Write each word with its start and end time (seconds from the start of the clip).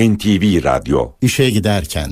NTV 0.00 0.64
Radyo 0.64 1.08
İşe 1.20 1.50
giderken 1.50 2.10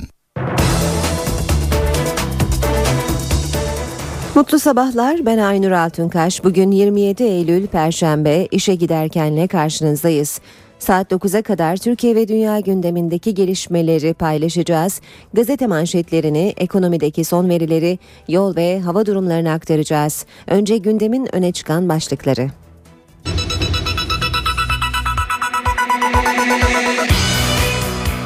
Mutlu 4.35 4.59
sabahlar 4.59 5.25
ben 5.25 5.37
Aynur 5.37 5.71
Altunkaş. 5.71 6.43
Bugün 6.43 6.71
27 6.71 7.23
Eylül 7.23 7.67
Perşembe 7.67 8.47
işe 8.51 8.75
giderkenle 8.75 9.47
karşınızdayız. 9.47 10.41
Saat 10.79 11.11
9'a 11.11 11.41
kadar 11.41 11.77
Türkiye 11.77 12.15
ve 12.15 12.27
dünya 12.27 12.59
gündemindeki 12.59 13.33
gelişmeleri 13.33 14.13
paylaşacağız. 14.13 15.01
Gazete 15.33 15.67
manşetlerini, 15.67 16.53
ekonomideki 16.57 17.23
son 17.23 17.49
verileri, 17.49 17.99
yol 18.27 18.55
ve 18.55 18.79
hava 18.79 19.05
durumlarını 19.05 19.51
aktaracağız. 19.51 20.25
Önce 20.47 20.77
gündemin 20.77 21.35
öne 21.35 21.51
çıkan 21.51 21.89
başlıkları. 21.89 22.49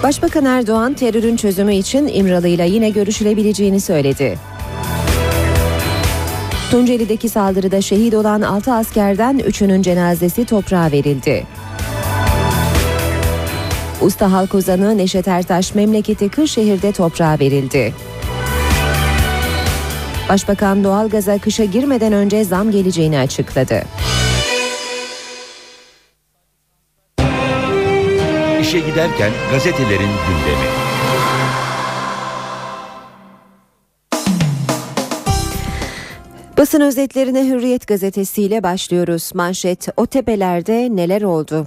Başbakan 0.04 0.46
Erdoğan 0.46 0.94
terörün 0.94 1.36
çözümü 1.36 1.76
için 1.76 2.08
İmralı 2.08 2.48
ile 2.48 2.68
yine 2.68 2.90
görüşülebileceğini 2.90 3.80
söyledi. 3.80 4.38
Tunceli'deki 6.72 7.30
saldırıda 7.30 7.82
şehit 7.82 8.14
olan 8.14 8.42
6 8.42 8.74
askerden 8.74 9.40
3'ünün 9.40 9.82
cenazesi 9.82 10.46
toprağa 10.46 10.92
verildi. 10.92 11.48
Usta 14.02 14.32
halk 14.32 14.56
ozanı 14.56 14.98
Neşet 14.98 15.28
Ertaş 15.28 15.76
memleketi 15.76 16.30
Kırşehir'de 16.30 16.92
toprağa 16.92 17.38
verildi. 17.40 17.94
Başbakan 20.30 20.84
doğalgaza 20.84 21.38
kışa 21.38 21.64
girmeden 21.64 22.14
önce 22.14 22.44
zam 22.44 22.72
geleceğini 22.72 23.20
açıkladı. 23.20 23.84
İşe 28.64 28.80
giderken 28.80 29.32
gazetelerin 29.52 30.00
gündemi. 30.00 30.68
Basın 36.58 36.82
özetlerine 36.82 37.48
Hürriyet 37.48 37.88
gazetesiyle 37.88 38.64
başlıyoruz. 38.64 39.32
Manşet 39.34 39.88
o 39.98 40.06
tepelerde 40.06 40.96
neler 40.96 41.22
oldu? 41.22 41.66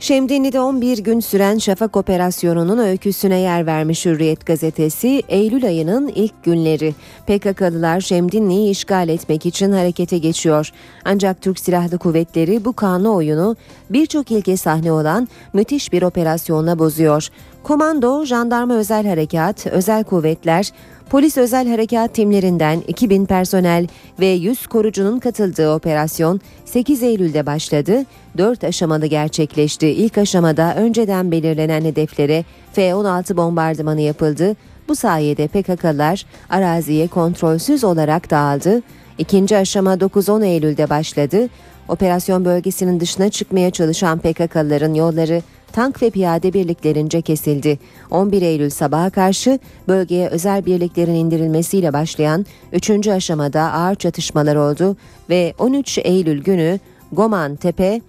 Şemdinli'de 0.00 0.60
11 0.60 0.98
gün 0.98 1.20
süren 1.20 1.58
Şafak 1.58 1.96
operasyonunun 1.96 2.78
öyküsüne 2.78 3.38
yer 3.38 3.66
vermiş 3.66 4.06
Hürriyet 4.06 4.46
gazetesi, 4.46 5.22
Eylül 5.28 5.66
ayının 5.66 6.08
ilk 6.08 6.44
günleri. 6.44 6.94
PKK'lılar 7.26 8.00
Şemdinli'yi 8.00 8.70
işgal 8.70 9.08
etmek 9.08 9.46
için 9.46 9.72
harekete 9.72 10.18
geçiyor. 10.18 10.70
Ancak 11.04 11.42
Türk 11.42 11.58
Silahlı 11.58 11.98
Kuvvetleri 11.98 12.64
bu 12.64 12.72
kanlı 12.72 13.12
oyunu 13.12 13.56
birçok 13.90 14.30
ilke 14.30 14.56
sahne 14.56 14.92
olan 14.92 15.28
müthiş 15.52 15.92
bir 15.92 16.02
operasyonla 16.02 16.78
bozuyor. 16.78 17.28
Komando, 17.62 18.24
jandarma 18.24 18.74
özel 18.74 19.06
harekat, 19.06 19.66
özel 19.66 20.04
kuvvetler, 20.04 20.72
Polis 21.10 21.36
özel 21.36 21.68
harekat 21.68 22.14
timlerinden 22.14 22.82
2000 22.88 23.26
personel 23.26 23.86
ve 24.20 24.26
100 24.26 24.66
korucunun 24.66 25.18
katıldığı 25.18 25.74
operasyon 25.74 26.40
8 26.64 27.02
Eylül'de 27.02 27.46
başladı. 27.46 28.04
4 28.38 28.64
aşamalı 28.64 29.06
gerçekleşti. 29.06 29.86
İlk 29.86 30.18
aşamada 30.18 30.74
önceden 30.74 31.30
belirlenen 31.30 31.84
hedeflere 31.84 32.44
F-16 32.72 33.36
bombardımanı 33.36 34.00
yapıldı. 34.00 34.56
Bu 34.88 34.96
sayede 34.96 35.48
PKK'lar 35.48 36.26
araziye 36.50 37.08
kontrolsüz 37.08 37.84
olarak 37.84 38.30
dağıldı. 38.30 38.82
İkinci 39.18 39.56
aşama 39.56 39.94
9-10 39.94 40.44
Eylül'de 40.44 40.90
başladı. 40.90 41.48
Operasyon 41.88 42.44
bölgesinin 42.44 43.00
dışına 43.00 43.28
çıkmaya 43.28 43.70
çalışan 43.70 44.18
PKK'ların 44.18 44.94
yolları 44.94 45.42
tank 45.72 46.02
ve 46.02 46.10
piyade 46.10 46.52
birliklerince 46.52 47.22
kesildi. 47.22 47.78
11 48.10 48.42
Eylül 48.42 48.70
sabaha 48.70 49.10
karşı 49.10 49.58
bölgeye 49.88 50.28
özel 50.28 50.66
birliklerin 50.66 51.14
indirilmesiyle 51.14 51.92
başlayan 51.92 52.46
3. 52.72 53.08
aşamada 53.08 53.72
ağır 53.72 53.94
çatışmalar 53.94 54.56
oldu 54.56 54.96
ve 55.30 55.54
13 55.58 55.98
Eylül 55.98 56.42
günü 56.42 56.78
Goman 57.12 57.56
Tepe 57.56 58.00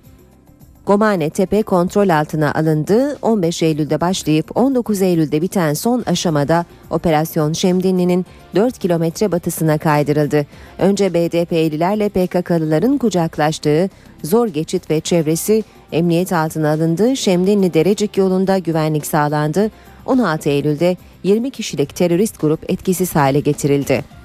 Gomane 0.86 1.30
Tepe 1.30 1.64
kontrol 1.64 2.10
altına 2.10 2.54
alındı. 2.54 3.18
15 3.22 3.64
Eylül'de 3.64 4.02
başlayıp 4.02 4.58
19 4.58 5.02
Eylül'de 5.02 5.42
biten 5.42 5.74
son 5.74 6.04
aşamada 6.06 6.66
Operasyon 6.90 7.54
Şemdinli'nin 7.54 8.26
4 8.56 8.80
kilometre 8.80 9.32
batısına 9.32 9.78
kaydırıldı. 9.78 10.46
Önce 10.78 11.14
BDP'lilerle 11.14 12.10
PKK'lıların 12.10 12.98
kucaklaştığı 12.98 13.90
zor 14.24 14.48
geçit 14.48 14.90
ve 14.90 15.00
çevresi 15.00 15.64
emniyet 15.92 16.34
altına 16.34 16.70
alındı. 16.72 17.18
Şemdinli 17.18 17.74
Derecik 17.74 18.18
yolunda 18.18 18.58
güvenlik 18.58 19.06
sağlandı. 19.06 19.72
16 20.06 20.50
Eylül'de 20.50 20.98
20 21.24 21.52
kişilik 21.52 21.96
terörist 21.96 22.42
grup 22.42 22.72
etkisiz 22.72 23.16
hale 23.16 23.40
getirildi. 23.40 24.21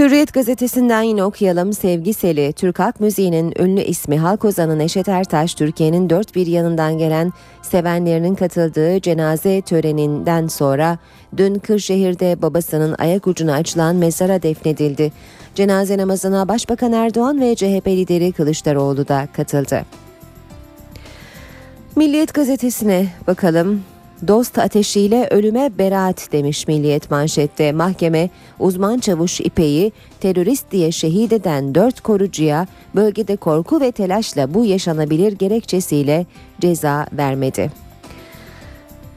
Hürriyet 0.00 0.32
gazetesinden 0.32 1.02
yine 1.02 1.24
okuyalım. 1.24 1.72
Sevgi 1.72 2.14
Seli, 2.14 2.52
Türk 2.52 2.78
halk 2.78 3.00
müziğinin 3.00 3.54
ünlü 3.58 3.80
ismi 3.80 4.18
halk 4.18 4.44
ozanı 4.44 4.78
Neşet 4.78 5.08
Ertaş, 5.08 5.54
Türkiye'nin 5.54 6.10
dört 6.10 6.34
bir 6.34 6.46
yanından 6.46 6.98
gelen 6.98 7.32
sevenlerinin 7.62 8.34
katıldığı 8.34 9.00
cenaze 9.00 9.60
töreninden 9.60 10.46
sonra 10.46 10.98
dün 11.36 11.54
Kırşehir'de 11.54 12.42
babasının 12.42 12.94
ayak 12.98 13.26
ucuna 13.26 13.54
açılan 13.54 13.96
mezara 13.96 14.42
defnedildi. 14.42 15.12
Cenaze 15.54 15.98
namazına 15.98 16.48
Başbakan 16.48 16.92
Erdoğan 16.92 17.40
ve 17.40 17.54
CHP 17.54 17.86
lideri 17.86 18.32
Kılıçdaroğlu 18.32 19.08
da 19.08 19.28
katıldı. 19.32 19.82
Milliyet 21.96 22.34
gazetesine 22.34 23.06
bakalım. 23.26 23.82
Dost 24.28 24.58
ateşiyle 24.58 25.28
ölüme 25.30 25.70
beraat 25.78 26.32
demiş 26.32 26.68
Milliyet 26.68 27.10
manşette. 27.10 27.72
Mahkeme 27.72 28.30
uzman 28.58 28.98
çavuş 28.98 29.40
İpek'i 29.40 29.92
terörist 30.20 30.70
diye 30.70 30.92
şehit 30.92 31.32
eden 31.32 31.74
dört 31.74 32.00
korucuya 32.00 32.66
bölgede 32.94 33.36
korku 33.36 33.80
ve 33.80 33.92
telaşla 33.92 34.54
bu 34.54 34.64
yaşanabilir 34.64 35.32
gerekçesiyle 35.32 36.26
ceza 36.60 37.06
vermedi. 37.12 37.89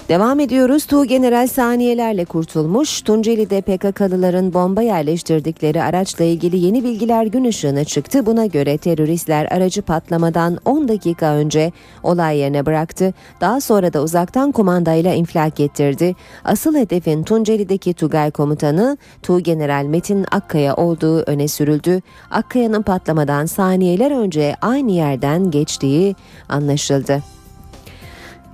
Devam 0.09 0.39
ediyoruz. 0.39 0.85
Tuğ 0.85 1.05
General 1.05 1.47
saniyelerle 1.47 2.25
kurtulmuş. 2.25 3.01
Tunceli'de 3.01 3.61
PKK'lıların 3.61 4.53
bomba 4.53 4.81
yerleştirdikleri 4.81 5.83
araçla 5.83 6.23
ilgili 6.23 6.57
yeni 6.57 6.83
bilgiler 6.83 7.25
gün 7.25 7.43
ışığına 7.43 7.83
çıktı. 7.83 8.25
Buna 8.25 8.45
göre 8.45 8.77
teröristler 8.77 9.45
aracı 9.51 9.81
patlamadan 9.81 10.57
10 10.65 10.87
dakika 10.87 11.33
önce 11.33 11.71
olay 12.03 12.37
yerine 12.37 12.65
bıraktı. 12.65 13.13
Daha 13.41 13.61
sonra 13.61 13.93
da 13.93 14.01
uzaktan 14.01 14.51
kumandayla 14.51 15.13
infilak 15.13 15.59
ettirdi. 15.59 16.15
Asıl 16.43 16.75
hedefin 16.75 17.23
Tunceli'deki 17.23 17.93
Tugay 17.93 18.31
komutanı 18.31 18.97
Tuğ 19.21 19.39
General 19.39 19.85
Metin 19.85 20.25
Akkaya 20.31 20.75
olduğu 20.75 21.19
öne 21.19 21.47
sürüldü. 21.47 22.01
Akkaya'nın 22.31 22.81
patlamadan 22.81 23.45
saniyeler 23.45 24.11
önce 24.11 24.55
aynı 24.61 24.91
yerden 24.91 25.51
geçtiği 25.51 26.15
anlaşıldı. 26.49 27.23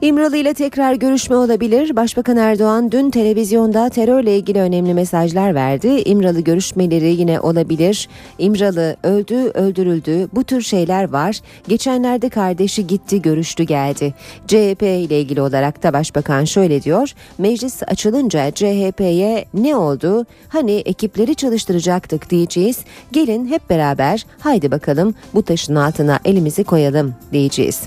İmralı 0.01 0.37
ile 0.37 0.53
tekrar 0.53 0.93
görüşme 0.93 1.35
olabilir. 1.35 1.95
Başbakan 1.95 2.37
Erdoğan 2.37 2.91
dün 2.91 3.09
televizyonda 3.09 3.89
terörle 3.89 4.37
ilgili 4.37 4.59
önemli 4.59 4.93
mesajlar 4.93 5.55
verdi. 5.55 5.87
İmralı 5.87 6.41
görüşmeleri 6.41 7.15
yine 7.15 7.39
olabilir. 7.39 8.09
İmralı 8.37 8.95
öldü, 9.03 9.35
öldürüldü. 9.35 10.27
Bu 10.33 10.43
tür 10.43 10.61
şeyler 10.61 11.09
var. 11.09 11.39
Geçenlerde 11.67 12.29
kardeşi 12.29 12.87
gitti, 12.87 13.21
görüştü, 13.21 13.63
geldi. 13.63 14.13
CHP 14.47 14.81
ile 14.81 15.21
ilgili 15.21 15.41
olarak 15.41 15.83
da 15.83 15.93
başbakan 15.93 16.45
şöyle 16.45 16.83
diyor. 16.83 17.13
Meclis 17.37 17.83
açılınca 17.87 18.51
CHP'ye 18.51 19.45
ne 19.53 19.75
oldu? 19.75 20.25
Hani 20.49 20.71
ekipleri 20.71 21.35
çalıştıracaktık 21.35 22.29
diyeceğiz. 22.29 22.79
Gelin 23.11 23.45
hep 23.45 23.69
beraber 23.69 24.25
haydi 24.39 24.71
bakalım 24.71 25.15
bu 25.33 25.43
taşın 25.43 25.75
altına 25.75 26.19
elimizi 26.25 26.63
koyalım 26.63 27.15
diyeceğiz. 27.33 27.81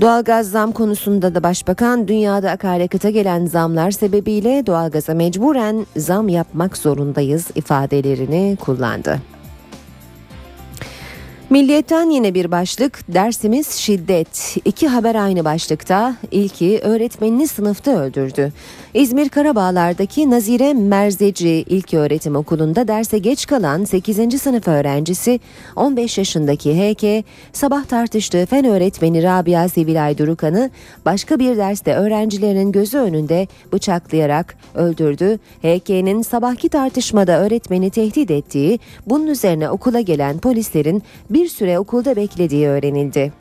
Doğalgaz 0.00 0.50
zam 0.50 0.72
konusunda 0.72 1.34
da 1.34 1.42
başbakan 1.42 2.08
dünyada 2.08 2.50
akaryakıta 2.50 3.10
gelen 3.10 3.46
zamlar 3.46 3.90
sebebiyle 3.90 4.66
doğalgaza 4.66 5.14
mecburen 5.14 5.86
zam 5.96 6.28
yapmak 6.28 6.76
zorundayız 6.76 7.50
ifadelerini 7.54 8.56
kullandı. 8.60 9.20
Milliyetten 11.50 12.10
yine 12.10 12.34
bir 12.34 12.50
başlık 12.50 13.14
dersimiz 13.14 13.70
şiddet. 13.70 14.56
İki 14.64 14.88
haber 14.88 15.14
aynı 15.14 15.44
başlıkta. 15.44 16.16
İlki 16.30 16.80
öğretmenini 16.82 17.48
sınıfta 17.48 17.90
öldürdü. 17.90 18.52
İzmir 18.94 19.28
Karabağlar'daki 19.28 20.30
Nazire 20.30 20.74
Merzeci 20.74 21.48
İlk 21.48 21.94
Öğretim 21.94 22.36
Okulu'nda 22.36 22.88
derse 22.88 23.18
geç 23.18 23.46
kalan 23.46 23.84
8. 23.84 24.42
sınıf 24.42 24.68
öğrencisi 24.68 25.40
15 25.76 26.18
yaşındaki 26.18 26.74
HK 26.74 27.24
sabah 27.52 27.84
tartıştığı 27.84 28.46
fen 28.46 28.64
öğretmeni 28.64 29.22
Rabia 29.22 29.68
Sevilay 29.68 30.18
Durukan'ı 30.18 30.70
başka 31.04 31.38
bir 31.38 31.56
derste 31.56 31.94
öğrencilerin 31.94 32.72
gözü 32.72 32.98
önünde 32.98 33.46
bıçaklayarak 33.72 34.56
öldürdü. 34.74 35.38
HK'nin 35.62 36.22
sabahki 36.22 36.68
tartışmada 36.68 37.40
öğretmeni 37.40 37.90
tehdit 37.90 38.30
ettiği 38.30 38.78
bunun 39.06 39.26
üzerine 39.26 39.70
okula 39.70 40.00
gelen 40.00 40.38
polislerin 40.38 41.02
bir 41.30 41.39
bir 41.40 41.48
süre 41.48 41.78
okulda 41.78 42.16
beklediği 42.16 42.68
öğrenildi. 42.68 43.32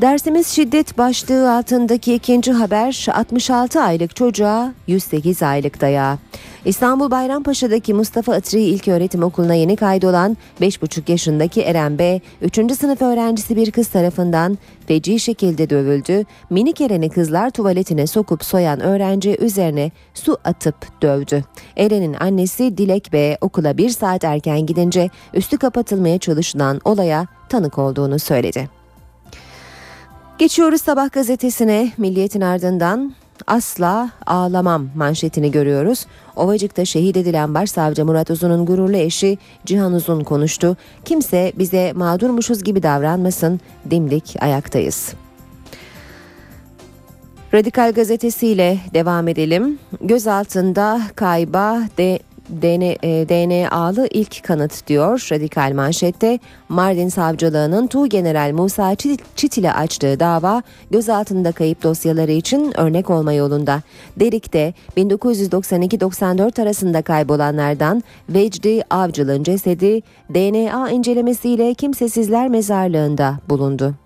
Dersimiz 0.00 0.48
şiddet 0.48 0.98
başlığı 0.98 1.52
altındaki 1.56 2.14
ikinci 2.14 2.52
haber 2.52 3.06
66 3.12 3.80
aylık 3.80 4.16
çocuğa 4.16 4.72
108 4.86 5.42
aylık 5.42 5.80
dayağı. 5.80 6.18
İstanbul 6.66 7.10
Bayrampaşa'daki 7.10 7.94
Mustafa 7.94 8.32
Atri 8.32 8.62
İlköğretim 8.62 9.22
Okulu'na 9.22 9.54
yeni 9.54 9.76
kaydolan 9.76 10.36
5,5 10.60 11.10
yaşındaki 11.10 11.62
Eren 11.62 11.98
B. 11.98 12.20
3. 12.42 12.54
sınıf 12.54 13.02
öğrencisi 13.02 13.56
bir 13.56 13.70
kız 13.70 13.88
tarafından 13.88 14.58
feci 14.86 15.20
şekilde 15.20 15.70
dövüldü. 15.70 16.24
Minik 16.50 16.80
Eren'i 16.80 17.10
kızlar 17.10 17.50
tuvaletine 17.50 18.06
sokup 18.06 18.44
soyan 18.44 18.80
öğrenci 18.80 19.36
üzerine 19.40 19.90
su 20.14 20.38
atıp 20.44 21.02
dövdü. 21.02 21.44
Eren'in 21.76 22.14
annesi 22.14 22.78
Dilek 22.78 23.12
B. 23.12 23.38
okula 23.40 23.78
bir 23.78 23.90
saat 23.90 24.24
erken 24.24 24.66
gidince 24.66 25.10
üstü 25.34 25.58
kapatılmaya 25.58 26.18
çalışılan 26.18 26.80
olaya 26.84 27.26
tanık 27.48 27.78
olduğunu 27.78 28.18
söyledi. 28.18 28.68
Geçiyoruz 30.38 30.82
sabah 30.82 31.12
gazetesine 31.12 31.92
Milliyet'in 31.98 32.40
ardından 32.40 33.14
asla 33.46 34.10
ağlamam 34.26 34.88
manşetini 34.94 35.50
görüyoruz. 35.50 36.06
Ovacık'ta 36.36 36.84
şehit 36.84 37.16
edilen 37.16 37.54
başsavcı 37.54 38.04
Murat 38.04 38.30
Uzun'un 38.30 38.66
gururlu 38.66 38.96
eşi 38.96 39.38
Cihan 39.66 39.92
Uzun 39.92 40.24
konuştu. 40.24 40.76
Kimse 41.04 41.52
bize 41.58 41.92
mağdurmuşuz 41.92 42.64
gibi 42.64 42.82
davranmasın 42.82 43.60
dimdik 43.90 44.36
ayaktayız. 44.40 45.14
Radikal 47.54 47.92
gazetesiyle 47.92 48.78
devam 48.94 49.28
edelim. 49.28 49.78
Gözaltında 50.00 51.00
kayba 51.14 51.80
de 51.98 52.18
DNA'lı 52.50 54.06
e, 54.06 54.08
ilk 54.10 54.44
kanıt 54.44 54.86
diyor 54.86 55.28
radikal 55.32 55.72
manşette. 55.74 56.38
Mardin 56.68 57.08
Savcılığı'nın 57.08 57.86
Tuğ 57.86 58.06
General 58.06 58.52
Musa 58.52 58.94
Çit 59.36 59.58
ile 59.58 59.72
açtığı 59.72 60.20
dava 60.20 60.62
gözaltında 60.90 61.52
kayıp 61.52 61.82
dosyaları 61.82 62.32
için 62.32 62.80
örnek 62.80 63.10
olma 63.10 63.32
yolunda. 63.32 63.82
Derik'te 64.16 64.74
1992-94 64.96 66.62
arasında 66.62 67.02
kaybolanlardan 67.02 68.02
Vecdi 68.28 68.82
Avcı'nın 68.90 69.42
cesedi 69.42 70.02
DNA 70.34 70.90
incelemesiyle 70.90 71.74
kimsesizler 71.74 72.48
mezarlığında 72.48 73.34
bulundu. 73.48 74.05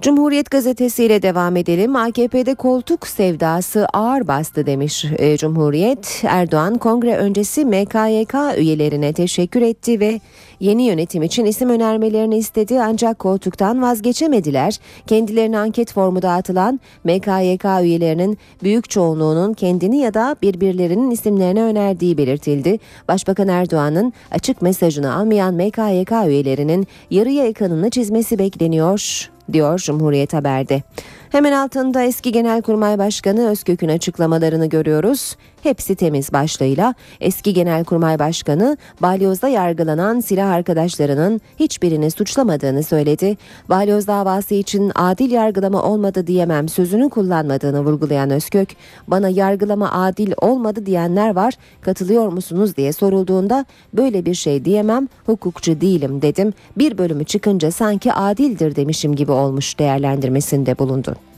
Cumhuriyet 0.00 0.50
gazetesiyle 0.50 1.22
devam 1.22 1.56
edelim. 1.56 1.96
AKP'de 1.96 2.54
koltuk 2.54 3.06
sevdası 3.06 3.86
ağır 3.92 4.28
bastı 4.28 4.66
demiş 4.66 5.04
e, 5.18 5.36
Cumhuriyet. 5.36 6.22
Erdoğan 6.24 6.78
kongre 6.78 7.16
öncesi 7.16 7.64
MKYK 7.64 8.34
üyelerine 8.58 9.12
teşekkür 9.12 9.62
etti 9.62 10.00
ve 10.00 10.20
yeni 10.60 10.82
yönetim 10.82 11.22
için 11.22 11.44
isim 11.44 11.70
önermelerini 11.70 12.38
istedi 12.38 12.80
ancak 12.82 13.18
koltuktan 13.18 13.82
vazgeçemediler. 13.82 14.78
Kendilerine 15.06 15.58
anket 15.58 15.92
formu 15.92 16.22
dağıtılan 16.22 16.80
MKYK 17.04 17.64
üyelerinin 17.82 18.38
büyük 18.62 18.90
çoğunluğunun 18.90 19.54
kendini 19.54 19.98
ya 19.98 20.14
da 20.14 20.36
birbirlerinin 20.42 21.10
isimlerini 21.10 21.62
önerdiği 21.62 22.18
belirtildi. 22.18 22.78
Başbakan 23.08 23.48
Erdoğan'ın 23.48 24.12
açık 24.30 24.62
mesajını 24.62 25.14
almayan 25.14 25.54
MKYK 25.54 26.12
üyelerinin 26.26 26.86
yarıya 27.10 27.44
yakınını 27.44 27.90
çizmesi 27.90 28.38
bekleniyor 28.38 29.30
diyor 29.52 29.78
Cumhuriyet 29.78 30.32
Haber'de. 30.32 30.82
Hemen 31.30 31.52
altında 31.52 32.02
eski 32.02 32.32
Genelkurmay 32.32 32.98
Başkanı 32.98 33.50
Özkök'ün 33.50 33.88
açıklamalarını 33.88 34.66
görüyoruz. 34.66 35.36
Hepsi 35.62 35.94
temiz 35.94 36.32
başlığıyla 36.32 36.94
eski 37.20 37.54
Genelkurmay 37.54 38.18
Başkanı 38.18 38.76
balyozda 39.02 39.48
yargılanan 39.48 40.20
silah 40.20 40.50
arkadaşlarının 40.50 41.40
hiçbirini 41.60 42.10
suçlamadığını 42.10 42.82
söyledi. 42.82 43.36
Balyoz 43.68 44.06
davası 44.06 44.54
için 44.54 44.92
adil 44.94 45.30
yargılama 45.30 45.82
olmadı 45.82 46.26
diyemem 46.26 46.68
sözünü 46.68 47.10
kullanmadığını 47.10 47.80
vurgulayan 47.84 48.30
Özkök, 48.30 48.68
bana 49.08 49.28
yargılama 49.28 49.92
adil 49.92 50.32
olmadı 50.40 50.86
diyenler 50.86 51.34
var 51.34 51.54
katılıyor 51.80 52.28
musunuz 52.28 52.76
diye 52.76 52.92
sorulduğunda 52.92 53.64
böyle 53.94 54.26
bir 54.26 54.34
şey 54.34 54.64
diyemem 54.64 55.08
hukukçu 55.26 55.80
değilim 55.80 56.22
dedim. 56.22 56.52
Bir 56.78 56.98
bölümü 56.98 57.24
çıkınca 57.24 57.70
sanki 57.70 58.12
adildir 58.12 58.76
demişim 58.76 59.16
gibi 59.16 59.32
olmuş 59.32 59.78
değerlendirmesinde 59.78 60.78
bulundu. 60.78 61.29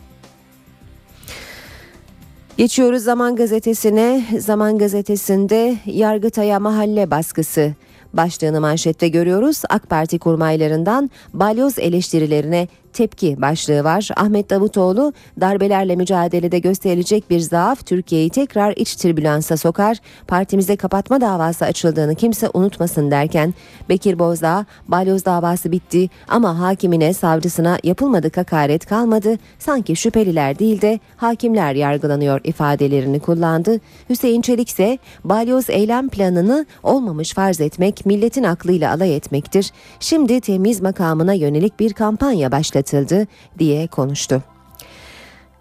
Geçiyoruz 2.63 3.03
Zaman 3.03 3.37
Gazetesi'ne. 3.37 4.25
Zaman 4.39 4.79
Gazetesi'nde 4.79 5.77
Yargıtay'a 5.87 6.61
mahalle 6.61 7.11
baskısı 7.11 7.73
başlığını 8.13 8.61
manşette 8.61 9.09
görüyoruz. 9.09 9.63
AK 9.71 9.91
Parti 9.91 10.19
kurmaylarından 10.19 11.11
balyoz 11.35 11.79
eleştirilerine 11.79 12.69
tepki 12.93 13.43
başlığı 13.43 13.85
var. 13.85 14.09
Ahmet 14.17 14.51
Davutoğlu 14.51 15.13
darbelerle 15.41 15.97
mücadelede 15.97 16.59
gösterilecek 16.59 17.31
bir 17.31 17.41
zaaf 17.41 17.87
Türkiye'yi 17.87 18.31
tekrar 18.31 18.75
iç 18.77 18.95
tribülansa 18.95 19.57
sokar. 19.57 19.97
Partimize 20.27 20.77
kapatma 20.77 21.21
davası 21.21 21.65
açıldığını 21.65 22.15
kimse 22.15 22.49
unutmasın 22.55 23.11
derken 23.11 23.55
Bekir 23.89 24.19
Bozdağ 24.19 24.67
balyoz 24.89 25.25
davası 25.25 25.73
bitti 25.73 26.11
ama 26.29 26.59
hakimine 26.59 27.15
savcısına 27.15 27.79
yapılmadık 27.85 28.37
hakaret 28.37 28.87
kalmadı. 28.87 29.39
Sanki 29.59 29.97
şüpheliler 29.97 30.59
değil 30.59 30.81
de 30.81 31.01
hakimler 31.17 31.75
yargılanıyor 31.75 32.41
ifadelerini 32.45 33.21
kullandı. 33.21 33.81
Hüseyin 34.11 34.43
Çelik 34.43 34.69
ise 34.69 34.99
balyoz 35.25 35.71
eylem 35.71 36.09
planını 36.09 36.67
olmamış 36.83 37.35
farz 37.35 37.61
etmek 37.61 38.07
milletin 38.07 38.45
aklıyla 38.45 38.95
alay 38.95 39.17
etmektir. 39.17 39.71
Şimdi 40.01 40.41
temiz 40.41 40.81
makamına 40.81 41.33
yönelik 41.33 41.81
bir 41.81 41.93
kampanya 41.93 42.53
başladı 42.53 42.82
başlatıldı 42.83 43.27
diye 43.59 43.87
konuştu. 43.87 44.43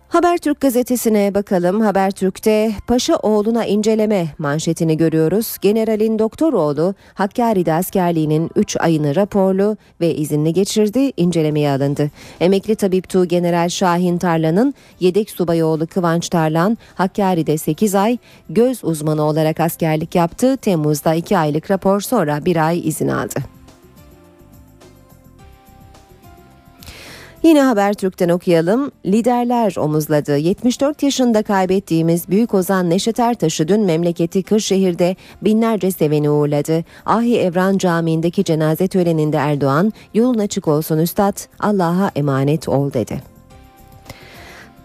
Habertürk 0.10 0.62
gazetesine 0.62 1.34
bakalım. 1.34 1.82
Habertürk'te 1.82 2.72
Paşa 2.88 3.16
oğluna 3.16 3.66
inceleme 3.66 4.28
manşetini 4.38 4.98
görüyoruz. 4.98 5.58
Generalin 5.62 6.20
Doktoroğlu 6.20 6.96
Hakkari'de 7.14 7.74
askerliğinin 7.74 8.50
3 8.56 8.78
ayını 8.80 9.16
raporlu 9.16 9.78
ve 10.02 10.16
izinli 10.16 10.54
geçirdi, 10.54 11.12
incelemeye 11.18 11.72
alındı. 11.72 12.10
Emekli 12.40 12.76
tabip 12.76 13.10
Tuğ 13.10 13.26
General 13.26 13.70
Şahin 13.70 14.18
Tarlan'ın 14.18 14.74
yedek 15.00 15.30
subay 15.30 15.64
oğlu 15.64 15.88
Kıvanç 15.88 16.30
Tarlan 16.30 16.78
Hakkari'de 16.96 17.58
8 17.58 17.96
ay 17.96 18.18
göz 18.50 18.84
uzmanı 18.84 19.22
olarak 19.22 19.60
askerlik 19.60 20.16
yaptı. 20.16 20.58
Temmuz'da 20.58 21.14
2 21.14 21.38
aylık 21.38 21.72
rapor 21.72 22.02
sonra 22.02 22.46
1 22.46 22.68
ay 22.68 22.88
izin 22.88 23.08
aldı. 23.08 23.61
Yine 27.43 27.62
Habertürk'ten 27.62 28.29
okuyalım. 28.29 28.91
Liderler 29.05 29.75
omuzladı. 29.77 30.38
74 30.38 31.03
yaşında 31.03 31.43
kaybettiğimiz 31.43 32.29
Büyük 32.29 32.53
Ozan 32.53 32.89
Neşet 32.89 33.19
Ertaş'ı 33.19 33.67
dün 33.67 33.81
memleketi 33.81 34.43
Kırşehir'de 34.43 35.15
binlerce 35.41 35.91
seveni 35.91 36.29
uğurladı. 36.29 36.83
Ahi 37.05 37.39
Evran 37.39 37.77
Camii'ndeki 37.77 38.43
cenaze 38.43 38.88
töreninde 38.88 39.38
Erdoğan, 39.38 39.93
yolun 40.13 40.39
açık 40.39 40.67
olsun 40.67 40.98
üstad, 40.98 41.38
Allah'a 41.60 42.12
emanet 42.15 42.69
ol 42.69 42.93
dedi. 42.93 43.31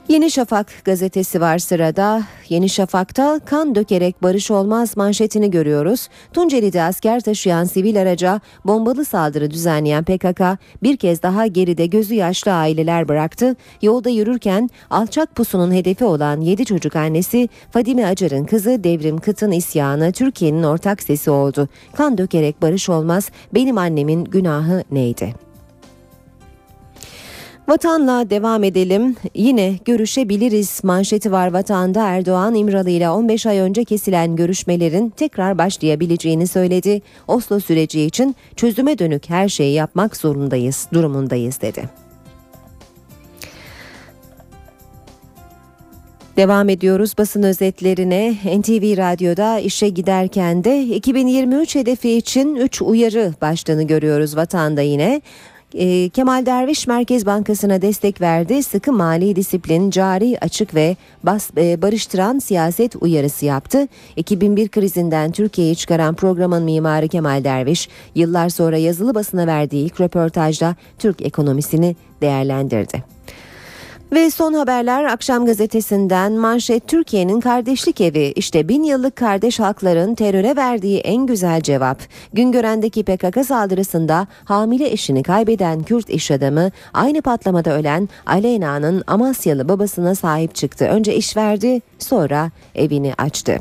Yeni 0.08 0.30
Şafak 0.30 0.66
gazetesi 0.84 1.40
var 1.40 1.58
sırada. 1.58 2.22
Yeni 2.48 2.68
Şafak'ta 2.68 3.40
kan 3.44 3.74
dökerek 3.74 4.22
barış 4.22 4.50
olmaz 4.50 4.96
manşetini 4.96 5.50
görüyoruz. 5.50 6.08
Tunceli'de 6.32 6.82
asker 6.82 7.20
taşıyan 7.20 7.64
sivil 7.64 8.00
araca 8.02 8.40
bombalı 8.64 9.04
saldırı 9.04 9.50
düzenleyen 9.50 10.04
PKK 10.04 10.42
bir 10.82 10.96
kez 10.96 11.22
daha 11.22 11.46
geride 11.46 11.86
gözü 11.86 12.14
yaşlı 12.14 12.52
aileler 12.52 13.08
bıraktı. 13.08 13.56
Yolda 13.82 14.10
yürürken 14.10 14.70
alçak 14.90 15.34
pusunun 15.34 15.72
hedefi 15.72 16.04
olan 16.04 16.40
7 16.40 16.64
çocuk 16.64 16.96
annesi 16.96 17.48
Fadime 17.70 18.06
Acar'ın 18.06 18.44
kızı 18.44 18.84
Devrim 18.84 19.18
Kıt'ın 19.18 19.50
isyanı 19.50 20.12
Türkiye'nin 20.12 20.62
ortak 20.62 21.02
sesi 21.02 21.30
oldu. 21.30 21.68
Kan 21.96 22.18
dökerek 22.18 22.62
barış 22.62 22.88
olmaz 22.88 23.30
benim 23.54 23.78
annemin 23.78 24.24
günahı 24.24 24.84
neydi? 24.90 25.45
Vatanla 27.68 28.30
devam 28.30 28.64
edelim. 28.64 29.16
Yine 29.34 29.78
görüşebiliriz 29.84 30.80
manşeti 30.84 31.32
var 31.32 31.52
vatanda 31.52 32.08
Erdoğan 32.08 32.54
İmralı 32.54 32.90
ile 32.90 33.10
15 33.10 33.46
ay 33.46 33.58
önce 33.58 33.84
kesilen 33.84 34.36
görüşmelerin 34.36 35.10
tekrar 35.10 35.58
başlayabileceğini 35.58 36.46
söyledi. 36.46 37.02
Oslo 37.28 37.60
süreci 37.60 38.02
için 38.02 38.36
çözüme 38.56 38.98
dönük 38.98 39.30
her 39.30 39.48
şeyi 39.48 39.74
yapmak 39.74 40.16
zorundayız, 40.16 40.88
durumundayız 40.92 41.60
dedi. 41.60 41.88
Devam 46.36 46.68
ediyoruz 46.68 47.14
basın 47.18 47.42
özetlerine. 47.42 48.32
NTV 48.32 48.96
Radyo'da 48.96 49.58
işe 49.58 49.88
giderken 49.88 50.64
de 50.64 50.82
2023 50.82 51.74
hedefi 51.74 52.12
için 52.12 52.54
3 52.54 52.82
uyarı 52.82 53.34
başlığını 53.40 53.82
görüyoruz 53.82 54.36
vatanda 54.36 54.82
yine. 54.82 55.22
E, 55.74 56.08
Kemal 56.08 56.46
Derviş 56.46 56.86
Merkez 56.86 57.26
Bankası'na 57.26 57.82
destek 57.82 58.20
verdi. 58.20 58.62
Sıkı 58.62 58.92
mali 58.92 59.36
disiplin, 59.36 59.90
cari, 59.90 60.38
açık 60.40 60.74
ve 60.74 60.96
bas, 61.22 61.50
e, 61.56 61.82
barıştıran 61.82 62.38
siyaset 62.38 62.96
uyarısı 63.00 63.46
yaptı. 63.46 63.88
2001 64.16 64.68
krizinden 64.68 65.32
Türkiye'yi 65.32 65.76
çıkaran 65.76 66.14
programın 66.14 66.62
mimarı 66.62 67.08
Kemal 67.08 67.44
Derviş, 67.44 67.88
yıllar 68.14 68.48
sonra 68.48 68.76
yazılı 68.76 69.14
basına 69.14 69.46
verdiği 69.46 69.84
ilk 69.84 70.00
röportajda 70.00 70.76
Türk 70.98 71.22
ekonomisini 71.22 71.96
değerlendirdi. 72.20 73.16
Ve 74.12 74.30
son 74.30 74.52
haberler 74.52 75.04
akşam 75.04 75.46
gazetesinden 75.46 76.32
manşet 76.32 76.88
Türkiye'nin 76.88 77.40
kardeşlik 77.40 78.00
evi 78.00 78.32
işte 78.36 78.68
bin 78.68 78.82
yıllık 78.82 79.16
kardeş 79.16 79.60
halkların 79.60 80.14
teröre 80.14 80.56
verdiği 80.56 80.98
en 80.98 81.26
güzel 81.26 81.60
cevap. 81.60 81.98
Güngören'deki 82.32 83.04
PKK 83.04 83.46
saldırısında 83.46 84.26
hamile 84.44 84.90
eşini 84.92 85.22
kaybeden 85.22 85.82
Kürt 85.82 86.10
iş 86.10 86.30
adamı 86.30 86.70
aynı 86.94 87.22
patlamada 87.22 87.78
ölen 87.78 88.08
Aleyna'nın 88.26 89.02
Amasyalı 89.06 89.68
babasına 89.68 90.14
sahip 90.14 90.54
çıktı. 90.54 90.84
Önce 90.84 91.14
iş 91.14 91.36
verdi 91.36 91.80
sonra 91.98 92.50
evini 92.74 93.14
açtı. 93.18 93.58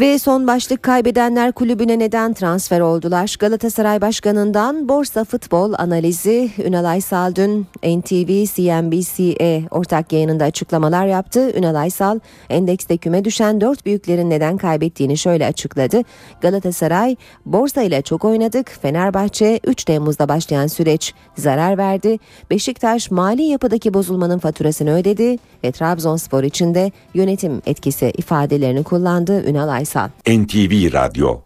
Ve 0.00 0.18
son 0.18 0.46
başlık 0.46 0.82
kaybedenler 0.82 1.52
kulübüne 1.52 1.98
neden 1.98 2.32
transfer 2.32 2.80
oldular? 2.80 3.36
Galatasaray 3.38 4.00
Başkanı'ndan 4.00 4.88
borsa 4.88 5.24
futbol 5.24 5.72
analizi 5.78 6.50
Ünal 6.64 6.84
Aysal 6.84 7.34
dün 7.34 7.66
NTV 7.84 8.46
CNBC'e 8.54 9.62
ortak 9.70 10.12
yayınında 10.12 10.44
açıklamalar 10.44 11.06
yaptı. 11.06 11.52
Ünal 11.58 11.74
Aysal 11.74 12.18
endekste 12.50 12.96
küme 12.96 13.24
düşen 13.24 13.60
dört 13.60 13.86
büyüklerin 13.86 14.30
neden 14.30 14.56
kaybettiğini 14.56 15.18
şöyle 15.18 15.46
açıkladı. 15.46 16.02
Galatasaray 16.40 17.16
borsa 17.46 17.82
ile 17.82 18.02
çok 18.02 18.24
oynadık. 18.24 18.78
Fenerbahçe 18.82 19.60
3 19.66 19.84
Temmuz'da 19.84 20.28
başlayan 20.28 20.66
süreç 20.66 21.14
zarar 21.36 21.78
verdi. 21.78 22.18
Beşiktaş 22.50 23.10
mali 23.10 23.42
yapıdaki 23.42 23.94
bozulmanın 23.94 24.38
faturasını 24.38 24.94
ödedi 24.94 25.36
ve 25.64 25.72
Trabzonspor 25.72 26.42
için 26.44 26.74
de 26.74 26.92
yönetim 27.14 27.62
etkisi 27.66 28.12
ifadelerini 28.16 28.82
kullandı 28.82 29.44
Ünal 29.44 29.68
Aysal. 29.68 29.87
Aysal. 29.88 30.08
NTV 30.26 30.92
Radyo 30.92 31.40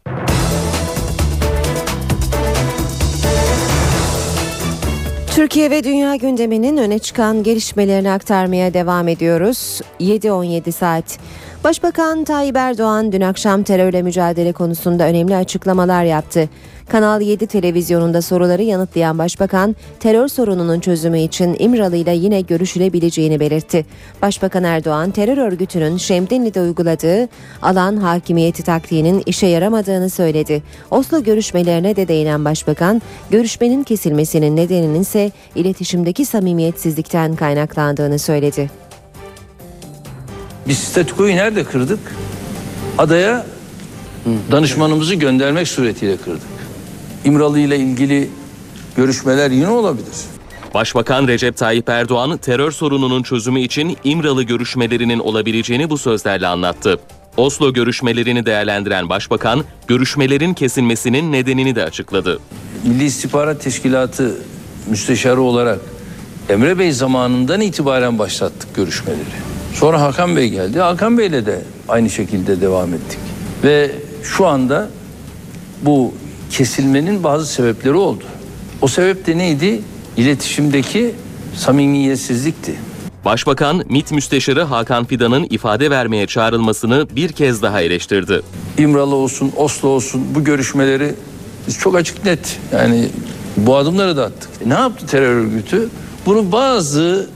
Türkiye 5.34 5.70
ve 5.70 5.84
dünya 5.84 6.16
gündeminin 6.16 6.76
öne 6.76 6.98
çıkan 6.98 7.42
gelişmelerini 7.42 8.10
aktarmaya 8.10 8.74
devam 8.74 9.08
ediyoruz. 9.08 9.80
7-17 10.00 10.72
saat. 10.72 11.18
Başbakan 11.64 12.24
Tayyip 12.24 12.56
Erdoğan 12.56 13.12
dün 13.12 13.20
akşam 13.20 13.62
terörle 13.62 14.02
mücadele 14.02 14.52
konusunda 14.52 15.04
önemli 15.04 15.36
açıklamalar 15.36 16.04
yaptı. 16.04 16.48
Kanal 16.88 17.20
7 17.20 17.46
televizyonunda 17.46 18.22
soruları 18.22 18.62
yanıtlayan 18.62 19.18
Başbakan, 19.18 19.76
terör 20.00 20.28
sorununun 20.28 20.80
çözümü 20.80 21.20
için 21.20 21.56
İmralı 21.58 21.96
ile 21.96 22.14
yine 22.14 22.40
görüşülebileceğini 22.40 23.40
belirtti. 23.40 23.86
Başbakan 24.22 24.64
Erdoğan, 24.64 25.10
terör 25.10 25.38
örgütünün 25.38 25.96
Şemdinli'de 25.96 26.60
uyguladığı 26.60 27.28
alan 27.62 27.96
hakimiyeti 27.96 28.62
taktiğinin 28.62 29.22
işe 29.26 29.46
yaramadığını 29.46 30.10
söyledi. 30.10 30.62
Oslo 30.90 31.22
görüşmelerine 31.22 31.96
de 31.96 32.08
değinen 32.08 32.44
Başbakan, 32.44 33.02
görüşmenin 33.30 33.82
kesilmesinin 33.82 34.56
nedeninin 34.56 35.00
ise 35.00 35.30
iletişimdeki 35.54 36.26
samimiyetsizlikten 36.26 37.36
kaynaklandığını 37.36 38.18
söyledi. 38.18 38.70
Biz 40.68 40.78
statükoyu 40.78 41.36
nerede 41.36 41.64
kırdık? 41.64 42.00
Adaya 42.98 43.46
danışmanımızı 44.50 45.14
göndermek 45.14 45.68
suretiyle 45.68 46.16
kırdık. 46.16 46.61
İmralı 47.24 47.58
ile 47.58 47.78
ilgili 47.78 48.30
görüşmeler 48.96 49.50
yine 49.50 49.68
olabilir. 49.68 50.16
Başbakan 50.74 51.28
Recep 51.28 51.56
Tayyip 51.56 51.88
Erdoğan 51.88 52.36
terör 52.36 52.70
sorununun 52.70 53.22
çözümü 53.22 53.60
için 53.60 53.96
İmralı 54.04 54.42
görüşmelerinin 54.42 55.18
olabileceğini 55.18 55.90
bu 55.90 55.98
sözlerle 55.98 56.46
anlattı. 56.46 57.00
Oslo 57.36 57.72
görüşmelerini 57.72 58.46
değerlendiren 58.46 59.08
Başbakan, 59.08 59.64
görüşmelerin 59.86 60.54
kesilmesinin 60.54 61.32
nedenini 61.32 61.76
de 61.76 61.84
açıkladı. 61.84 62.38
Milli 62.84 63.04
İstihbarat 63.04 63.60
Teşkilatı 63.60 64.36
müsteşarı 64.86 65.40
olarak 65.40 65.78
Emre 66.48 66.78
Bey 66.78 66.92
zamanından 66.92 67.60
itibaren 67.60 68.18
başlattık 68.18 68.74
görüşmeleri. 68.74 69.20
Sonra 69.74 70.00
Hakan 70.00 70.36
Bey 70.36 70.48
geldi. 70.48 70.80
Hakan 70.80 71.18
Bey'le 71.18 71.46
de 71.46 71.62
aynı 71.88 72.10
şekilde 72.10 72.60
devam 72.60 72.94
ettik. 72.94 73.18
Ve 73.64 73.90
şu 74.22 74.46
anda 74.46 74.88
bu 75.82 76.14
kesilmenin 76.52 77.24
bazı 77.24 77.46
sebepleri 77.46 77.94
oldu. 77.94 78.24
O 78.82 78.88
sebep 78.88 79.26
de 79.26 79.38
neydi? 79.38 79.80
İletişimdeki 80.16 81.14
samimiyetsizlikti. 81.56 82.74
Başbakan 83.24 83.84
MİT 83.88 84.12
Müsteşarı 84.12 84.62
Hakan 84.62 85.04
Fidan'ın 85.04 85.46
ifade 85.50 85.90
vermeye 85.90 86.26
çağrılmasını 86.26 87.06
bir 87.16 87.32
kez 87.32 87.62
daha 87.62 87.80
eleştirdi. 87.80 88.42
İmralı 88.78 89.14
olsun, 89.14 89.52
Oslo 89.56 89.88
olsun 89.88 90.22
bu 90.34 90.44
görüşmeleri 90.44 91.14
biz 91.66 91.78
çok 91.78 91.96
açık 91.96 92.24
net 92.24 92.58
yani 92.72 93.08
bu 93.56 93.76
adımları 93.76 94.16
da 94.16 94.24
attık. 94.24 94.66
Ne 94.66 94.74
yaptı 94.74 95.06
terör 95.06 95.36
örgütü? 95.36 95.88
Bunu 96.26 96.52
bazı 96.52 97.30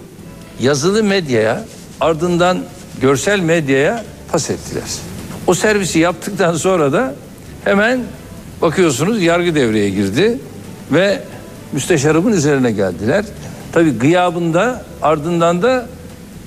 yazılı 0.61 1.03
medyaya 1.03 1.65
ardından 2.01 2.59
görsel 3.01 3.41
medyaya 3.41 4.05
pas 4.33 4.51
ettiler. 4.51 4.83
O 5.47 5.55
servisi 5.55 5.99
yaptıktan 5.99 6.55
sonra 6.55 6.93
da 6.93 7.15
hemen 7.65 8.01
Bakıyorsunuz 8.63 9.23
yargı 9.23 9.55
devreye 9.55 9.91
girdi 9.91 10.39
ve 10.93 11.23
müsteşarımın 11.73 12.33
üzerine 12.33 12.73
geldiler. 12.73 13.25
Tabi 13.73 13.91
gıyabında 13.91 14.85
ardından 15.03 15.63
da 15.63 15.87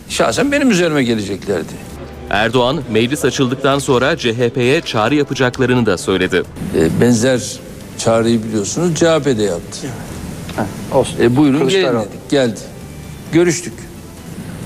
şahsen 0.10 0.52
benim 0.52 0.72
üzerime 0.72 1.04
geleceklerdi. 1.04 1.74
Erdoğan 2.30 2.82
meclis 2.92 3.26
açıldıktan 3.26 3.80
sonra 3.80 4.18
CHP'ye 4.18 4.82
çağrı 4.82 5.16
yapacaklarını 5.16 5.86
da 5.86 5.98
söyledi. 5.98 6.44
E, 6.78 7.02
benzer 7.02 7.60
çağrıyı 7.98 8.44
biliyorsunuz 8.44 8.96
CHP'de 8.96 9.44
yaptı. 9.44 9.88
E, 11.20 11.36
buyurun 11.36 11.70
gelin 11.70 11.86
dedik. 12.00 12.30
Geldi. 12.30 12.60
Görüştük. 13.34 13.74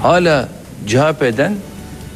Hala 0.01 0.50
CHP'den 0.88 1.55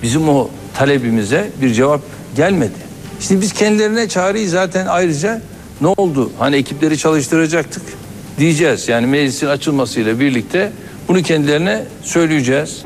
bizim 0.03 0.29
o 0.29 0.49
talebimize 0.75 1.49
bir 1.61 1.73
cevap 1.73 2.01
gelmedi. 2.35 2.86
Şimdi 3.19 3.41
biz 3.41 3.53
kendilerine 3.53 4.09
çağrıyı 4.09 4.49
zaten 4.49 4.85
ayrıca 4.85 5.41
ne 5.81 5.87
oldu? 5.87 6.31
Hani 6.39 6.55
ekipleri 6.55 6.97
çalıştıracaktık 6.97 7.83
diyeceğiz. 8.39 8.87
Yani 8.87 9.07
meclisin 9.07 9.47
açılmasıyla 9.47 10.19
birlikte 10.19 10.71
bunu 11.07 11.21
kendilerine 11.21 11.85
söyleyeceğiz. 12.03 12.83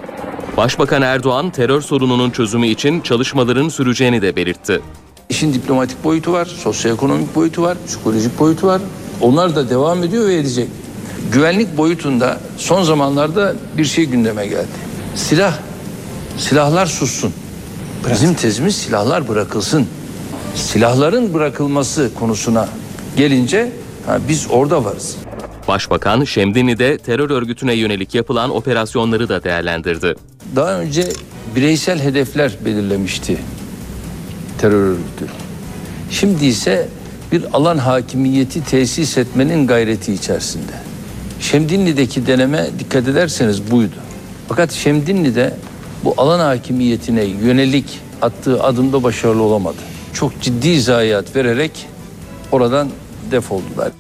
Başbakan 0.58 1.02
Erdoğan 1.02 1.50
terör 1.50 1.82
sorununun 1.82 2.30
çözümü 2.30 2.68
için 2.68 3.02
çalışmaların 3.02 3.70
süreceğini 3.70 4.22
de 4.22 4.36
belirtti. 4.36 4.82
İşin 5.30 5.54
diplomatik 5.54 6.04
boyutu 6.04 6.34
var, 6.34 6.46
sosyoekonomik 6.46 7.36
boyutu 7.36 7.62
var, 7.62 7.78
psikolojik 7.88 8.40
boyutu 8.40 8.68
var. 8.68 8.82
Onlar 9.22 9.56
da 9.56 9.70
devam 9.70 10.04
ediyor 10.04 10.28
ve 10.28 10.36
edecek. 10.36 10.68
Güvenlik 11.32 11.78
boyutunda 11.78 12.40
son 12.58 12.84
zamanlarda 12.84 13.56
bir 13.78 13.86
şey 13.86 14.06
gündeme 14.06 14.48
geldi. 14.48 14.68
Silah, 15.16 15.58
silahlar 16.38 16.86
sussun. 16.86 17.34
Bizim 18.12 18.34
tezimiz 18.34 18.76
silahlar 18.76 19.28
bırakılsın 19.28 19.88
silahların 20.56 21.34
bırakılması 21.34 22.12
konusuna 22.20 22.70
gelince 23.18 23.72
ha, 24.06 24.18
biz 24.30 24.48
orada 24.52 24.86
varız. 24.86 25.18
Başbakan 25.68 26.24
Şemdinli'de 26.24 26.98
terör 26.98 27.30
örgütüne 27.30 27.74
yönelik 27.74 28.16
yapılan 28.16 28.56
operasyonları 28.56 29.30
da 29.30 29.44
değerlendirdi. 29.44 30.16
Daha 30.56 30.80
önce 30.80 31.08
bireysel 31.56 32.00
hedefler 32.00 32.52
belirlemişti 32.66 33.38
terör 34.58 34.84
örgütü. 34.84 35.26
Şimdi 36.12 36.46
ise 36.46 36.88
bir 37.32 37.44
alan 37.54 37.78
hakimiyeti 37.78 38.64
tesis 38.64 39.18
etmenin 39.18 39.68
gayreti 39.68 40.14
içerisinde. 40.14 40.74
Şemdinli'deki 41.40 42.28
deneme 42.28 42.70
dikkat 42.80 43.08
ederseniz 43.08 43.72
buydu. 43.72 43.96
Fakat 44.50 44.72
Şemdinli'de 44.72 45.54
bu 46.04 46.14
alan 46.18 46.40
hakimiyetine 46.40 47.24
yönelik 47.24 48.00
attığı 48.22 48.64
adımda 48.64 49.04
başarılı 49.04 49.42
olamadı 49.42 49.91
çok 50.14 50.42
ciddi 50.42 50.82
zayiat 50.82 51.36
vererek 51.36 51.88
oradan 52.52 52.90
defoldular. 53.32 53.92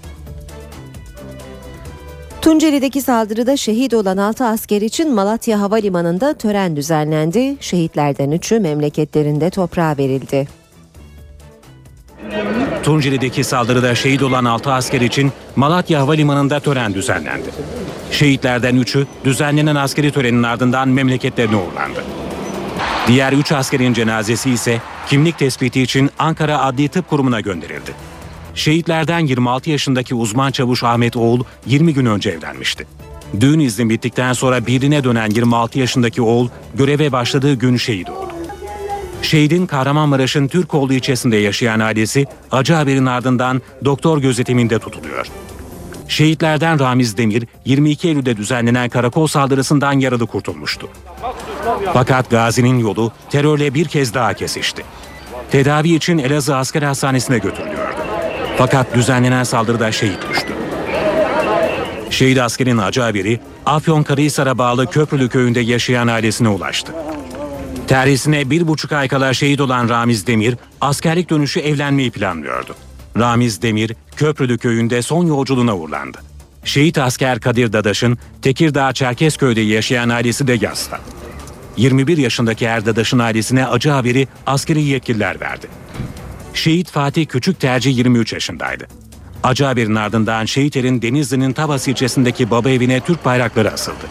Tunceli'deki 2.41 3.01
saldırıda 3.01 3.58
şehit 3.58 3.94
olan 3.94 4.18
6 4.18 4.46
asker 4.46 4.82
için 4.82 5.13
Malatya 5.13 5.62
Havalimanı'nda 5.62 6.34
tören 6.34 6.75
düzenlendi. 6.75 7.58
Şehitlerden 7.60 8.32
3'ü 8.32 8.60
memleketlerinde 8.60 9.50
toprağa 9.50 9.96
verildi. 9.98 10.48
Tunceli'deki 12.84 13.44
saldırıda 13.44 13.96
şehit 13.96 14.24
olan 14.24 14.46
6 14.46 14.72
asker 14.72 15.01
için 15.01 15.32
Malatya 15.56 16.01
Havalimanı'nda 16.01 16.60
tören 16.60 16.94
düzenlendi. 16.94 17.50
Şehitlerden 18.12 18.75
3'ü 18.75 19.06
düzenlenen 19.24 19.75
askeri 19.75 20.12
törenin 20.12 20.44
ardından 20.44 20.89
memleketlerine 20.89 21.56
uğurlandı. 21.56 22.03
Diğer 23.08 23.34
3 23.34 23.51
askerin 23.51 23.94
cenazesi 23.94 24.51
ise 24.51 24.82
kimlik 25.08 25.39
tespiti 25.39 25.81
için 25.81 26.10
Ankara 26.20 26.62
Adli 26.62 26.88
Tıp 26.88 27.10
Kurumu'na 27.10 27.39
gönderildi. 27.39 27.91
Şehitlerden 28.55 29.20
26 29.20 29.70
yaşındaki 29.70 30.15
uzman 30.15 30.51
çavuş 30.51 30.84
Ahmet 30.84 31.17
Oğul 31.17 31.43
20 31.65 31.93
gün 31.93 32.05
önce 32.05 32.29
evlenmişti. 32.29 32.88
Düğün 33.39 33.60
izni 33.60 33.89
bittikten 33.89 34.34
sonra 34.34 34.67
birine 34.67 35.03
dönen 35.03 35.29
26 35.29 35.79
yaşındaki 35.79 36.22
oğul 36.22 36.50
göreve 36.75 37.12
başladığı 37.12 37.53
gün 37.53 37.77
şehit 37.77 38.10
oldu. 38.10 38.31
Şehidin 39.22 39.65
Kahramanmaraş'ın 39.65 40.48
Türkoğlu 40.48 40.93
ilçesinde 40.93 41.38
yaşayan 41.38 41.79
ailesi 41.79 42.25
acı 42.51 42.74
haberin 42.74 43.05
ardından 43.05 43.62
doktor 43.86 44.17
gözetiminde 44.17 44.79
tutuluyor. 44.79 45.27
Şehitlerden 46.12 46.80
Ramiz 46.80 47.18
Demir 47.18 47.48
22 47.65 48.08
Eylül'de 48.08 48.38
düzenlenen 48.38 48.89
karakol 48.89 49.27
saldırısından 49.27 49.94
yaralı 49.94 50.27
kurtulmuştu. 50.27 50.89
Fakat 51.94 52.30
Gazi'nin 52.30 52.80
yolu 52.80 53.12
terörle 53.30 53.74
bir 53.74 53.86
kez 53.86 54.13
daha 54.13 54.34
kesişti. 54.34 54.84
Tedavi 55.51 55.96
için 55.96 56.18
Elazığ 56.18 56.56
Asker 56.56 56.82
Hastanesi'ne 56.82 57.38
götürülüyordu. 57.38 57.96
Fakat 58.58 58.96
düzenlenen 58.96 59.44
saldırıda 59.44 59.91
şehit 59.91 60.30
düştü. 60.30 60.53
Şehit 62.10 62.39
askerin 62.39 62.77
acı 62.77 63.01
haberi 63.01 63.39
Afyonkarahisar'a 63.65 64.58
bağlı 64.58 64.88
Köprülü 64.88 65.30
köyünde 65.30 65.60
yaşayan 65.60 66.08
ailesine 66.08 66.50
ulaştı. 66.50 66.91
Terhisine 67.88 68.50
bir 68.50 68.68
buçuk 68.68 68.91
ay 68.91 69.08
kala 69.08 69.34
şehit 69.34 69.62
olan 69.62 69.89
Ramiz 69.89 70.27
Demir, 70.27 70.56
askerlik 70.82 71.30
dönüşü 71.30 71.60
evlenmeyi 71.60 72.12
planlıyordu. 72.12 72.75
Ramiz 73.20 73.62
Demir, 73.62 73.96
Köprülü 74.22 74.58
köyünde 74.58 75.01
son 75.01 75.25
yolculuğuna 75.25 75.78
uğurlandı. 75.78 76.18
Şehit 76.63 76.98
asker 76.98 77.40
Kadir 77.40 77.74
Dadaş'ın 77.74 78.18
Tekirdağ 78.42 78.94
Çerkezköy'de 78.94 79.62
yaşayan 79.62 80.10
ailesi 80.10 80.48
de 80.48 80.58
Yas'ta. 80.62 81.00
21 81.78 82.18
yaşındaki 82.18 82.66
Erdadaş'ın 82.66 83.20
ailesine 83.20 83.68
acı 83.68 83.90
haberi 83.90 84.28
askeri 84.46 84.82
yetkililer 84.82 85.42
verdi. 85.42 85.68
Şehit 86.54 86.92
Fatih 86.92 87.25
Küçük 87.25 87.60
Tercih 87.60 87.98
23 87.98 88.34
yaşındaydı. 88.34 88.88
Acı 89.44 89.66
haberin 89.66 89.96
ardından 89.96 90.46
Şehiter'in 90.46 91.01
Denizli'nin 91.01 91.54
Tavas 91.54 91.88
ilçesindeki 91.88 92.51
baba 92.51 92.70
evine 92.70 93.00
Türk 93.00 93.25
bayrakları 93.25 93.72
asıldı. 93.72 94.08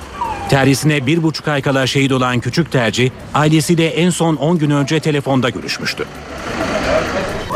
Terhisine 0.48 1.06
bir 1.06 1.22
buçuk 1.22 1.48
ay 1.48 1.62
kala 1.62 1.86
şehit 1.86 2.12
olan 2.12 2.40
Küçük 2.40 2.72
Tercih, 2.72 3.10
ailesiyle 3.34 3.86
en 3.86 4.10
son 4.10 4.36
10 4.36 4.58
gün 4.58 4.70
önce 4.70 5.00
telefonda 5.00 5.50
görüşmüştü. 5.50 6.04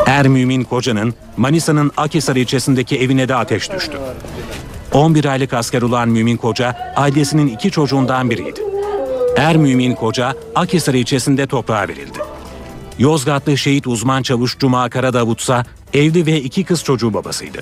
Er 0.05 0.27
Mümin 0.27 0.63
Koca'nın 0.63 1.13
Manisa'nın 1.37 1.91
Akhisar 1.97 2.35
ilçesindeki 2.35 2.99
evine 2.99 3.29
de 3.29 3.35
ateş 3.35 3.71
düştü. 3.71 3.97
11 4.93 5.25
aylık 5.25 5.53
asker 5.53 5.81
olan 5.81 6.09
Mümin 6.09 6.37
Koca, 6.37 6.93
ailesinin 6.95 7.47
iki 7.47 7.71
çocuğundan 7.71 8.29
biriydi. 8.29 8.59
Er 9.37 9.57
Mümin 9.57 9.95
Koca, 9.95 10.33
Akhisar 10.55 10.93
ilçesinde 10.93 11.47
toprağa 11.47 11.87
verildi. 11.87 12.19
Yozgatlı 12.99 13.57
şehit 13.57 13.87
uzman 13.87 14.21
çavuş 14.23 14.57
Cuma 14.57 14.89
Karadavut 14.89 15.41
ise 15.41 15.63
evli 15.93 16.25
ve 16.25 16.41
iki 16.41 16.63
kız 16.63 16.83
çocuğu 16.83 17.13
babasıydı. 17.13 17.59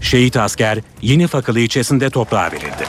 Şehit 0.00 0.36
asker 0.36 0.78
Yeni 1.02 1.26
Fakılı 1.26 1.60
ilçesinde 1.60 2.10
toprağa 2.10 2.50
verildi. 2.52 2.86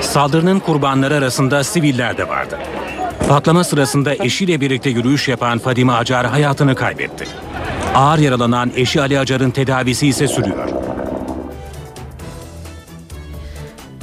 Saldırının 0.00 0.60
kurbanları 0.60 1.14
arasında 1.14 1.64
siviller 1.64 2.18
de 2.18 2.28
vardı. 2.28 2.58
Patlama 3.30 3.64
sırasında 3.64 4.14
eşiyle 4.14 4.60
birlikte 4.60 4.90
yürüyüş 4.90 5.28
yapan 5.28 5.58
Fadime 5.58 5.92
Acar 5.92 6.26
hayatını 6.26 6.74
kaybetti. 6.74 7.24
Ağır 7.94 8.18
yaralanan 8.18 8.72
eşi 8.76 9.00
Ali 9.00 9.18
Acar'ın 9.18 9.50
tedavisi 9.50 10.06
ise 10.06 10.28
sürüyor. 10.28 10.68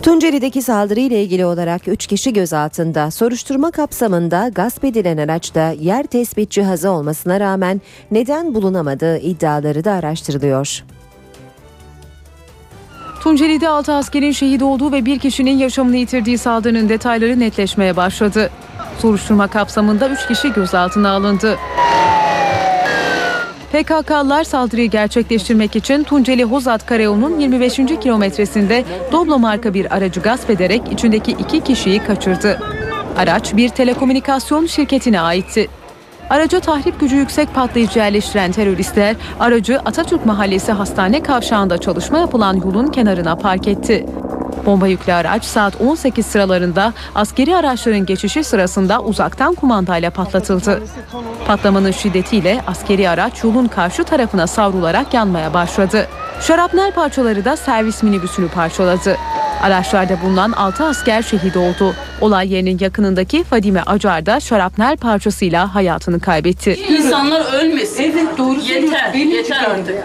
Tunceli'deki 0.02 0.62
saldırı 0.62 1.00
ile 1.00 1.24
ilgili 1.24 1.46
olarak 1.46 1.88
3 1.88 2.08
kişi 2.08 2.34
gözaltında. 2.34 3.12
Soruşturma 3.12 3.72
kapsamında 3.72 4.50
gasp 4.56 4.86
edilen 4.86 5.18
araçta 5.18 5.72
yer 5.72 6.04
tespit 6.04 6.52
cihazı 6.52 6.90
olmasına 6.90 7.40
rağmen 7.40 7.82
neden 8.12 8.56
bulunamadığı 8.56 9.18
iddiaları 9.18 9.84
da 9.84 9.92
araştırılıyor. 9.92 10.84
Tunceli'de 13.22 13.70
6 13.70 13.94
askerin 13.94 14.32
şehit 14.32 14.62
olduğu 14.62 14.92
ve 14.92 15.06
bir 15.06 15.20
kişinin 15.20 15.58
yaşamını 15.58 15.98
yitirdiği 15.98 16.38
saldırının 16.38 16.90
detayları 16.90 17.40
netleşmeye 17.40 17.96
başladı. 17.96 18.50
Soruşturma 19.00 19.48
kapsamında 19.48 20.10
3 20.10 20.28
kişi 20.28 20.54
gözaltına 20.54 21.10
alındı. 21.10 21.58
PKK'lılar 23.72 24.44
saldırıyı 24.44 24.90
gerçekleştirmek 24.90 25.76
için 25.76 26.04
Tunceli 26.04 26.44
Hozat 26.44 26.86
Karayolu'nun 26.86 27.40
25. 27.40 27.76
kilometresinde 27.76 28.86
Doblo 29.12 29.40
marka 29.40 29.74
bir 29.74 29.96
aracı 29.96 30.20
gasp 30.20 30.50
ederek 30.50 30.82
içindeki 30.92 31.32
iki 31.32 31.64
kişiyi 31.64 32.04
kaçırdı. 32.04 32.60
Araç 33.18 33.56
bir 33.56 33.70
telekomünikasyon 33.70 34.66
şirketine 34.66 35.22
aitti. 35.22 35.68
Araca 36.30 36.60
tahrip 36.60 37.00
gücü 37.00 37.16
yüksek 37.16 37.56
patlayıcı 37.56 38.00
yerleştiren 38.00 38.52
teröristler 38.52 39.16
aracı 39.40 39.80
Atatürk 39.80 40.26
Mahallesi 40.26 40.72
hastane 40.72 41.24
kavşağında 41.24 41.78
çalışma 41.78 42.20
yapılan 42.20 42.56
yolun 42.56 42.88
kenarına 42.88 43.36
park 43.36 43.68
etti. 43.68 44.06
Bomba 44.66 44.88
yüklü 44.88 45.14
araç 45.14 45.46
saat 45.46 45.82
18 45.82 46.26
sıralarında 46.26 46.94
askeri 47.16 47.56
araçların 47.56 48.06
geçişi 48.06 48.44
sırasında 48.44 49.02
uzaktan 49.02 49.56
kumandayla 49.56 50.10
patlatıldı. 50.10 50.84
Patlamanın 51.48 51.92
şiddetiyle 51.92 52.62
askeri 52.68 53.10
araç 53.10 53.44
yolun 53.44 53.68
karşı 53.68 54.04
tarafına 54.04 54.48
savrularak 54.48 55.14
yanmaya 55.14 55.54
başladı. 55.54 56.08
Şarapnel 56.42 56.92
parçaları 56.92 57.46
da 57.46 57.58
servis 57.58 58.04
minibüsünü 58.04 58.48
parçaladı. 58.48 59.18
Araçlarda 59.62 60.22
bulunan 60.22 60.52
6 60.52 60.84
asker 60.86 61.22
şehit 61.22 61.58
oldu. 61.58 61.94
Olay 62.22 62.54
yerinin 62.54 62.78
yakınındaki 62.82 63.44
Fadime 63.44 63.82
Acar 63.82 64.26
da 64.26 64.40
şarapnel 64.40 64.98
parçasıyla 64.98 65.76
hayatını 65.76 66.20
kaybetti. 66.20 66.74
İnsanlar 66.90 67.54
ölmesin. 67.54 68.04
Evet 68.04 68.38
doğru 68.38 68.60
Yeter, 68.60 69.14
yeter 69.14 69.64
artık. 69.72 69.96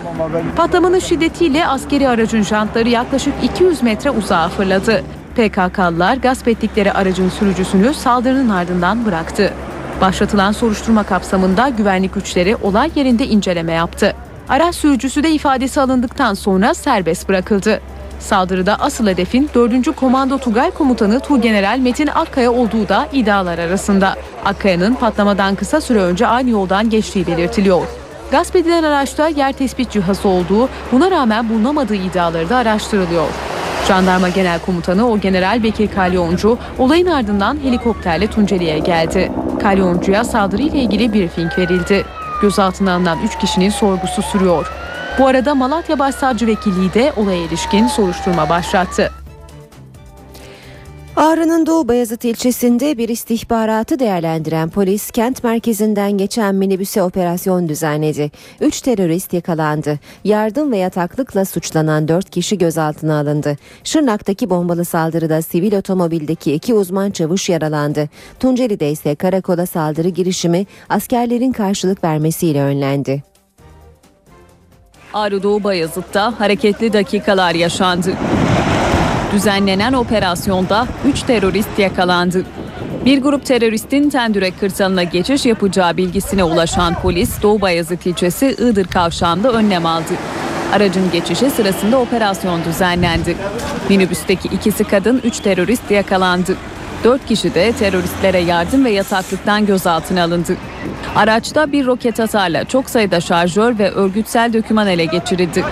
Patlamanın 0.57 0.99
şiddetiyle 0.99 1.67
askeri 1.67 2.09
aracın 2.09 2.43
jantları 2.43 2.89
yaklaşık 2.89 3.35
200 3.43 3.83
metre 3.83 4.11
uzağa 4.11 4.49
fırladı. 4.49 5.03
PKK'lılar 5.37 6.17
gasp 6.17 6.49
ettikleri 6.49 6.93
aracın 6.93 7.29
sürücüsünü 7.29 7.95
saldırının 7.95 8.49
ardından 8.51 9.07
bıraktı. 9.07 9.53
Başlatılan 10.01 10.53
soruşturma 10.53 11.03
kapsamında 11.03 11.69
güvenlik 11.69 12.15
güçleri 12.15 12.57
olay 12.57 12.91
yerinde 12.95 13.27
inceleme 13.27 13.73
yaptı. 13.73 14.15
Araç 14.49 14.75
sürücüsü 14.75 15.23
de 15.23 15.31
ifadesi 15.31 15.81
alındıktan 15.81 16.35
sonra 16.35 16.75
serbest 16.75 17.29
bırakıldı. 17.29 17.81
Saldırıda 18.23 18.77
asıl 18.81 19.07
hedefin 19.07 19.51
4. 19.55 19.97
Komando 19.97 20.39
Tugay 20.39 20.71
Komutanı 20.71 21.21
Turgeneral 21.21 21.79
Metin 21.79 22.07
Akkaya 22.07 22.53
olduğu 22.53 22.89
da 22.89 23.09
iddialar 23.13 23.59
arasında. 23.59 24.15
Akkaya'nın 24.45 24.95
patlamadan 24.95 25.55
kısa 25.55 25.81
süre 25.81 25.99
önce 25.99 26.27
aynı 26.27 26.51
yoldan 26.51 26.91
geçtiği 26.91 27.27
belirtiliyor. 27.27 27.87
Gasp 28.31 28.57
edilen 28.57 28.83
araçta 28.83 29.29
yer 29.29 29.53
tespit 29.53 29.91
cihazı 29.91 30.29
olduğu, 30.29 30.69
buna 30.93 31.11
rağmen 31.11 31.49
bulunamadığı 31.49 31.95
iddiaları 31.95 32.49
da 32.49 32.57
araştırılıyor. 32.57 33.29
Jandarma 33.89 34.29
Genel 34.29 34.59
Komutanı 34.59 35.11
o 35.11 35.19
General 35.19 35.63
Bekir 35.63 35.91
Kalyoncu 35.91 36.59
olayın 36.79 37.07
ardından 37.07 37.59
helikopterle 37.63 38.27
Tunceli'ye 38.27 38.79
geldi. 38.79 39.33
Kalyoncu'ya 39.63 40.25
saldırıyla 40.25 40.79
ilgili 40.79 41.13
briefing 41.13 41.59
verildi. 41.59 42.05
Gözaltına 42.43 42.95
alınan 42.95 43.19
3 43.25 43.39
kişinin 43.39 43.71
sorgusu 43.71 44.23
sürüyor. 44.23 44.82
Bu 45.19 45.27
arada 45.27 45.55
Malatya 45.55 45.99
Başsavcı 45.99 46.47
Vekilliği 46.47 46.95
de 46.95 47.13
olaya 47.17 47.45
ilişkin 47.45 47.87
soruşturma 47.87 48.49
başlattı. 48.49 49.11
Ağrı'nın 51.17 51.67
Doğu 51.67 51.89
Bayazıt 51.89 52.25
ilçesinde 52.25 52.99
bir 52.99 53.09
istihbaratı 53.09 53.99
değerlendiren 53.99 54.69
polis 54.69 55.11
kent 55.11 55.45
merkezinden 55.45 56.13
geçen 56.13 56.55
minibüse 56.55 57.03
operasyon 57.03 57.69
düzenledi. 57.69 58.31
Üç 58.61 58.81
terörist 58.81 59.33
yakalandı. 59.33 59.99
Yardım 60.25 60.73
ve 60.73 60.77
yataklıkla 60.77 61.45
suçlanan 61.45 62.09
dört 62.09 62.31
kişi 62.31 62.59
gözaltına 62.59 63.19
alındı. 63.19 63.57
Şırnak'taki 63.85 64.51
bombalı 64.51 64.85
saldırıda 64.85 65.43
sivil 65.43 65.77
otomobildeki 65.77 66.53
iki 66.53 66.75
uzman 66.75 67.11
çavuş 67.11 67.49
yaralandı. 67.49 68.09
Tunceli'de 68.41 68.91
ise 68.91 69.15
karakola 69.15 69.67
saldırı 69.67 70.09
girişimi 70.09 70.67
askerlerin 70.89 71.53
karşılık 71.53 72.05
vermesiyle 72.05 72.63
önlendi. 72.63 73.32
Ağrı 75.13 75.43
Doğu 75.43 75.65
Bayazıt'ta 75.65 76.41
hareketli 76.41 76.93
dakikalar 76.93 77.55
yaşandı. 77.55 78.13
Düzenlenen 79.33 79.93
operasyonda 79.93 80.87
3 81.07 81.23
terörist 81.23 81.79
yakalandı. 81.79 82.45
Bir 83.05 83.23
grup 83.23 83.47
teröristin 83.47 84.11
Tendürek 84.11 84.61
kırsalına 84.61 85.03
geçiş 85.03 85.47
yapacağı 85.47 85.97
bilgisine 85.97 86.45
ulaşan 86.45 86.95
polis 86.95 87.43
Doğu 87.43 87.61
Bayazıt 87.61 88.07
ilçesi 88.07 88.47
Iğdır 88.47 88.87
kavşağında 88.87 89.53
önlem 89.53 89.87
aldı. 89.87 90.13
Aracın 90.73 91.11
geçişi 91.11 91.51
sırasında 91.51 91.99
operasyon 91.99 92.65
düzenlendi. 92.65 93.37
Minibüsteki 93.89 94.49
ikisi 94.49 94.85
kadın 94.85 95.21
3 95.25 95.41
terörist 95.41 95.91
yakalandı. 95.91 96.57
4 97.05 97.27
kişi 97.27 97.55
de 97.55 97.73
teröristlere 97.73 98.39
yardım 98.39 98.85
ve 98.85 98.91
yataklıktan 98.91 99.67
gözaltına 99.67 100.23
alındı. 100.23 100.57
Araçta 101.17 101.73
bir 101.73 101.87
roket 101.87 102.21
atarla 102.21 102.65
çok 102.65 102.91
sayıda 102.91 103.21
şarjör 103.21 103.79
ve 103.79 103.91
örgütsel 103.91 104.53
döküman 104.53 104.87
ele 104.87 105.05
geçirildi. 105.05 105.65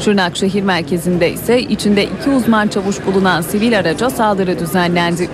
Şırnak 0.00 0.36
şehir 0.36 0.62
merkezinde 0.62 1.30
ise 1.30 1.60
içinde 1.60 2.04
iki 2.04 2.30
uzman 2.30 2.68
çavuş 2.68 3.06
bulunan 3.06 3.40
sivil 3.40 3.78
araca 3.78 4.10
saldırı 4.10 4.58
düzenlendi. 4.58 5.28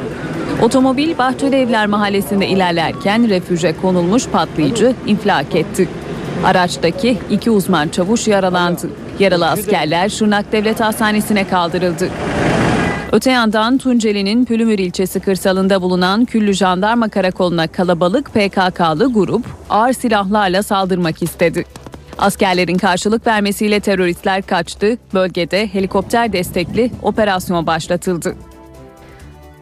Otomobil 0.63 1.19
Bahçeli 1.19 1.57
Evler 1.57 1.87
mahallesinde 1.87 2.47
ilerlerken 2.47 3.29
refüje 3.29 3.75
konulmuş 3.83 4.27
patlayıcı 4.29 4.95
infilak 5.07 5.55
etti. 5.55 5.89
Araçtaki 6.45 7.19
iki 7.31 7.51
uzman 7.51 7.89
çavuş 7.89 8.29
yaralandı. 8.29 8.91
Yaralı 9.19 9.47
askerler 9.49 10.09
Şırnak 10.09 10.53
Devlet 10.53 10.81
Hastanesi'ne 10.81 11.49
kaldırıldı. 11.49 12.09
Öte 13.13 13.31
yandan 13.31 13.79
Tunceli'nin 13.79 14.45
Pülümür 14.45 14.79
ilçesi 14.79 15.21
kırsalında 15.21 15.83
bulunan 15.83 16.25
Küllü 16.25 16.53
Jandarma 16.53 17.09
Karakolu'na 17.09 17.67
kalabalık 17.67 18.27
PKK'lı 18.27 19.13
grup 19.13 19.47
ağır 19.71 19.93
silahlarla 19.93 20.63
saldırmak 20.63 21.23
istedi. 21.23 21.65
Askerlerin 22.19 22.79
karşılık 22.79 23.27
vermesiyle 23.27 23.81
teröristler 23.81 24.43
kaçtı. 24.43 24.99
Bölgede 25.15 25.67
helikopter 25.75 26.33
destekli 26.33 26.91
operasyon 27.03 27.67
başlatıldı. 27.67 28.37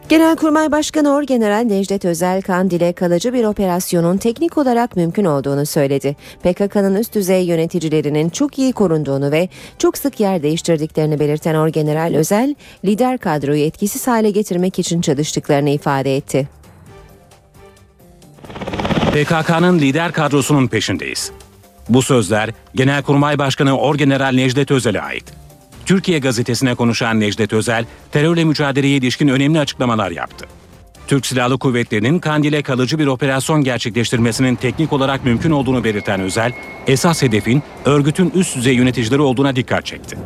Genelkurmay 0.09 0.71
Başkanı 0.71 1.13
Orgeneral 1.13 1.63
Necdet 1.63 2.05
Özel 2.05 2.41
Kandil'e 2.41 2.93
kalıcı 2.93 3.33
bir 3.33 3.43
operasyonun 3.43 4.17
teknik 4.17 4.57
olarak 4.57 4.95
mümkün 4.95 5.25
olduğunu 5.25 5.65
söyledi. 5.65 6.15
PKK'nın 6.43 6.95
üst 6.95 7.15
düzey 7.15 7.45
yöneticilerinin 7.45 8.29
çok 8.29 8.59
iyi 8.59 8.73
korunduğunu 8.73 9.31
ve 9.31 9.49
çok 9.79 9.97
sık 9.97 10.19
yer 10.19 10.43
değiştirdiklerini 10.43 11.19
belirten 11.19 11.55
Orgeneral 11.55 12.15
Özel, 12.15 12.55
lider 12.85 13.17
kadroyu 13.17 13.63
etkisiz 13.63 14.07
hale 14.07 14.31
getirmek 14.31 14.79
için 14.79 15.01
çalıştıklarını 15.01 15.69
ifade 15.69 16.15
etti. 16.15 16.47
PKK'nın 19.13 19.79
lider 19.79 20.11
kadrosunun 20.11 20.67
peşindeyiz. 20.67 21.31
Bu 21.89 22.01
sözler 22.01 22.49
Genelkurmay 22.75 23.37
Başkanı 23.37 23.77
Orgeneral 23.77 24.33
Necdet 24.33 24.71
Özel'e 24.71 25.01
ait. 25.01 25.44
Türkiye 25.85 26.19
gazetesine 26.19 26.75
konuşan 26.75 27.19
Necdet 27.19 27.53
Özel, 27.53 27.85
terörle 28.11 28.43
mücadeleye 28.43 28.97
ilişkin 28.97 29.27
önemli 29.27 29.59
açıklamalar 29.59 30.11
yaptı. 30.11 30.45
Türk 31.07 31.25
Silahlı 31.25 31.57
Kuvvetleri'nin 31.57 32.19
Kandil'e 32.19 32.61
kalıcı 32.61 32.99
bir 32.99 33.07
operasyon 33.07 33.63
gerçekleştirmesinin 33.63 34.55
teknik 34.55 34.93
olarak 34.93 35.25
mümkün 35.25 35.51
olduğunu 35.51 35.83
belirten 35.83 36.21
Özel, 36.21 36.53
esas 36.87 37.21
hedefin 37.21 37.63
örgütün 37.85 38.31
üst 38.35 38.55
düzey 38.55 38.75
yöneticileri 38.75 39.21
olduğuna 39.21 39.55
dikkat 39.55 39.85
çekti. 39.85 40.17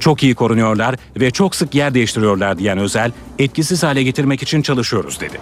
Çok 0.00 0.22
iyi 0.22 0.34
korunuyorlar 0.34 0.96
ve 1.16 1.30
çok 1.30 1.54
sık 1.54 1.74
yer 1.74 1.94
değiştiriyorlar 1.94 2.58
diyen 2.58 2.78
Özel, 2.78 3.12
etkisiz 3.38 3.82
hale 3.82 4.02
getirmek 4.02 4.42
için 4.42 4.62
çalışıyoruz 4.62 5.20
dedi. 5.20 5.38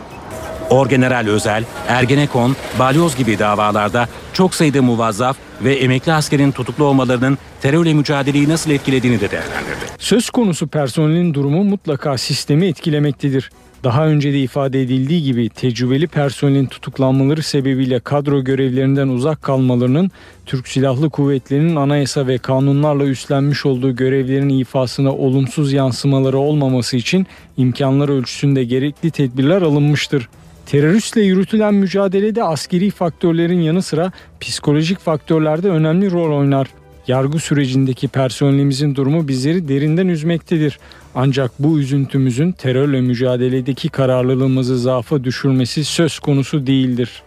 Orgeneral 0.70 1.26
Özel, 1.26 1.64
Ergenekon, 1.88 2.56
Balyoz 2.78 3.16
gibi 3.16 3.38
davalarda 3.38 4.08
çok 4.32 4.54
sayıda 4.54 4.82
muvazzaf 4.82 5.36
ve 5.64 5.74
emekli 5.74 6.12
askerin 6.12 6.52
tutuklu 6.52 6.84
olmalarının 6.84 7.38
terörle 7.62 7.94
mücadeleyi 7.94 8.48
nasıl 8.48 8.70
etkilediğini 8.70 9.20
de 9.20 9.30
değerlendirdi. 9.30 9.84
Söz 9.98 10.30
konusu 10.30 10.66
personelin 10.66 11.34
durumu 11.34 11.64
mutlaka 11.64 12.18
sistemi 12.18 12.66
etkilemektedir. 12.66 13.50
Daha 13.84 14.06
önce 14.06 14.32
de 14.32 14.38
ifade 14.40 14.82
edildiği 14.82 15.22
gibi 15.22 15.48
tecrübeli 15.48 16.06
personelin 16.06 16.66
tutuklanmaları 16.66 17.42
sebebiyle 17.42 18.00
kadro 18.00 18.44
görevlerinden 18.44 19.08
uzak 19.08 19.42
kalmalarının 19.42 20.10
Türk 20.46 20.68
Silahlı 20.68 21.10
Kuvvetleri'nin 21.10 21.76
anayasa 21.76 22.26
ve 22.26 22.38
kanunlarla 22.38 23.04
üstlenmiş 23.04 23.66
olduğu 23.66 23.96
görevlerin 23.96 24.48
ifasına 24.48 25.12
olumsuz 25.12 25.72
yansımaları 25.72 26.38
olmaması 26.38 26.96
için 26.96 27.26
imkanlar 27.56 28.08
ölçüsünde 28.08 28.64
gerekli 28.64 29.10
tedbirler 29.10 29.62
alınmıştır. 29.62 30.28
Teröristle 30.72 31.22
yürütülen 31.22 31.74
mücadelede 31.74 32.44
askeri 32.44 32.90
faktörlerin 32.90 33.60
yanı 33.60 33.82
sıra 33.82 34.12
psikolojik 34.40 34.98
faktörler 34.98 35.62
de 35.62 35.68
önemli 35.68 36.10
rol 36.10 36.38
oynar. 36.38 36.66
Yargı 37.06 37.38
sürecindeki 37.38 38.08
personelimizin 38.08 38.94
durumu 38.94 39.28
bizleri 39.28 39.68
derinden 39.68 40.08
üzmektedir. 40.08 40.78
Ancak 41.14 41.50
bu 41.58 41.78
üzüntümüzün 41.78 42.52
terörle 42.52 43.00
mücadeledeki 43.00 43.88
kararlılığımızı 43.88 44.78
zaafa 44.78 45.24
düşürmesi 45.24 45.84
söz 45.84 46.18
konusu 46.18 46.66
değildir. 46.66 47.22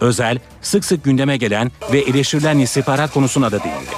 Özel, 0.00 0.38
sık 0.62 0.84
sık 0.84 1.04
gündeme 1.04 1.36
gelen 1.36 1.70
ve 1.92 1.98
eleştirilen 1.98 2.58
istihbarat 2.58 3.12
konusuna 3.12 3.52
da 3.52 3.58
değindi. 3.60 3.90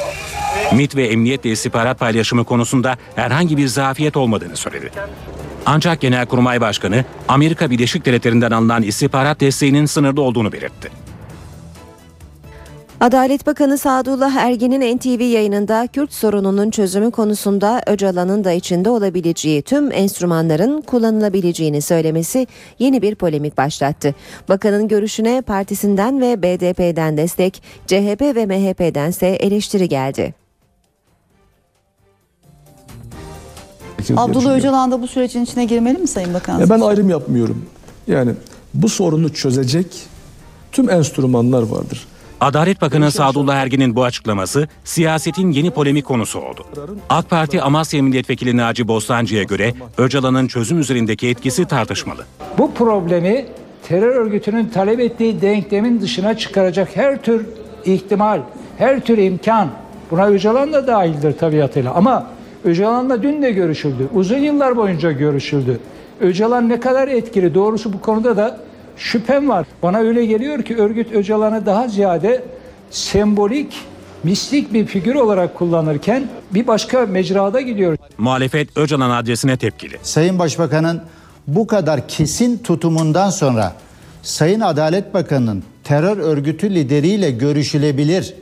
MİT 0.72 0.96
ve 0.96 1.06
emniyetle 1.06 1.50
istihbarat 1.50 1.98
paylaşımı 1.98 2.44
konusunda 2.44 2.96
herhangi 3.14 3.56
bir 3.56 3.66
zafiyet 3.66 4.16
olmadığını 4.16 4.56
söyledi. 4.56 4.90
Ancak 5.66 6.00
Genelkurmay 6.00 6.60
Başkanı 6.60 7.04
Amerika 7.28 7.70
Birleşik 7.70 8.06
Devletleri'nden 8.06 8.50
alınan 8.50 8.82
istihbarat 8.82 9.40
desteğinin 9.40 9.86
sınırlı 9.86 10.22
olduğunu 10.22 10.52
belirtti. 10.52 10.90
Adalet 13.00 13.46
Bakanı 13.46 13.78
Sadullah 13.78 14.34
Ergin'in 14.34 14.96
NTV 14.96 15.20
yayınında 15.20 15.86
Kürt 15.92 16.12
sorununun 16.12 16.70
çözümü 16.70 17.10
konusunda 17.10 17.82
Öcalan'ın 17.86 18.44
da 18.44 18.52
içinde 18.52 18.90
olabileceği 18.90 19.62
tüm 19.62 19.92
enstrümanların 19.92 20.80
kullanılabileceğini 20.80 21.82
söylemesi 21.82 22.46
yeni 22.78 23.02
bir 23.02 23.14
polemik 23.14 23.58
başlattı. 23.58 24.14
Bakanın 24.48 24.88
görüşüne 24.88 25.42
partisinden 25.42 26.20
ve 26.20 26.42
BDP'den 26.42 27.16
destek, 27.16 27.62
CHP 27.86 28.20
ve 28.20 28.46
MHP'dense 28.46 29.26
eleştiri 29.26 29.88
geldi. 29.88 30.45
Abdullah 34.16 34.54
Öcalan 34.54 34.90
da 34.90 35.02
bu 35.02 35.06
sürecin 35.06 35.44
içine 35.44 35.64
girmeli 35.64 35.98
mi 35.98 36.08
Sayın 36.08 36.34
Bakan? 36.34 36.60
Ya 36.60 36.70
ben 36.70 36.80
ayrım 36.80 37.08
yapmıyorum. 37.10 37.64
Yani 38.06 38.32
bu 38.74 38.88
sorunu 38.88 39.34
çözecek 39.34 39.86
tüm 40.72 40.90
enstrümanlar 40.90 41.62
vardır. 41.62 42.06
Adalet 42.40 42.80
Bakanı 42.80 43.10
Sadullah 43.10 43.54
Ergin'in 43.54 43.96
bu 43.96 44.04
açıklaması 44.04 44.68
siyasetin 44.84 45.50
yeni 45.50 45.70
polemik 45.70 46.04
konusu 46.04 46.40
oldu. 46.40 46.64
AK 47.08 47.30
Parti 47.30 47.62
Amasya 47.62 48.02
Milletvekili 48.02 48.56
Naci 48.56 48.88
Bostancı'ya 48.88 49.42
göre 49.42 49.74
Öcalan'ın 49.98 50.46
çözüm 50.46 50.80
üzerindeki 50.80 51.28
etkisi 51.28 51.64
tartışmalı. 51.64 52.24
Bu 52.58 52.74
problemi 52.74 53.46
terör 53.88 54.14
örgütünün 54.16 54.66
talep 54.68 55.00
ettiği 55.00 55.40
denklemin 55.40 56.00
dışına 56.00 56.36
çıkaracak 56.38 56.96
her 56.96 57.22
tür 57.22 57.46
ihtimal, 57.84 58.40
her 58.78 59.00
tür 59.04 59.18
imkan 59.18 59.70
buna 60.10 60.26
Öcalan 60.26 60.72
da 60.72 60.86
dahildir 60.86 61.38
tabiatıyla 61.38 61.94
ama 61.94 62.26
Öcalan'la 62.66 63.22
dün 63.22 63.42
de 63.42 63.50
görüşüldü. 63.50 64.08
Uzun 64.14 64.38
yıllar 64.38 64.76
boyunca 64.76 65.12
görüşüldü. 65.12 65.80
Öcalan 66.20 66.68
ne 66.68 66.80
kadar 66.80 67.08
etkili 67.08 67.54
doğrusu 67.54 67.92
bu 67.92 68.00
konuda 68.00 68.36
da 68.36 68.60
şüphem 68.96 69.48
var. 69.48 69.66
Bana 69.82 69.98
öyle 69.98 70.26
geliyor 70.26 70.62
ki 70.62 70.76
örgüt 70.76 71.12
Öcalan'ı 71.12 71.66
daha 71.66 71.88
ziyade 71.88 72.44
sembolik, 72.90 73.74
mistik 74.22 74.72
bir 74.72 74.86
figür 74.86 75.14
olarak 75.14 75.54
kullanırken 75.54 76.28
bir 76.50 76.66
başka 76.66 77.06
mecrada 77.06 77.60
gidiyor. 77.60 77.96
Muhalefet 78.18 78.76
Öcalan 78.76 79.10
adresine 79.10 79.56
tepkili. 79.56 79.96
Sayın 80.02 80.38
Başbakan'ın 80.38 81.02
bu 81.46 81.66
kadar 81.66 82.08
kesin 82.08 82.58
tutumundan 82.58 83.30
sonra 83.30 83.72
Sayın 84.22 84.60
Adalet 84.60 85.14
Bakanı'nın 85.14 85.64
terör 85.84 86.16
örgütü 86.16 86.74
lideriyle 86.74 87.30
görüşülebilir 87.30 88.34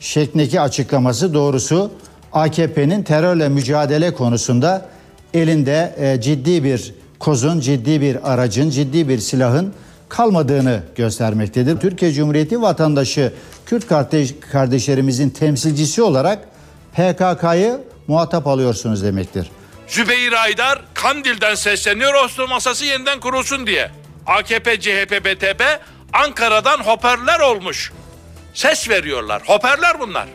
şeklindeki 0.00 0.60
açıklaması 0.60 1.34
doğrusu 1.34 1.90
AKP'nin 2.32 3.02
terörle 3.02 3.48
mücadele 3.48 4.14
konusunda 4.14 4.88
elinde 5.34 5.94
e, 5.98 6.20
ciddi 6.20 6.64
bir 6.64 6.94
kozun, 7.18 7.60
ciddi 7.60 8.00
bir 8.00 8.32
aracın, 8.32 8.70
ciddi 8.70 9.08
bir 9.08 9.18
silahın 9.18 9.74
kalmadığını 10.08 10.82
göstermektedir. 10.96 11.80
Türkiye 11.80 12.12
Cumhuriyeti 12.12 12.62
vatandaşı 12.62 13.32
Kürt 13.66 13.88
kardeş, 13.88 14.34
kardeşlerimizin 14.52 15.30
temsilcisi 15.30 16.02
olarak 16.02 16.38
PKK'yı 16.92 17.80
muhatap 18.06 18.46
alıyorsunuz 18.46 19.02
demektir. 19.04 19.50
Zübeyir 19.88 20.32
Aydar 20.32 20.82
Kandil'den 20.94 21.54
sesleniyor 21.54 22.14
Oslo 22.24 22.48
masası 22.48 22.84
yeniden 22.84 23.20
kurulsun 23.20 23.66
diye. 23.66 23.90
AKP, 24.26 24.80
CHP, 24.80 25.24
BTP 25.24 25.62
Ankara'dan 26.12 26.78
hoparlör 26.78 27.40
olmuş. 27.40 27.92
Ses 28.54 28.88
veriyorlar. 28.88 29.42
Hoparlör 29.46 30.00
bunlar. 30.00 30.26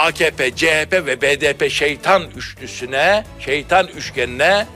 AKP, 0.00 0.50
CHP 0.50 0.92
ve 0.92 1.20
BDP 1.22 1.70
şeytan 1.70 2.22
üçlüsüne, 2.36 3.24
şeytan 3.40 3.86
üçgenine 3.86 4.66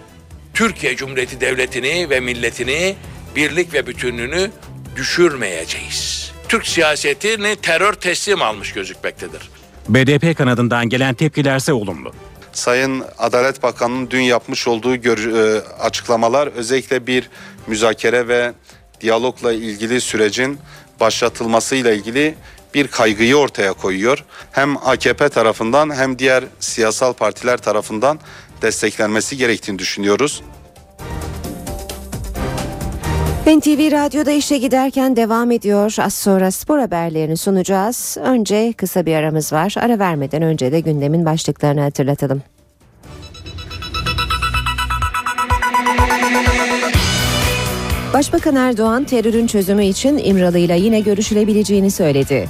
Türkiye 0.54 0.96
Cumhuriyeti 0.96 1.40
Devleti'ni 1.40 2.10
ve 2.10 2.20
milletini 2.20 2.96
birlik 3.36 3.74
ve 3.74 3.86
bütünlüğünü 3.86 4.50
düşürmeyeceğiz. 4.96 6.32
Türk 6.48 6.66
siyasetini 6.66 7.56
terör 7.56 7.92
teslim 7.92 8.42
almış 8.42 8.72
gözükmektedir. 8.72 9.50
BDP 9.88 10.38
kanadından 10.38 10.88
gelen 10.88 11.14
tepkilerse 11.14 11.72
olumlu. 11.72 12.12
Sayın 12.52 13.04
Adalet 13.18 13.62
Bakanı'nın 13.62 14.10
dün 14.10 14.20
yapmış 14.20 14.68
olduğu 14.68 14.96
gör, 14.96 15.18
e, 15.18 15.60
açıklamalar 15.60 16.46
özellikle 16.46 17.06
bir 17.06 17.30
müzakere 17.66 18.28
ve 18.28 18.52
diyalogla 19.00 19.52
ilgili 19.52 20.00
sürecin 20.00 20.58
başlatılmasıyla 21.00 21.92
ilgili 21.92 22.34
bir 22.74 22.88
kaygıyı 22.88 23.36
ortaya 23.36 23.72
koyuyor. 23.72 24.24
Hem 24.52 24.76
AKP 24.76 25.28
tarafından 25.28 25.94
hem 25.94 26.18
diğer 26.18 26.44
siyasal 26.60 27.12
partiler 27.12 27.56
tarafından 27.56 28.18
desteklenmesi 28.62 29.36
gerektiğini 29.36 29.78
düşünüyoruz. 29.78 30.42
NTV 33.46 33.92
Radyo'da 33.92 34.30
işe 34.30 34.58
giderken 34.58 35.16
devam 35.16 35.50
ediyor. 35.50 35.94
Az 35.98 36.14
sonra 36.14 36.50
spor 36.50 36.78
haberlerini 36.78 37.36
sunacağız. 37.36 38.16
Önce 38.20 38.72
kısa 38.72 39.06
bir 39.06 39.14
aramız 39.14 39.52
var. 39.52 39.74
Ara 39.80 39.98
vermeden 39.98 40.42
önce 40.42 40.72
de 40.72 40.80
gündemin 40.80 41.24
başlıklarını 41.24 41.80
hatırlatalım. 41.80 42.42
Başbakan 48.14 48.56
Erdoğan 48.56 49.04
terörün 49.04 49.46
çözümü 49.46 49.84
için 49.84 50.18
İmralı'yla 50.18 50.74
yine 50.74 51.00
görüşülebileceğini 51.00 51.90
söyledi. 51.90 52.48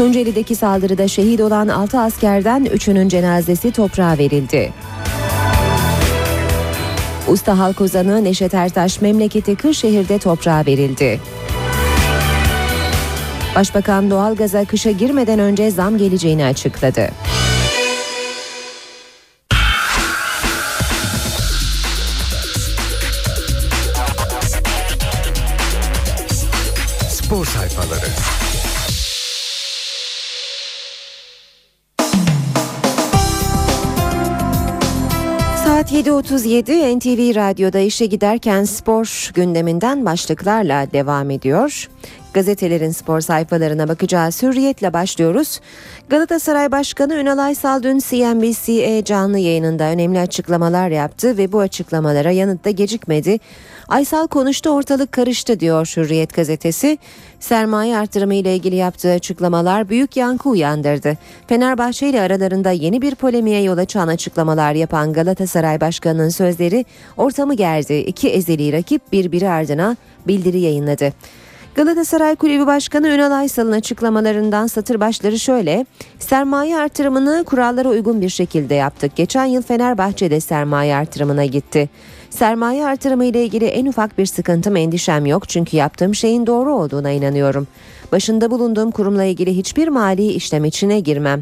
Tunceli'deki 0.00 0.54
saldırıda 0.54 1.08
şehit 1.08 1.40
olan 1.40 1.68
6 1.68 2.00
askerden 2.00 2.66
3'ünün 2.66 3.08
cenazesi 3.08 3.72
toprağa 3.72 4.18
verildi. 4.18 4.72
Usta 7.28 7.58
halk 7.58 7.80
ozanı 7.80 8.24
Neşet 8.24 8.54
Ertaş 8.54 9.00
memleketi 9.00 9.56
Kırşehir'de 9.56 10.18
toprağa 10.18 10.66
verildi. 10.66 11.20
Başbakan 13.56 14.10
doğalgaza 14.10 14.64
kışa 14.64 14.90
girmeden 14.90 15.38
önce 15.38 15.70
zam 15.70 15.98
geleceğini 15.98 16.44
açıkladı. 16.44 17.10
7.37 36.00 36.96
NTV 36.98 37.36
Radyo'da 37.36 37.78
işe 37.78 38.06
giderken 38.06 38.64
spor 38.64 39.30
gündeminden 39.34 40.06
başlıklarla 40.06 40.92
devam 40.92 41.30
ediyor. 41.30 41.88
Gazetelerin 42.34 42.90
spor 42.90 43.20
sayfalarına 43.20 43.88
bakacağız. 43.88 44.42
Hürriyetle 44.42 44.92
başlıyoruz. 44.92 45.60
Galatasaray 46.08 46.72
Başkanı 46.72 47.14
Ünal 47.14 47.38
Aysal 47.38 47.82
dün 47.82 47.98
CNBC 47.98 49.02
canlı 49.04 49.38
yayınında 49.38 49.84
önemli 49.84 50.20
açıklamalar 50.20 50.88
yaptı 50.88 51.38
ve 51.38 51.52
bu 51.52 51.60
açıklamalara 51.60 52.30
yanıtta 52.30 52.70
gecikmedi. 52.70 53.38
Aysal 53.88 54.26
konuştu 54.26 54.70
ortalık 54.70 55.12
karıştı 55.12 55.60
diyor 55.60 55.92
Hürriyet 55.96 56.34
gazetesi. 56.34 56.98
Sermaye 57.40 57.96
artırımı 57.96 58.34
ile 58.34 58.56
ilgili 58.56 58.76
yaptığı 58.76 59.12
açıklamalar 59.12 59.88
büyük 59.88 60.16
yankı 60.16 60.48
uyandırdı. 60.48 61.18
Fenerbahçe 61.46 62.08
ile 62.08 62.20
aralarında 62.20 62.70
yeni 62.70 63.02
bir 63.02 63.14
polemiğe 63.14 63.62
yol 63.62 63.78
açan 63.78 64.08
açıklamalar 64.08 64.72
yapan 64.72 65.12
Galatasaray 65.12 65.80
Başkanı'nın 65.80 66.28
sözleri 66.28 66.84
ortamı 67.16 67.54
gerdi. 67.54 67.94
İki 67.94 68.28
ezeli 68.28 68.72
rakip 68.72 69.12
birbiri 69.12 69.48
ardına 69.48 69.96
bildiri 70.26 70.60
yayınladı. 70.60 71.12
Galatasaray 71.74 72.36
Kulübü 72.36 72.66
Başkanı 72.66 73.08
Ünal 73.08 73.30
Aysal'ın 73.30 73.72
açıklamalarından 73.72 74.66
satır 74.66 75.00
başları 75.00 75.38
şöyle. 75.38 75.86
Sermaye 76.18 76.76
artırımını 76.78 77.44
kurallara 77.44 77.88
uygun 77.88 78.20
bir 78.20 78.28
şekilde 78.28 78.74
yaptık. 78.74 79.16
Geçen 79.16 79.44
yıl 79.44 79.62
Fenerbahçe'de 79.62 80.40
sermaye 80.40 80.94
artırımına 80.94 81.44
gitti. 81.44 81.90
Sermaye 82.30 82.86
artırımı 82.86 83.24
ile 83.24 83.44
ilgili 83.44 83.64
en 83.64 83.86
ufak 83.86 84.18
bir 84.18 84.26
sıkıntım 84.26 84.76
endişem 84.76 85.26
yok 85.26 85.48
çünkü 85.48 85.76
yaptığım 85.76 86.14
şeyin 86.14 86.46
doğru 86.46 86.74
olduğuna 86.74 87.10
inanıyorum. 87.10 87.66
Başında 88.12 88.50
bulunduğum 88.50 88.90
kurumla 88.90 89.24
ilgili 89.24 89.56
hiçbir 89.56 89.88
mali 89.88 90.26
işlem 90.26 90.64
içine 90.64 91.00
girmem. 91.00 91.40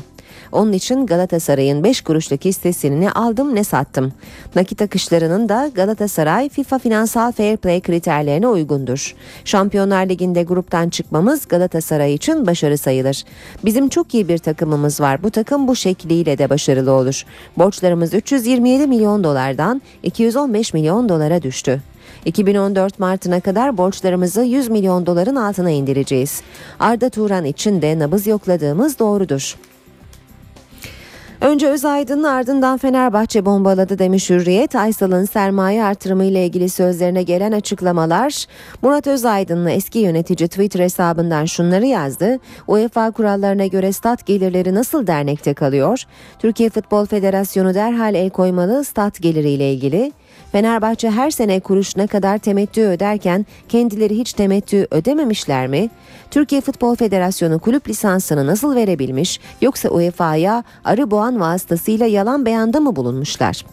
Onun 0.52 0.72
için 0.72 1.06
Galatasaray'ın 1.06 1.84
5 1.84 2.00
kuruşluk 2.00 2.44
hissesini 2.44 3.00
ne 3.00 3.10
aldım 3.10 3.54
ne 3.54 3.64
sattım. 3.64 4.12
Nakit 4.56 4.82
akışlarının 4.82 5.48
da 5.48 5.70
Galatasaray 5.74 6.48
FIFA 6.48 6.78
finansal 6.78 7.32
fair 7.32 7.56
play 7.56 7.80
kriterlerine 7.80 8.48
uygundur. 8.48 9.14
Şampiyonlar 9.44 10.08
Ligi'nde 10.08 10.42
gruptan 10.42 10.88
çıkmamız 10.88 11.48
Galatasaray 11.48 12.14
için 12.14 12.46
başarı 12.46 12.78
sayılır. 12.78 13.24
Bizim 13.64 13.88
çok 13.88 14.14
iyi 14.14 14.28
bir 14.28 14.38
takımımız 14.38 15.00
var. 15.00 15.22
Bu 15.22 15.30
takım 15.30 15.68
bu 15.68 15.76
şekliyle 15.76 16.38
de 16.38 16.50
başarılı 16.50 16.92
olur. 16.92 17.24
Borçlarımız 17.58 18.14
327 18.14 18.86
milyon 18.86 19.24
dolardan 19.24 19.82
215 20.02 20.74
milyon 20.74 21.08
dolara 21.08 21.42
düştü. 21.42 21.80
2014 22.24 22.98
Mart'ına 22.98 23.40
kadar 23.40 23.78
borçlarımızı 23.78 24.42
100 24.42 24.68
milyon 24.68 25.06
doların 25.06 25.36
altına 25.36 25.70
indireceğiz. 25.70 26.42
Arda 26.80 27.10
Turan 27.10 27.44
için 27.44 27.82
de 27.82 27.98
nabız 27.98 28.26
yokladığımız 28.26 28.98
doğrudur. 28.98 29.56
Önce 31.40 31.68
Özaydın'ın 31.68 32.24
ardından 32.24 32.78
Fenerbahçe 32.78 33.46
bombaladı 33.46 33.98
demiş 33.98 34.30
Hürriyet. 34.30 34.76
Aysal'ın 34.76 35.24
sermaye 35.24 35.84
artırımı 35.84 36.24
ile 36.24 36.46
ilgili 36.46 36.68
sözlerine 36.68 37.22
gelen 37.22 37.52
açıklamalar. 37.52 38.44
Murat 38.82 39.06
Özaydın'la 39.06 39.70
eski 39.70 39.98
yönetici 39.98 40.48
Twitter 40.48 40.80
hesabından 40.80 41.44
şunları 41.44 41.86
yazdı. 41.86 42.38
UEFA 42.66 43.10
kurallarına 43.10 43.66
göre 43.66 43.92
stat 43.92 44.26
gelirleri 44.26 44.74
nasıl 44.74 45.06
dernekte 45.06 45.54
kalıyor? 45.54 46.02
Türkiye 46.38 46.70
Futbol 46.70 47.06
Federasyonu 47.06 47.74
derhal 47.74 48.14
el 48.14 48.30
koymalı 48.30 48.84
stat 48.84 49.22
geliriyle 49.22 49.72
ilgili. 49.72 50.12
Fenerbahçe 50.52 51.10
her 51.10 51.30
sene 51.30 51.60
kuruş 51.60 51.96
ne 51.96 52.06
kadar 52.06 52.38
temettü 52.38 52.82
öderken 52.82 53.46
kendileri 53.68 54.18
hiç 54.18 54.32
temettü 54.32 54.86
ödememişler 54.90 55.66
mi? 55.66 55.90
Türkiye 56.30 56.60
Futbol 56.60 56.96
Federasyonu 56.96 57.58
kulüp 57.58 57.88
lisansını 57.88 58.46
nasıl 58.46 58.74
verebilmiş 58.74 59.40
yoksa 59.60 59.88
UEFA'ya 59.88 60.64
arı 60.84 61.10
boğan 61.10 61.40
vasıtasıyla 61.40 62.06
yalan 62.06 62.46
beyanda 62.46 62.80
mı 62.80 62.96
bulunmuşlar? 62.96 63.64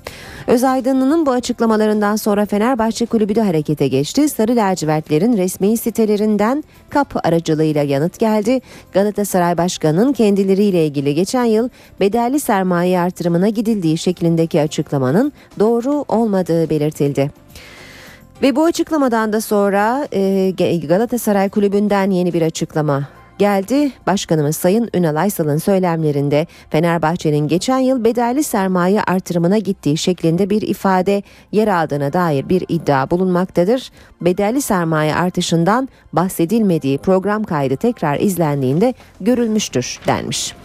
Özaydınlı'nın 0.48 1.26
bu 1.26 1.32
açıklamalarından 1.32 2.16
sonra 2.16 2.46
Fenerbahçe 2.46 3.06
kulübü 3.06 3.36
de 3.36 3.42
harekete 3.42 3.88
geçti. 3.88 4.30
Sarı 4.30 4.56
lacivertlerin 4.56 5.38
resmi 5.38 5.78
sitelerinden 5.78 6.64
kap 6.90 7.26
aracılığıyla 7.26 7.84
yanıt 7.84 8.20
geldi. 8.20 8.62
Galatasaray 8.94 9.58
Başkanı'nın 9.58 10.14
kendileriyle 10.14 10.86
ilgili 10.86 11.16
geçen 11.16 11.46
yıl 11.46 11.70
bedelli 12.00 12.40
sermaye 12.40 13.00
artırımına 13.00 13.50
gidildiği 13.50 13.98
şeklindeki 13.98 14.62
açıklamanın 14.62 15.34
doğru 15.60 16.06
olmadığı 16.08 16.65
belirtildi. 16.70 17.32
Ve 18.42 18.56
bu 18.56 18.66
açıklamadan 18.66 19.34
da 19.34 19.42
sonra 19.42 20.08
e, 20.14 20.52
Galatasaray 20.88 21.50
Kulübü'nden 21.50 22.12
yeni 22.12 22.34
bir 22.34 22.42
açıklama 22.42 23.08
geldi. 23.38 23.92
Başkanımız 24.08 24.56
Sayın 24.56 24.90
Ünal 24.94 25.16
Aysal'ın 25.16 25.58
söylemlerinde 25.58 26.48
Fenerbahçe'nin 26.70 27.48
geçen 27.48 27.80
yıl 27.80 28.04
bedelli 28.04 28.44
sermaye 28.44 29.02
artırımına 29.02 29.58
gittiği 29.58 29.98
şeklinde 29.98 30.50
bir 30.50 30.62
ifade 30.62 31.24
yer 31.52 31.68
aldığına 31.68 32.14
dair 32.14 32.50
bir 32.50 32.66
iddia 32.68 33.12
bulunmaktadır. 33.12 33.92
Bedelli 34.22 34.62
sermaye 34.62 35.16
artışından 35.16 35.90
bahsedilmediği 36.14 36.98
program 36.98 37.44
kaydı 37.44 37.76
tekrar 37.76 38.20
izlendiğinde 38.20 38.94
görülmüştür 39.22 40.00
denmiş. 40.08 40.56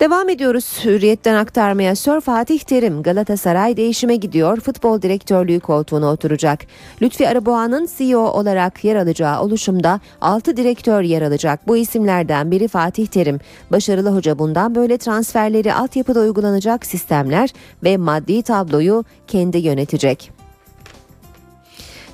Devam 0.00 0.28
ediyoruz 0.28 0.84
Hürriyet'ten 0.84 1.34
aktarmaya. 1.34 1.96
Sir 1.96 2.20
Fatih 2.20 2.60
Terim 2.60 3.02
Galatasaray 3.02 3.76
değişime 3.76 4.16
gidiyor. 4.16 4.60
Futbol 4.60 5.02
direktörlüğü 5.02 5.60
koltuğuna 5.60 6.06
oturacak. 6.12 6.60
Lütfi 7.02 7.28
Arıboğan'ın 7.28 7.88
CEO 7.98 8.20
olarak 8.20 8.84
yer 8.84 8.96
alacağı 8.96 9.42
oluşumda 9.42 10.00
6 10.20 10.56
direktör 10.56 11.02
yer 11.02 11.22
alacak. 11.22 11.68
Bu 11.68 11.76
isimlerden 11.76 12.50
biri 12.50 12.68
Fatih 12.68 13.06
Terim. 13.06 13.40
Başarılı 13.70 14.10
hoca 14.10 14.38
bundan 14.38 14.74
böyle 14.74 14.98
transferleri 14.98 15.74
altyapıda 15.74 16.20
uygulanacak 16.20 16.86
sistemler 16.86 17.50
ve 17.84 17.96
maddi 17.96 18.42
tabloyu 18.42 19.04
kendi 19.26 19.58
yönetecek. 19.58 20.39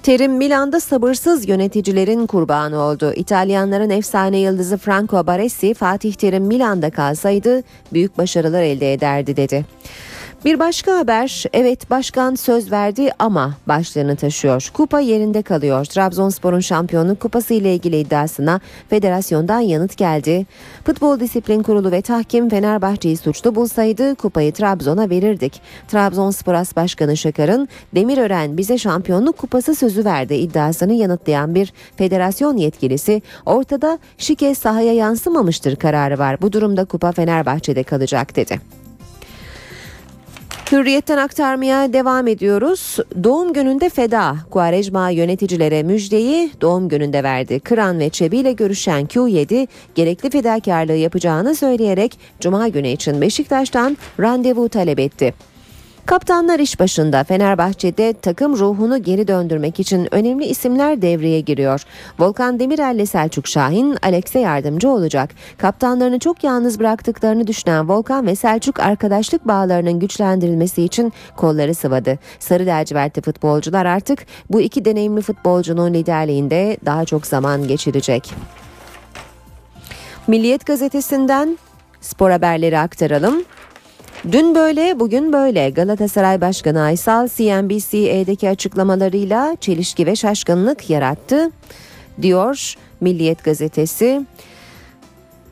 Terim 0.07 0.33
Milan'da 0.33 0.81
sabırsız 0.81 1.49
yöneticilerin 1.49 2.27
kurbanı 2.27 2.79
oldu. 2.79 3.13
İtalyanların 3.17 3.91
efsane 3.91 4.39
yıldızı 4.39 4.79
Franco 4.79 5.27
Baresi 5.27 5.75
Fatih 5.75 6.15
Terim 6.15 6.45
Milan'da 6.45 6.91
kalsaydı 6.91 7.63
büyük 7.93 8.19
başarılar 8.19 8.63
elde 8.63 8.93
ederdi 8.93 9.37
dedi. 9.37 9.65
Bir 10.47 10.59
başka 10.59 10.99
haber, 10.99 11.45
evet 11.53 11.91
başkan 11.91 12.35
söz 12.35 12.73
verdi 12.73 13.11
ama 13.19 13.55
başlığını 13.69 14.17
taşıyor. 14.17 14.71
Kupa 14.75 15.01
yerinde 15.01 15.43
kalıyor. 15.43 15.85
Trabzonspor'un 15.85 16.61
şampiyonluk 16.61 17.21
kupası 17.21 17.55
ile 17.55 17.75
ilgili 17.75 17.99
iddiasına 18.01 18.61
federasyondan 18.91 19.61
yanıt 19.61 19.97
geldi. 19.97 20.47
Futbol 20.85 21.21
Disiplin 21.21 21.63
Kurulu 21.63 21.93
ve 21.93 22.03
tahkim 22.03 22.49
Fenerbahçe'yi 22.49 23.17
suçlu 23.17 23.55
bulsaydı 23.55 24.15
kupayı 24.15 24.53
Trabzon'a 24.53 25.11
verirdik. 25.11 25.61
Trabzonspor 25.89 26.55
As 26.55 26.77
Başkanı 26.77 27.17
Şakar'ın 27.17 27.69
Demirören 27.95 28.57
bize 28.57 28.79
şampiyonluk 28.79 29.39
kupası 29.39 29.75
sözü 29.75 30.05
verdi 30.05 30.35
iddiasını 30.35 30.93
yanıtlayan 30.93 31.55
bir 31.55 31.73
federasyon 31.97 32.57
yetkilisi 32.57 33.23
ortada 33.47 33.99
şike 34.19 34.55
sahaya 34.55 34.93
yansımamıştır 34.93 35.77
kararı 35.77 36.19
var. 36.19 36.43
Bu 36.43 36.53
durumda 36.53 36.85
kupa 36.85 37.13
Fenerbahçe'de 37.13 37.83
kalacak 37.83 38.37
dedi. 38.37 38.86
Hürriyetten 40.73 41.17
aktarmaya 41.17 41.93
devam 41.93 42.27
ediyoruz. 42.27 42.99
Doğum 43.25 43.53
gününde 43.53 43.89
feda. 43.89 44.37
Kuarejma 44.51 45.11
yöneticilere 45.11 45.83
müjdeyi 45.83 46.51
doğum 46.61 46.89
gününde 46.89 47.23
verdi. 47.23 47.61
Kıran 47.61 47.99
ve 47.99 48.11
Çebi 48.11 48.37
ile 48.37 48.53
görüşen 48.53 49.07
Q7 49.07 49.69
gerekli 49.95 50.31
fedakarlığı 50.31 50.97
yapacağını 50.97 51.55
söyleyerek 51.55 52.19
Cuma 52.41 52.69
günü 52.69 52.89
için 52.89 53.21
Beşiktaş'tan 53.21 53.97
randevu 54.21 54.69
talep 54.69 54.99
etti. 54.99 55.35
Kaptanlar 56.07 56.59
iş 56.59 56.81
başında 56.81 57.25
Fenerbahçe'de 57.25 58.13
takım 58.13 58.59
ruhunu 58.59 59.03
geri 59.03 59.29
döndürmek 59.29 59.81
için 59.81 60.15
önemli 60.15 60.45
isimler 60.45 61.03
devreye 61.03 61.41
giriyor. 61.41 61.83
Volkan 62.19 62.59
Demirel 62.61 62.95
ile 62.95 63.07
Selçuk 63.07 63.49
Şahin 63.49 63.97
Alex'e 64.03 64.39
yardımcı 64.39 64.91
olacak. 64.91 65.31
Kaptanlarını 65.59 66.19
çok 66.19 66.45
yalnız 66.45 66.81
bıraktıklarını 66.81 67.47
düşünen 67.47 67.89
Volkan 67.89 68.27
ve 68.27 68.37
Selçuk 68.37 68.81
arkadaşlık 68.81 69.49
bağlarının 69.49 69.99
güçlendirilmesi 69.99 70.83
için 70.83 71.13
kolları 71.37 71.75
sıvadı. 71.75 72.19
Sarı 72.39 72.67
lacivertli 72.67 73.23
futbolcular 73.23 73.87
artık 73.87 74.27
bu 74.51 74.61
iki 74.61 74.85
deneyimli 74.85 75.23
futbolcunun 75.23 75.95
liderliğinde 75.95 76.77
daha 76.85 77.05
çok 77.05 77.27
zaman 77.27 77.69
geçirecek. 77.69 78.35
Milliyet 80.27 80.67
gazetesinden 80.67 81.59
spor 82.01 82.31
haberleri 82.31 82.79
aktaralım. 82.79 83.45
Dün 84.25 84.55
böyle, 84.55 85.01
bugün 85.01 85.33
böyle. 85.33 85.71
Galatasaray 85.71 86.41
Başkanı 86.41 86.83
Aysal 86.83 87.29
CNBC'deki 87.29 88.49
açıklamalarıyla 88.49 89.57
çelişki 89.61 90.07
ve 90.07 90.17
şaşkınlık 90.17 90.91
yarattı, 90.91 91.51
diyor 92.23 92.75
Milliyet 93.01 93.45
gazetesi. 93.45 94.23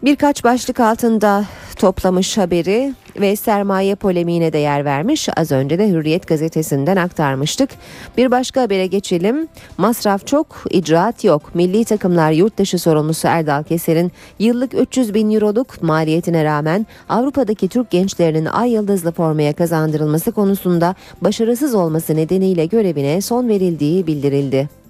Birkaç 0.05 0.45
başlık 0.45 0.81
altında 0.81 1.45
toplamış 1.77 2.39
haberi 2.39 2.95
ve 3.21 3.37
sermaye 3.37 3.95
polemiğine 3.95 4.53
de 4.53 4.59
yer 4.59 4.85
vermiş. 4.85 5.29
Az 5.37 5.53
önce 5.53 5.79
de 5.79 5.89
Hürriyet 5.89 6.27
gazetesinden 6.27 6.97
aktarmıştık. 6.97 7.71
Bir 8.17 8.31
başka 8.31 8.63
habere 8.63 8.87
geçelim. 8.87 9.49
Masraf 9.79 10.27
çok, 10.27 10.65
icraat 10.71 11.25
yok. 11.25 11.55
Milli 11.55 11.85
takımlar 11.85 12.33
yurt 12.33 12.59
dışı 12.59 12.79
sorumlusu 12.79 13.29
Erdal 13.29 13.63
Keser'in 13.63 14.13
yıllık 14.39 14.75
300 14.75 15.15
bin 15.15 15.31
euroluk 15.31 15.83
maliyetine 15.83 16.45
rağmen 16.45 16.87
Avrupa'daki 17.09 17.69
Türk 17.69 17.91
gençlerinin 17.91 18.47
ay 18.47 18.71
yıldızlı 18.73 19.13
formaya 19.13 19.53
kazandırılması 19.53 20.33
konusunda 20.33 20.95
başarısız 21.21 21.75
olması 21.75 22.17
nedeniyle 22.17 22.67
görevine 22.67 23.21
son 23.21 23.49
verildiği 23.49 24.07
bildirildi. 24.07 24.84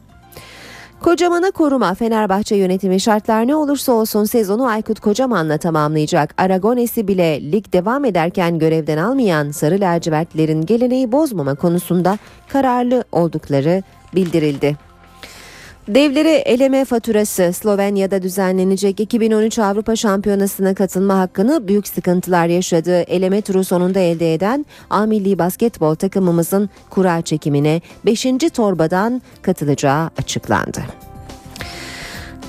Kocamana 1.04 1.50
koruma 1.50 1.94
Fenerbahçe 1.94 2.56
yönetimi 2.56 3.00
şartlar 3.00 3.46
ne 3.46 3.56
olursa 3.56 3.92
olsun 3.92 4.24
sezonu 4.24 4.66
Aykut 4.66 5.00
Kocaman'la 5.00 5.58
tamamlayacak. 5.58 6.34
Aragones'i 6.38 7.08
bile 7.08 7.52
lig 7.52 7.72
devam 7.72 8.04
ederken 8.04 8.58
görevden 8.58 8.98
almayan 8.98 9.50
Sarı 9.50 9.80
lacivertlerin 9.80 10.66
geleneği 10.66 11.12
bozmama 11.12 11.54
konusunda 11.54 12.18
kararlı 12.48 13.04
oldukları 13.12 13.82
bildirildi. 14.14 14.76
Devlere 15.88 16.32
eleme 16.32 16.84
faturası 16.84 17.52
Slovenya'da 17.52 18.22
düzenlenecek 18.22 19.00
2013 19.00 19.58
Avrupa 19.58 19.96
Şampiyonası'na 19.96 20.74
katılma 20.74 21.18
hakkını 21.18 21.68
büyük 21.68 21.88
sıkıntılar 21.88 22.46
yaşadığı 22.46 23.00
eleme 23.00 23.40
turu 23.40 23.64
sonunda 23.64 24.00
elde 24.00 24.34
eden 24.34 24.66
A 24.90 25.06
Milli 25.06 25.38
Basketbol 25.38 25.94
takımımızın 25.94 26.70
kura 26.90 27.22
çekimine 27.22 27.80
5. 28.06 28.26
torbadan 28.54 29.22
katılacağı 29.42 30.10
açıklandı. 30.18 30.80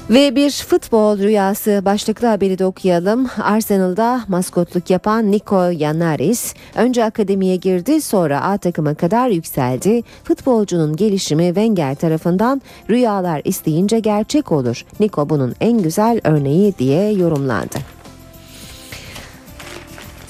Ve 0.10 0.36
bir 0.36 0.52
futbol 0.52 1.20
rüyası 1.20 1.82
başlıklı 1.86 2.28
haberi 2.28 2.60
de 2.60 2.66
okuyalım. 2.66 3.28
Arsenal'da 3.44 4.22
maskotluk 4.28 4.90
yapan 4.90 5.32
Nico 5.32 5.70
Yanaris 5.70 6.54
önce 6.76 7.04
akademiye 7.04 7.56
girdi 7.56 8.02
sonra 8.02 8.42
A 8.42 8.58
takıma 8.58 8.94
kadar 8.94 9.30
yükseldi. 9.30 10.02
Futbolcunun 10.24 10.96
gelişimi 10.96 11.46
Wenger 11.46 11.96
tarafından 11.96 12.62
rüyalar 12.90 13.42
isteyince 13.44 14.00
gerçek 14.00 14.52
olur. 14.52 14.86
Nico 15.00 15.30
bunun 15.30 15.56
en 15.62 15.82
güzel 15.82 16.22
örneği 16.24 16.78
diye 16.78 17.12
yorumlandı. 17.12 17.95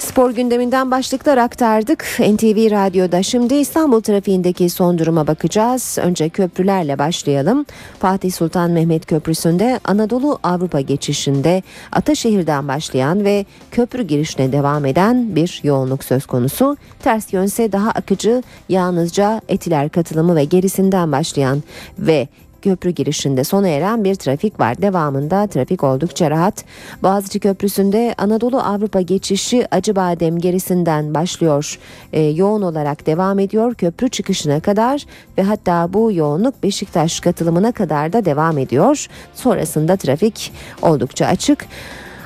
Spor 0.06 0.30
gündeminden 0.30 0.90
başlıklar 0.90 1.38
aktardık. 1.38 2.04
NTV 2.18 2.70
Radyo'da 2.70 3.22
şimdi 3.22 3.54
İstanbul 3.54 4.00
trafiğindeki 4.00 4.70
son 4.70 4.98
duruma 4.98 5.26
bakacağız. 5.26 5.98
Önce 6.02 6.28
köprülerle 6.28 6.98
başlayalım. 6.98 7.66
Fatih 7.98 8.32
Sultan 8.32 8.70
Mehmet 8.70 9.06
Köprüsü'nde 9.06 9.80
Anadolu 9.84 10.38
Avrupa 10.42 10.80
geçişinde 10.80 11.62
Ataşehir'den 11.92 12.68
başlayan 12.68 13.24
ve 13.24 13.44
köprü 13.70 14.02
girişine 14.02 14.52
devam 14.52 14.84
eden 14.84 15.36
bir 15.36 15.60
yoğunluk 15.64 16.04
söz 16.04 16.26
konusu. 16.26 16.76
Ters 17.02 17.32
yönse 17.32 17.72
daha 17.72 17.90
akıcı 17.90 18.42
yalnızca 18.68 19.40
Etiler 19.48 19.88
katılımı 19.88 20.36
ve 20.36 20.44
gerisinden 20.44 21.12
başlayan 21.12 21.62
ve 21.98 22.28
köprü 22.66 22.90
girişinde 22.90 23.44
sona 23.44 23.68
eren 23.68 24.04
bir 24.04 24.14
trafik 24.14 24.60
var. 24.60 24.82
Devamında 24.82 25.46
trafik 25.46 25.84
oldukça 25.84 26.30
rahat. 26.30 26.64
Boğaziçi 27.02 27.40
Köprüsü'nde 27.40 28.14
Anadolu 28.18 28.60
Avrupa 28.60 29.00
geçişi 29.00 29.66
Acıbadem 29.70 30.38
gerisinden 30.38 31.14
başlıyor. 31.14 31.78
Ee, 32.12 32.20
yoğun 32.22 32.62
olarak 32.62 33.06
devam 33.06 33.38
ediyor 33.38 33.74
köprü 33.74 34.08
çıkışına 34.08 34.60
kadar 34.60 35.04
ve 35.38 35.42
hatta 35.42 35.92
bu 35.92 36.12
yoğunluk 36.12 36.62
Beşiktaş 36.62 37.20
katılımına 37.20 37.72
kadar 37.72 38.12
da 38.12 38.24
devam 38.24 38.58
ediyor. 38.58 39.06
Sonrasında 39.34 39.96
trafik 39.96 40.52
oldukça 40.82 41.26
açık. 41.26 41.66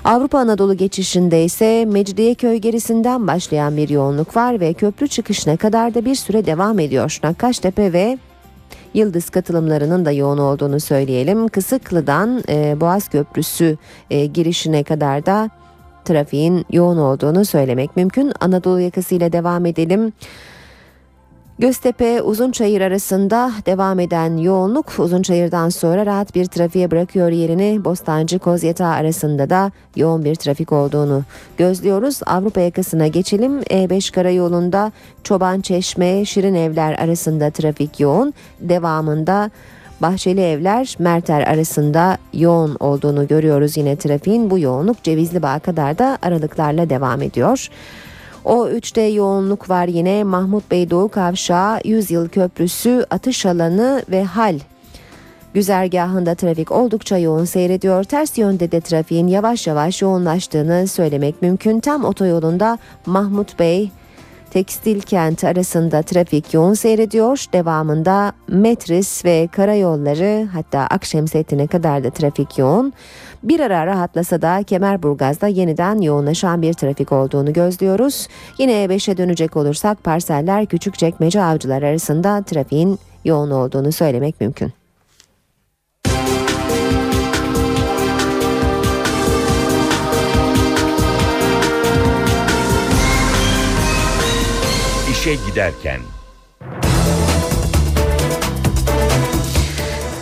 Avrupa 0.05 0.39
Anadolu 0.39 0.77
geçişinde 0.77 1.45
ise 1.45 1.85
Mecidiyeköy 1.85 2.57
gerisinden 2.57 3.27
başlayan 3.27 3.77
bir 3.77 3.89
yoğunluk 3.89 4.37
var 4.37 4.61
ve 4.61 4.73
köprü 4.73 5.09
çıkışına 5.09 5.57
kadar 5.57 5.95
da 5.95 6.05
bir 6.05 6.15
süre 6.15 6.47
devam 6.47 6.79
ediyor. 6.79 7.19
Nakkaştepe 7.23 7.93
ve 7.93 8.19
Yıldız 8.95 9.31
katılımlarının 9.31 10.05
da 10.05 10.13
yoğun 10.13 10.39
olduğunu 10.39 10.81
söyleyelim. 10.81 11.49
Kısıklı'dan 11.49 12.43
e, 12.49 12.81
Boğaz 12.81 13.09
Köprüsü 13.09 13.77
e, 14.11 14.27
girişine 14.27 14.85
kadar 14.85 15.27
da 15.27 15.51
trafiğin 16.05 16.67
yoğun 16.73 16.99
olduğunu 16.99 17.45
söylemek 17.45 17.97
mümkün. 17.97 18.33
Anadolu 18.41 18.81
yakasıyla 18.81 19.33
devam 19.33 19.67
edelim. 19.67 20.13
Göztepe 21.61 22.23
Uzunçayır 22.23 22.81
arasında 22.81 23.53
devam 23.67 24.01
eden 24.01 24.37
yoğunluk 24.37 24.99
Uzunçayır'dan 24.99 25.69
sonra 25.69 26.07
rahat 26.07 26.35
bir 26.35 26.45
trafiğe 26.45 26.91
bırakıyor 26.91 27.31
yerini. 27.31 27.85
Bostancı 27.85 28.39
Kozyatağı 28.39 28.93
arasında 28.93 29.51
da 29.51 29.73
yoğun 29.97 30.25
bir 30.25 30.35
trafik 30.35 30.73
olduğunu 30.73 31.23
gözlüyoruz. 31.57 32.21
Avrupa 32.27 32.61
yakasına 32.61 33.07
geçelim. 33.07 33.61
E5 33.61 34.13
karayolunda 34.13 34.93
Çoban 35.25 35.61
Çeşme 35.61 36.25
Şirin 36.25 36.55
Evler 36.55 36.95
arasında 36.99 37.51
trafik 37.51 38.01
yoğun. 38.01 38.35
Devamında 38.61 39.51
Bahçeli 40.03 40.41
Evler 40.41 40.97
Merter 40.99 41.43
arasında 41.43 42.19
yoğun 42.33 42.77
olduğunu 42.81 43.29
görüyoruz 43.29 43.77
yine 43.77 43.97
trafiğin. 43.97 44.51
Bu 44.51 44.59
yoğunluk 44.59 45.03
Cevizli 45.03 45.43
Bağ 45.43 45.59
kadar 45.59 45.99
da 45.99 46.19
aralıklarla 46.23 46.91
devam 46.91 47.23
ediyor. 47.23 47.69
O 48.45 48.69
3'te 48.69 49.03
yoğunluk 49.03 49.71
var 49.71 49.89
yine 49.89 50.25
Mahmut 50.25 50.71
Bey 50.71 50.91
Doğu 50.91 51.09
Kavşağı, 51.09 51.81
Yüzyıl 51.85 52.29
Köprüsü, 52.29 53.07
Atış 53.11 53.47
Alanı 53.47 54.03
ve 54.11 54.25
Hal 54.25 54.59
güzergahında 55.55 56.35
trafik 56.35 56.73
oldukça 56.73 57.19
yoğun 57.19 57.45
seyrediyor. 57.45 58.05
Ters 58.05 58.39
yönde 58.39 58.73
de 58.73 58.81
trafiğin 58.81 59.27
yavaş 59.27 59.67
yavaş 59.67 60.03
yoğunlaştığını 60.03 60.89
söylemek 60.89 61.43
mümkün. 61.43 61.81
Tam 61.81 62.05
otoyolunda 62.05 62.79
Mahmut 63.07 63.59
Bey 63.59 63.91
Tekstil 64.51 65.01
kent 65.01 65.45
arasında 65.45 66.03
trafik 66.03 66.55
yoğun 66.55 66.75
seyrediyor. 66.75 67.45
Devamında 67.53 68.33
Metris 68.49 69.25
ve 69.25 69.49
karayolları 69.53 70.49
hatta 70.53 70.81
Akşemsettin'e 70.81 71.67
kadar 71.67 72.05
da 72.05 72.11
trafik 72.11 72.59
yoğun. 72.59 72.93
Bir 73.43 73.61
ara 73.61 73.87
rahatlasa 73.87 74.43
da 74.43 74.63
Kemerburgaz'da 74.63 75.47
yeniden 75.47 76.01
yoğunlaşan 76.01 76.63
bir 76.63 76.73
trafik 76.73 77.13
olduğunu 77.13 77.53
gözlüyoruz. 77.53 78.29
Yine 78.59 78.73
E5'e 78.73 79.17
dönecek 79.17 79.57
olursak 79.57 80.05
parseller 80.05 80.67
Küçükçekmece 80.67 81.43
Avcılar 81.43 81.83
arasında 81.83 82.43
trafiğin 82.43 82.99
yoğun 83.25 83.51
olduğunu 83.51 83.93
söylemek 83.93 84.41
mümkün. 84.41 84.80
İşe 95.21 95.35
giderken. 95.35 96.01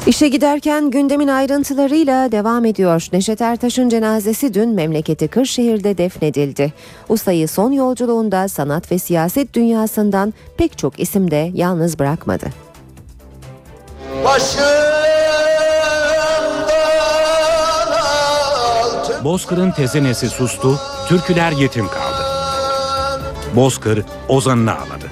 İşe 0.07 0.29
giderken 0.29 0.91
gündemin 0.91 1.29
ayrıntılarıyla 1.29 2.33
devam 2.33 2.65
ediyor. 2.65 3.07
Neşet 3.13 3.41
Ertaş'ın 3.41 3.89
cenazesi 3.89 4.55
dün 4.55 4.69
memleketi 4.69 5.29
Kırşehir'de 5.29 5.99
defnedildi. 5.99 6.73
Ustayı 7.09 7.49
son 7.49 7.73
yolculuğunda 7.73 8.49
sanat 8.49 8.93
ve 8.93 8.99
siyaset 8.99 9.55
dünyasından 9.55 10.35
pek 10.57 10.79
çok 10.79 11.01
isim 11.01 11.31
de 11.31 11.51
yalnız 11.55 11.99
bırakmadı. 11.99 12.47
Bozkır'ın 19.25 19.71
tezenesi 19.71 20.29
sustu, 20.29 20.79
türküler 21.09 21.53
yetim 21.53 21.89
kaldı. 21.89 22.18
Bozkır 23.59 24.03
ozanını 24.29 24.73
ağladı. 24.73 25.11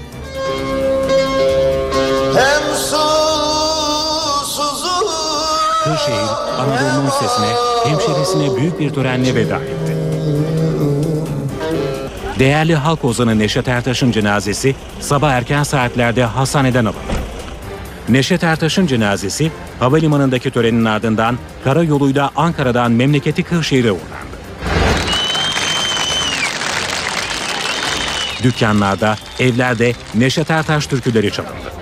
Kırşehir, 5.85 6.29
Anadolu'nun 6.59 7.11
sesine, 7.11 7.47
hemşerisine 7.85 8.57
büyük 8.57 8.81
bir 8.81 8.91
törenle 8.91 9.35
veda 9.35 9.57
etti. 9.57 9.97
Değerli 12.39 12.75
halk 12.75 13.05
ozanı 13.05 13.39
Neşet 13.39 13.69
Ertaş'ın 13.69 14.13
cenazesi 14.13 14.75
sabah 15.01 15.33
erken 15.33 15.63
saatlerde 15.63 16.25
hastaneden 16.25 16.85
alındı. 16.85 16.99
Neşet 18.09 18.45
Ertaş'ın 18.45 18.87
cenazesi 18.87 19.51
havalimanındaki 19.81 20.51
törenin 20.51 20.85
ardından 20.85 21.39
karayoluyla 21.65 22.31
Ankara'dan 22.37 22.93
memleketi 22.93 23.43
Kırşehir'e 23.43 23.93
uğurlandı. 23.93 24.26
Dükkanlarda, 28.43 29.17
evlerde 29.39 29.93
Neşet 30.15 30.51
Ertaş 30.51 30.87
türküleri 30.87 31.33
çalındı. 31.33 31.73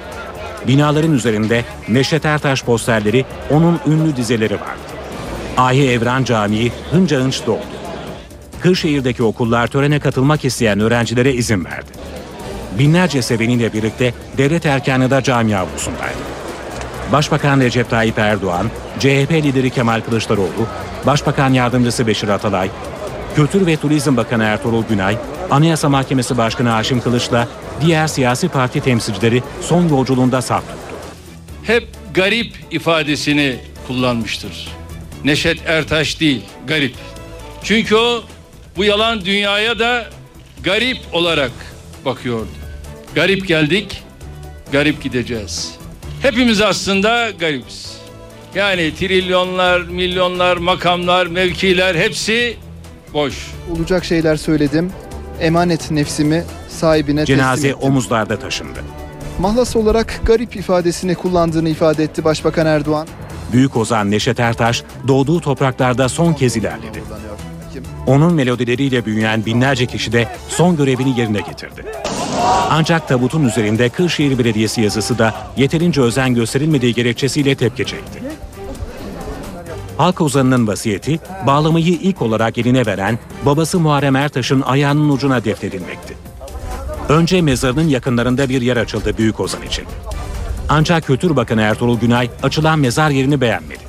Binaların 0.69 1.13
üzerinde 1.13 1.65
Neşet 1.89 2.25
Ertaş 2.25 2.63
posterleri, 2.63 3.25
onun 3.51 3.81
ünlü 3.87 4.17
dizeleri 4.17 4.55
vardı. 4.55 4.95
Ahi 5.57 5.91
Evran 5.91 6.25
Camii 6.25 6.73
hınca 6.91 7.21
hınç 7.21 7.47
doldu. 7.47 7.75
Kırşehir'deki 8.61 9.23
okullar 9.23 9.67
törene 9.67 10.01
katılmak 10.01 10.45
isteyen 10.45 10.81
öğrencilere 10.81 11.33
izin 11.33 11.65
verdi. 11.65 11.91
Binlerce 12.79 13.23
seveniyle 13.23 13.73
birlikte 13.73 14.15
devlet 14.39 14.67
erkanı 14.67 15.11
da 15.11 15.23
cami 15.23 15.57
avlusundaydı. 15.57 16.19
Başbakan 17.13 17.61
Recep 17.61 17.91
Tayyip 17.91 18.19
Erdoğan, 18.19 18.67
CHP 18.99 19.33
lideri 19.33 19.71
Kemal 19.71 20.01
Kılıçdaroğlu, 20.01 20.67
Başbakan 21.07 21.53
Yardımcısı 21.53 22.07
Beşir 22.07 22.29
Atalay, 22.29 22.71
Kültür 23.37 23.67
ve 23.67 23.77
Turizm 23.77 24.17
Bakanı 24.17 24.45
Ertuğrul 24.45 24.85
Günay, 24.89 25.17
Anayasa 25.51 25.89
Mahkemesi 25.89 26.39
Başkanı 26.39 26.69
Haşim 26.69 27.01
Kılıç'la 27.01 27.49
diğer 27.81 28.07
siyasi 28.07 28.49
parti 28.49 28.81
temsilcileri 28.81 29.43
son 29.61 29.89
yolculuğunda 29.89 30.43
saf 30.43 30.63
tuttu. 30.63 30.77
hep 31.63 31.89
garip 32.15 32.53
ifadesini 32.71 33.57
kullanmıştır. 33.87 34.69
Neşet 35.25 35.59
Ertaş 35.67 36.21
değil, 36.21 36.43
garip. 36.67 36.95
Çünkü 37.63 37.97
o 37.97 38.25
bu 38.77 38.85
yalan 38.85 39.25
dünyaya 39.25 39.79
da 39.79 40.05
garip 40.63 40.99
olarak 41.13 41.51
bakıyordu. 42.05 42.49
Garip 43.15 43.49
geldik, 43.49 44.03
garip 44.73 45.03
gideceğiz. 45.03 45.75
Hepimiz 46.23 46.61
aslında 46.61 47.31
garibiz. 47.31 47.97
Yani 48.55 48.95
trilyonlar, 48.95 49.81
milyonlar, 49.81 50.57
makamlar, 50.57 51.27
mevkiler 51.27 51.95
hepsi 51.95 52.57
boş. 53.15 53.51
Olacak 53.77 54.05
şeyler 54.05 54.37
söyledim. 54.37 54.91
Emanet 55.41 55.91
nefsimi 55.91 56.45
sahibine 56.69 57.25
Cenaze 57.25 57.63
teslim 57.63 57.77
ettim. 57.77 57.89
omuzlarda 57.89 58.39
taşındı. 58.39 58.79
Mahlas 59.39 59.77
olarak 59.77 60.21
garip 60.25 60.57
ifadesini 60.57 61.15
kullandığını 61.15 61.69
ifade 61.69 62.05
etti 62.05 62.25
Başbakan 62.25 62.67
Erdoğan. 62.67 63.09
Büyük 63.53 63.77
ozan 63.77 64.11
Neşet 64.11 64.41
Ertaş 64.41 64.83
doğduğu 65.09 65.41
topraklarda 65.41 66.09
son 66.09 66.33
kez 66.33 66.57
ilerledi. 66.57 67.03
Onun 68.07 68.35
melodileriyle 68.35 69.05
büyüyen 69.07 69.47
binlerce 69.47 69.87
kişi 69.87 70.13
de 70.13 70.29
son 70.49 70.77
görevini 70.77 71.21
yerine 71.21 71.41
getirdi. 71.41 71.85
Ancak 72.71 73.09
tabutun 73.09 73.45
üzerinde 73.49 73.89
Kırşehir 73.89 74.39
Belediyesi 74.39 74.81
yazısı 74.81 75.19
da 75.19 75.35
yeterince 75.57 76.01
özen 76.01 76.35
gösterilmediği 76.35 76.95
gerekçesiyle 76.95 77.55
tepki 77.55 77.85
çekti. 77.87 78.23
Halk 79.97 80.21
ozanının 80.21 80.67
vasiyeti 80.67 81.21
bağlamayı 81.47 81.87
ilk 81.87 82.23
olarak 82.23 82.59
eline 82.59 82.87
veren 82.87 83.19
babası 83.47 83.81
Muharrem 83.81 84.17
Ertaş'ın 84.17 84.61
ayağının 84.61 85.09
ucuna 85.09 85.45
defnedilmekti. 85.45 86.17
Önce 87.09 87.43
mezarının 87.43 87.89
yakınlarında 87.89 88.49
bir 88.49 88.63
yer 88.63 88.77
açıldı 88.77 89.19
Büyük 89.19 89.41
Ozan 89.41 89.63
için. 89.63 89.85
Ancak 90.69 91.07
Kültür 91.07 91.37
Bakanı 91.37 91.61
Ertuğrul 91.61 91.99
Günay 91.99 92.31
açılan 92.43 92.79
mezar 92.79 93.11
yerini 93.11 93.41
beğenmedi. 93.41 93.85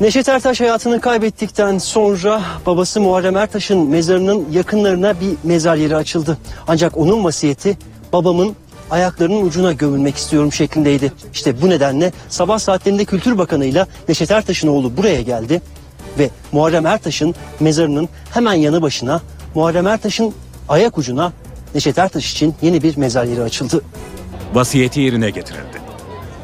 Neşet 0.00 0.28
Ertaş 0.28 0.60
hayatını 0.60 1.00
kaybettikten 1.00 1.78
sonra 1.78 2.42
babası 2.66 3.00
Muharrem 3.00 3.36
Ertaş'ın 3.36 3.90
mezarının 3.90 4.46
yakınlarına 4.52 5.20
bir 5.20 5.48
mezar 5.48 5.76
yeri 5.76 5.96
açıldı. 5.96 6.38
Ancak 6.68 6.96
onun 6.96 7.24
vasiyeti 7.24 7.78
babamın 8.12 8.56
ayaklarının 8.90 9.46
ucuna 9.46 9.72
gömülmek 9.72 10.16
istiyorum 10.16 10.52
şeklindeydi. 10.52 11.12
İşte 11.32 11.62
bu 11.62 11.70
nedenle 11.70 12.12
sabah 12.28 12.58
saatlerinde 12.58 13.04
Kültür 13.04 13.38
Bakanı'yla 13.38 13.86
Neşet 14.08 14.30
Ertaş'ın 14.30 14.68
oğlu 14.68 14.96
buraya 14.96 15.22
geldi 15.22 15.62
ve 16.18 16.30
Muharrem 16.52 16.86
Ertaş'ın 16.86 17.34
mezarının 17.60 18.08
hemen 18.34 18.54
yanı 18.54 18.82
başına 18.82 19.20
Muharrem 19.54 19.86
Ertaş'ın 19.86 20.34
ayak 20.68 20.98
ucuna 20.98 21.32
Neşet 21.74 21.98
Ertaş 21.98 22.32
için 22.32 22.54
yeni 22.62 22.82
bir 22.82 22.96
mezar 22.96 23.24
yeri 23.24 23.42
açıldı. 23.42 23.80
Vasiyeti 24.54 25.00
yerine 25.00 25.30
getirildi. 25.30 25.86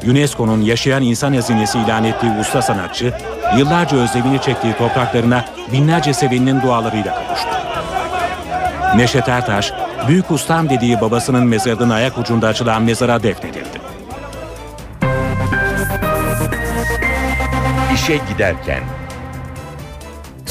UNESCO'nun 0.07 0.61
yaşayan 0.61 1.03
insan 1.03 1.33
hazinesi 1.33 1.79
ilan 1.79 2.03
ettiği 2.03 2.31
usta 2.41 2.61
sanatçı, 2.61 3.13
yıllarca 3.57 3.97
özlemini 3.97 4.41
çektiği 4.41 4.73
topraklarına 4.73 5.45
binlerce 5.71 6.13
seveninin 6.13 6.61
dualarıyla 6.61 7.15
kavuştu. 7.15 7.47
Neşet 8.95 9.29
Ertaş, 9.29 9.73
büyük 10.07 10.31
ustam 10.31 10.69
dediği 10.69 11.01
babasının 11.01 11.47
mezarının 11.47 11.89
ayak 11.89 12.17
ucunda 12.17 12.47
açılan 12.47 12.83
mezara 12.83 13.23
defnedildi. 13.23 13.83
İşe 17.93 18.19
giderken 18.29 18.83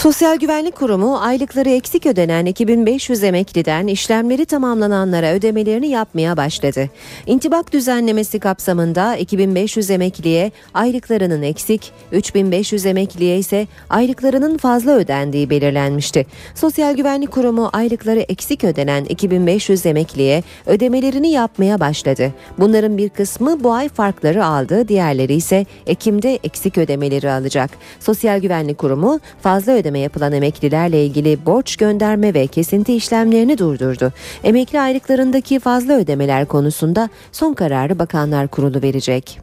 Sosyal 0.02 0.36
Güvenlik 0.36 0.76
Kurumu 0.76 1.18
aylıkları 1.18 1.70
eksik 1.70 2.06
ödenen 2.06 2.46
2500 2.46 3.24
emekliden 3.24 3.86
işlemleri 3.86 4.44
tamamlananlara 4.44 5.32
ödemelerini 5.32 5.88
yapmaya 5.88 6.36
başladı. 6.36 6.90
İntibak 7.26 7.72
düzenlemesi 7.72 8.38
kapsamında 8.38 9.16
2500 9.16 9.90
emekliye 9.90 10.52
aylıklarının 10.74 11.42
eksik, 11.42 11.92
3500 12.12 12.86
emekliye 12.86 13.38
ise 13.38 13.66
aylıklarının 13.90 14.58
fazla 14.58 14.92
ödendiği 14.92 15.50
belirlenmişti. 15.50 16.26
Sosyal 16.54 16.96
Güvenlik 16.96 17.30
Kurumu 17.30 17.70
aylıkları 17.72 18.20
eksik 18.20 18.64
ödenen 18.64 19.04
2500 19.04 19.86
emekliye 19.86 20.42
ödemelerini 20.66 21.30
yapmaya 21.30 21.80
başladı. 21.80 22.32
Bunların 22.58 22.98
bir 22.98 23.08
kısmı 23.08 23.64
bu 23.64 23.72
ay 23.72 23.88
farkları 23.88 24.44
aldı, 24.44 24.88
diğerleri 24.88 25.34
ise 25.34 25.66
Ekim'de 25.86 26.38
eksik 26.44 26.78
ödemeleri 26.78 27.30
alacak. 27.30 27.70
Sosyal 28.00 28.40
Güvenlik 28.40 28.78
Kurumu 28.78 29.20
fazla 29.42 29.72
ödeme 29.72 29.91
yapılan 29.98 30.32
emeklilerle 30.32 31.06
ilgili 31.06 31.46
borç 31.46 31.76
gönderme 31.76 32.34
ve 32.34 32.46
kesinti 32.46 32.94
işlemlerini 32.94 33.58
durdurdu. 33.58 34.12
Emekli 34.44 34.80
aylıklarındaki 34.80 35.60
fazla 35.60 35.92
ödemeler 35.92 36.46
konusunda 36.46 37.08
son 37.32 37.54
kararı 37.54 37.98
Bakanlar 37.98 38.48
Kurulu 38.48 38.82
verecek. 38.82 39.42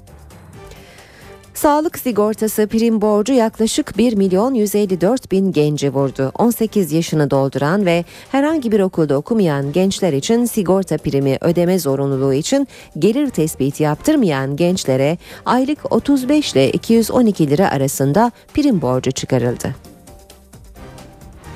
Sağlık 1.59 1.99
sigortası 1.99 2.67
prim 2.67 3.01
borcu 3.01 3.33
yaklaşık 3.33 3.97
1 3.97 4.15
milyon 4.15 4.53
154 4.53 5.31
bin 5.31 5.51
genci 5.51 5.93
vurdu. 5.93 6.31
18 6.37 6.91
yaşını 6.91 7.31
dolduran 7.31 7.85
ve 7.85 8.05
herhangi 8.31 8.71
bir 8.71 8.79
okulda 8.79 9.17
okumayan 9.17 9.71
gençler 9.71 10.13
için 10.13 10.45
sigorta 10.45 10.97
primi 10.97 11.37
ödeme 11.41 11.79
zorunluluğu 11.79 12.33
için 12.33 12.67
gelir 12.99 13.29
tespiti 13.29 13.83
yaptırmayan 13.83 14.55
gençlere 14.55 15.17
aylık 15.45 15.91
35 15.91 16.53
ile 16.53 16.71
212 16.71 17.49
lira 17.49 17.71
arasında 17.71 18.31
prim 18.53 18.81
borcu 18.81 19.11
çıkarıldı. 19.11 19.75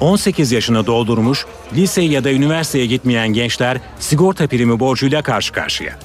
18 0.04 0.52
yaşını 0.52 0.86
doldurmuş, 0.86 1.46
lise 1.76 2.02
ya 2.02 2.24
da 2.24 2.32
üniversiteye 2.32 2.86
gitmeyen 2.86 3.28
gençler 3.28 3.78
sigorta 4.00 4.48
primi 4.48 4.80
borcuyla 4.80 5.22
karşı 5.22 5.54
karşıya. 5.54 6.00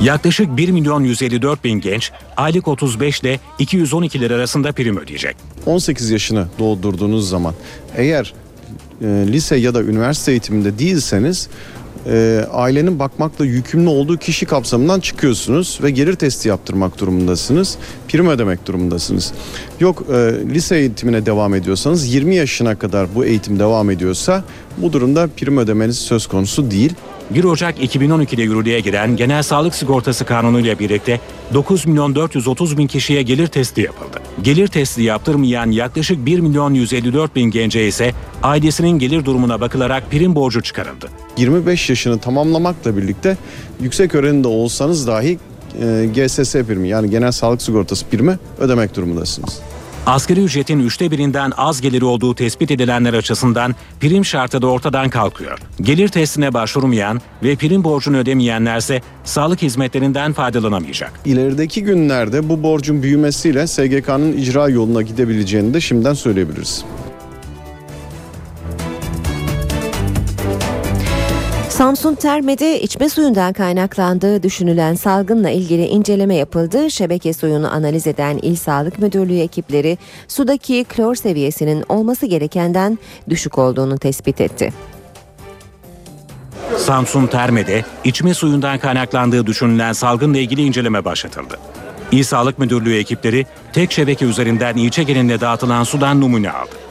Yaklaşık 0.00 0.56
1 0.56 0.68
milyon 0.68 1.04
154 1.04 1.64
bin 1.64 1.80
genç 1.80 2.12
aylık 2.36 2.68
35 2.68 3.20
ile 3.20 3.40
212 3.58 4.20
lira 4.20 4.34
arasında 4.34 4.72
prim 4.72 4.98
ödeyecek. 4.98 5.36
18 5.66 6.10
yaşını 6.10 6.46
doldurduğunuz 6.58 7.28
zaman 7.28 7.54
eğer 7.96 8.34
e, 9.02 9.06
lise 9.06 9.56
ya 9.56 9.74
da 9.74 9.82
üniversite 9.82 10.30
eğitiminde 10.30 10.78
değilseniz 10.78 11.48
e, 12.06 12.44
ailenin 12.52 12.98
bakmakla 12.98 13.44
yükümlü 13.44 13.88
olduğu 13.88 14.16
kişi 14.16 14.46
kapsamından 14.46 15.00
çıkıyorsunuz 15.00 15.78
ve 15.82 15.90
gelir 15.90 16.14
testi 16.14 16.48
yaptırmak 16.48 16.98
durumundasınız. 16.98 17.78
Prim 18.08 18.28
ödemek 18.28 18.66
durumundasınız. 18.66 19.32
Yok 19.80 20.02
e, 20.10 20.14
lise 20.54 20.76
eğitimine 20.76 21.26
devam 21.26 21.54
ediyorsanız 21.54 22.14
20 22.14 22.36
yaşına 22.36 22.74
kadar 22.74 23.14
bu 23.14 23.24
eğitim 23.24 23.58
devam 23.58 23.90
ediyorsa 23.90 24.44
bu 24.78 24.92
durumda 24.92 25.28
prim 25.36 25.58
ödemeniz 25.58 25.98
söz 25.98 26.26
konusu 26.26 26.70
değil. 26.70 26.92
1 27.30 27.44
Ocak 27.44 27.78
2012'de 27.78 28.42
yürürlüğe 28.42 28.80
giren 28.80 29.16
Genel 29.16 29.42
Sağlık 29.42 29.74
Sigortası 29.74 30.24
Kanunu 30.24 30.60
ile 30.60 30.78
birlikte 30.78 31.20
9 31.54 31.86
milyon 31.86 32.14
430 32.14 32.78
bin 32.78 32.86
kişiye 32.86 33.22
gelir 33.22 33.46
testi 33.46 33.80
yapıldı. 33.80 34.20
Gelir 34.42 34.66
testi 34.66 35.02
yaptırmayan 35.02 35.70
yaklaşık 35.70 36.26
1 36.26 36.38
milyon 36.38 36.74
154 36.74 37.36
bin 37.36 37.50
gence 37.50 37.88
ise 37.88 38.12
ailesinin 38.42 38.98
gelir 38.98 39.24
durumuna 39.24 39.60
bakılarak 39.60 40.10
prim 40.10 40.34
borcu 40.34 40.62
çıkarıldı. 40.62 41.08
25 41.36 41.90
yaşını 41.90 42.18
tamamlamakla 42.18 42.96
birlikte 42.96 43.36
yüksek 43.80 44.14
öğrenimde 44.14 44.48
olsanız 44.48 45.06
dahi 45.06 45.38
e, 45.80 46.08
GSS 46.14 46.52
primi 46.52 46.88
yani 46.88 47.10
genel 47.10 47.32
sağlık 47.32 47.62
sigortası 47.62 48.06
primi 48.06 48.38
ödemek 48.58 48.96
durumundasınız. 48.96 49.60
Asgari 50.06 50.40
ücretin 50.40 50.78
üçte 50.78 51.10
birinden 51.10 51.52
az 51.56 51.80
geliri 51.80 52.04
olduğu 52.04 52.34
tespit 52.34 52.70
edilenler 52.70 53.14
açısından 53.14 53.74
prim 54.00 54.24
şartı 54.24 54.62
da 54.62 54.66
ortadan 54.66 55.10
kalkıyor. 55.10 55.58
Gelir 55.80 56.08
testine 56.08 56.54
başvurmayan 56.54 57.20
ve 57.42 57.56
prim 57.56 57.84
borcunu 57.84 58.16
ödemeyenlerse 58.16 59.02
sağlık 59.24 59.62
hizmetlerinden 59.62 60.32
faydalanamayacak. 60.32 61.12
İlerideki 61.24 61.82
günlerde 61.82 62.48
bu 62.48 62.62
borcun 62.62 63.02
büyümesiyle 63.02 63.66
SGK'nın 63.66 64.32
icra 64.32 64.68
yoluna 64.68 65.02
gidebileceğini 65.02 65.74
de 65.74 65.80
şimdiden 65.80 66.14
söyleyebiliriz. 66.14 66.84
Samsun 71.74 72.14
Terme'de 72.14 72.80
içme 72.80 73.08
suyundan 73.08 73.52
kaynaklandığı 73.52 74.42
düşünülen 74.42 74.94
salgınla 74.94 75.50
ilgili 75.50 75.86
inceleme 75.86 76.34
yapıldı. 76.34 76.90
Şebeke 76.90 77.32
suyunu 77.32 77.72
analiz 77.72 78.06
eden 78.06 78.38
İl 78.42 78.56
Sağlık 78.56 78.98
Müdürlüğü 78.98 79.38
ekipleri 79.38 79.98
sudaki 80.28 80.84
klor 80.84 81.14
seviyesinin 81.14 81.84
olması 81.88 82.26
gerekenden 82.26 82.98
düşük 83.30 83.58
olduğunu 83.58 83.98
tespit 83.98 84.40
etti. 84.40 84.72
Samsun 86.76 87.26
Terme'de 87.26 87.84
içme 88.04 88.34
suyundan 88.34 88.78
kaynaklandığı 88.78 89.46
düşünülen 89.46 89.92
salgınla 89.92 90.38
ilgili 90.38 90.62
inceleme 90.62 91.04
başlatıldı. 91.04 91.58
İl 92.12 92.22
Sağlık 92.22 92.58
Müdürlüğü 92.58 92.96
ekipleri 92.96 93.46
tek 93.72 93.92
şebeke 93.92 94.24
üzerinden 94.24 94.76
ilçe 94.76 95.02
geneline 95.02 95.40
dağıtılan 95.40 95.84
sudan 95.84 96.20
numune 96.20 96.50
aldı. 96.50 96.83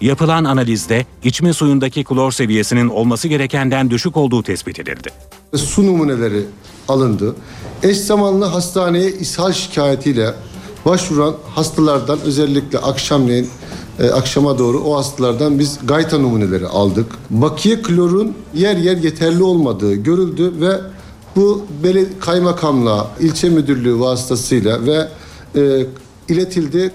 Yapılan 0.00 0.44
analizde 0.44 1.06
içme 1.24 1.52
suyundaki 1.52 2.04
klor 2.04 2.32
seviyesinin 2.32 2.88
olması 2.88 3.28
gerekenden 3.28 3.90
düşük 3.90 4.16
olduğu 4.16 4.42
tespit 4.42 4.80
edildi. 4.80 5.08
Su 5.56 5.86
numuneleri 5.86 6.44
alındı. 6.88 7.36
Eş 7.82 7.98
zamanlı 7.98 8.44
hastaneye 8.44 9.12
ishal 9.12 9.52
şikayetiyle 9.52 10.34
başvuran 10.86 11.34
hastalardan 11.54 12.18
özellikle 12.24 12.78
akşamleyin 12.78 13.48
e, 13.98 14.10
akşama 14.10 14.58
doğru 14.58 14.80
o 14.80 14.96
hastalardan 14.96 15.58
biz 15.58 15.78
gayta 15.84 16.18
numuneleri 16.18 16.66
aldık. 16.66 17.06
Bakiye 17.30 17.82
klorun 17.82 18.34
yer 18.54 18.76
yer 18.76 18.96
yeterli 18.96 19.42
olmadığı 19.42 19.94
görüldü 19.94 20.52
ve 20.60 20.80
bu 21.36 21.66
beli 21.84 22.08
kaymakamlığa, 22.20 23.10
ilçe 23.20 23.48
müdürlüğü 23.48 24.00
vasıtasıyla 24.00 24.86
ve 24.86 25.08
e, 25.56 25.86
iletildi. 26.28 26.92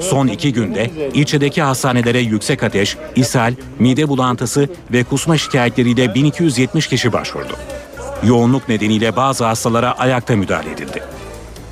Son 0.00 0.26
iki 0.26 0.52
günde 0.52 0.90
ilçedeki 1.14 1.62
hastanelere 1.62 2.18
yüksek 2.18 2.62
ateş, 2.62 2.96
ishal, 3.16 3.54
mide 3.78 4.08
bulantısı 4.08 4.68
ve 4.92 5.04
kusma 5.04 5.38
şikayetleriyle 5.38 6.14
1270 6.14 6.86
kişi 6.86 7.12
başvurdu. 7.12 7.56
Yoğunluk 8.24 8.68
nedeniyle 8.68 9.16
bazı 9.16 9.44
hastalara 9.44 9.92
ayakta 9.92 10.36
müdahale 10.36 10.70
edildi. 10.70 11.02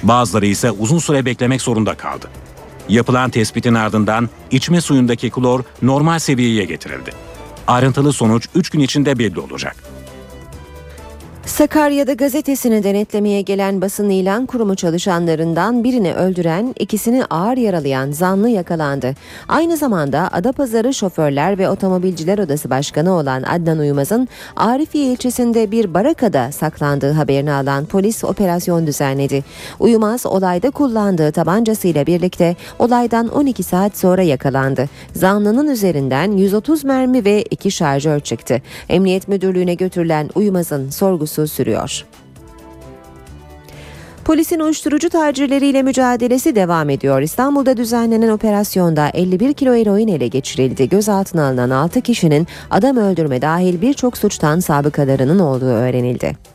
Bazıları 0.02 0.46
ise 0.46 0.70
uzun 0.70 0.98
süre 0.98 1.24
beklemek 1.24 1.62
zorunda 1.62 1.94
kaldı. 1.94 2.26
Yapılan 2.88 3.30
tespitin 3.30 3.74
ardından 3.74 4.28
içme 4.50 4.80
suyundaki 4.80 5.30
klor 5.30 5.64
normal 5.82 6.18
seviyeye 6.18 6.64
getirildi. 6.64 7.10
Ayrıntılı 7.66 8.12
sonuç 8.12 8.48
3 8.54 8.70
gün 8.70 8.80
içinde 8.80 9.18
belli 9.18 9.40
olacak. 9.40 9.76
Sakarya'da 11.46 12.12
gazetesini 12.12 12.84
denetlemeye 12.84 13.40
gelen 13.40 13.80
basın 13.80 14.10
ilan 14.10 14.46
kurumu 14.46 14.74
çalışanlarından 14.74 15.84
birini 15.84 16.14
öldüren, 16.14 16.74
ikisini 16.78 17.24
ağır 17.24 17.56
yaralayan 17.56 18.12
zanlı 18.12 18.48
yakalandı. 18.48 19.14
Aynı 19.48 19.76
zamanda 19.76 20.28
Adapazarı 20.32 20.94
Şoförler 20.94 21.58
ve 21.58 21.68
Otomobilciler 21.68 22.38
Odası 22.38 22.70
Başkanı 22.70 23.12
olan 23.12 23.42
Adnan 23.42 23.78
Uyumaz'ın 23.78 24.28
Arifiye 24.56 25.12
ilçesinde 25.12 25.70
bir 25.70 25.94
barakada 25.94 26.52
saklandığı 26.52 27.12
haberini 27.12 27.52
alan 27.52 27.84
polis 27.84 28.24
operasyon 28.24 28.86
düzenledi. 28.86 29.44
Uyumaz 29.80 30.26
olayda 30.26 30.70
kullandığı 30.70 31.32
tabancasıyla 31.32 32.06
birlikte 32.06 32.56
olaydan 32.78 33.28
12 33.28 33.62
saat 33.62 33.96
sonra 33.96 34.22
yakalandı. 34.22 34.88
Zanlının 35.14 35.68
üzerinden 35.68 36.32
130 36.32 36.84
mermi 36.84 37.24
ve 37.24 37.42
2 37.42 37.70
şarjör 37.70 38.20
çıktı. 38.20 38.62
Emniyet 38.88 39.28
Müdürlüğü'ne 39.28 39.74
götürülen 39.74 40.30
Uyumaz'ın 40.34 40.90
sorgusu 40.90 41.33
sürüyor. 41.36 42.04
Polisin 44.24 44.60
uyuşturucu 44.60 45.08
tacirleriyle 45.08 45.82
mücadelesi 45.82 46.56
devam 46.56 46.90
ediyor. 46.90 47.22
İstanbul'da 47.22 47.76
düzenlenen 47.76 48.28
operasyonda 48.28 49.08
51 49.14 49.52
kilo 49.52 49.74
eroin 49.74 50.08
ele 50.08 50.28
geçirildi. 50.28 50.88
Gözaltına 50.88 51.46
alınan 51.46 51.70
6 51.70 52.00
kişinin 52.00 52.46
adam 52.70 52.96
öldürme 52.96 53.42
dahil 53.42 53.80
birçok 53.80 54.18
suçtan 54.18 54.60
sabıkalarının 54.60 55.38
olduğu 55.38 55.66
öğrenildi. 55.66 56.53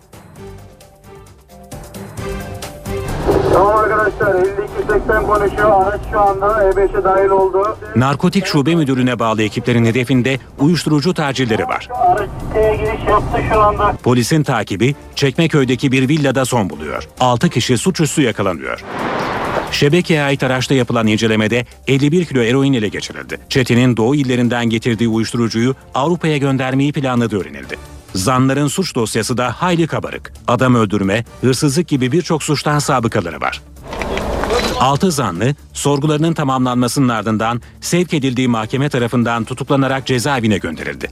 Tamam 3.59 3.77
arkadaşlar 3.77 4.43
5280 4.43 5.25
konuşuyor. 5.27 5.83
Araç 5.83 6.01
şu 6.11 6.19
anda 6.19 6.45
E5'e 6.47 7.03
dahil 7.03 7.29
oldu. 7.29 7.77
Narkotik 7.95 8.45
Şube 8.45 8.75
Müdürlüğü'ne 8.75 9.19
bağlı 9.19 9.43
ekiplerin 9.43 9.85
hedefinde 9.85 10.39
uyuşturucu 10.59 11.13
tacirleri 11.13 11.63
var. 11.63 11.87
Araç 11.91 12.29
siteye 12.47 12.75
giriş 12.75 13.09
yaptı 13.09 13.41
şu 13.53 13.59
anda. 13.61 13.93
Polisin 14.03 14.43
takibi 14.43 14.95
Çekmeköy'deki 15.15 15.91
bir 15.91 16.09
villada 16.09 16.45
son 16.45 16.69
buluyor. 16.69 17.07
6 17.19 17.49
kişi 17.49 17.77
suçüstü 17.77 18.21
yakalanıyor. 18.21 18.83
Şebekeye 19.71 20.21
ait 20.21 20.43
araçta 20.43 20.73
yapılan 20.73 21.07
incelemede 21.07 21.65
51 21.87 22.25
kilo 22.25 22.41
eroin 22.41 22.73
ele 22.73 22.87
geçirildi. 22.87 23.37
Çetenin 23.49 23.97
doğu 23.97 24.15
illerinden 24.15 24.65
getirdiği 24.65 25.07
uyuşturucuyu 25.07 25.75
Avrupa'ya 25.93 26.37
göndermeyi 26.37 26.93
planladığı 26.93 27.41
öğrenildi. 27.41 27.98
Zanların 28.15 28.67
suç 28.67 28.95
dosyası 28.95 29.37
da 29.37 29.51
hayli 29.51 29.87
kabarık. 29.87 30.33
Adam 30.47 30.75
öldürme, 30.75 31.25
hırsızlık 31.41 31.87
gibi 31.87 32.11
birçok 32.11 32.43
suçtan 32.43 32.79
sabıkaları 32.79 33.41
var. 33.41 33.61
Altı 34.79 35.11
zanlı 35.11 35.55
sorgularının 35.73 36.33
tamamlanmasının 36.33 37.09
ardından 37.09 37.61
sevk 37.81 38.13
edildiği 38.13 38.47
mahkeme 38.47 38.89
tarafından 38.89 39.43
tutuklanarak 39.43 40.05
cezaevine 40.05 40.57
gönderildi. 40.57 41.07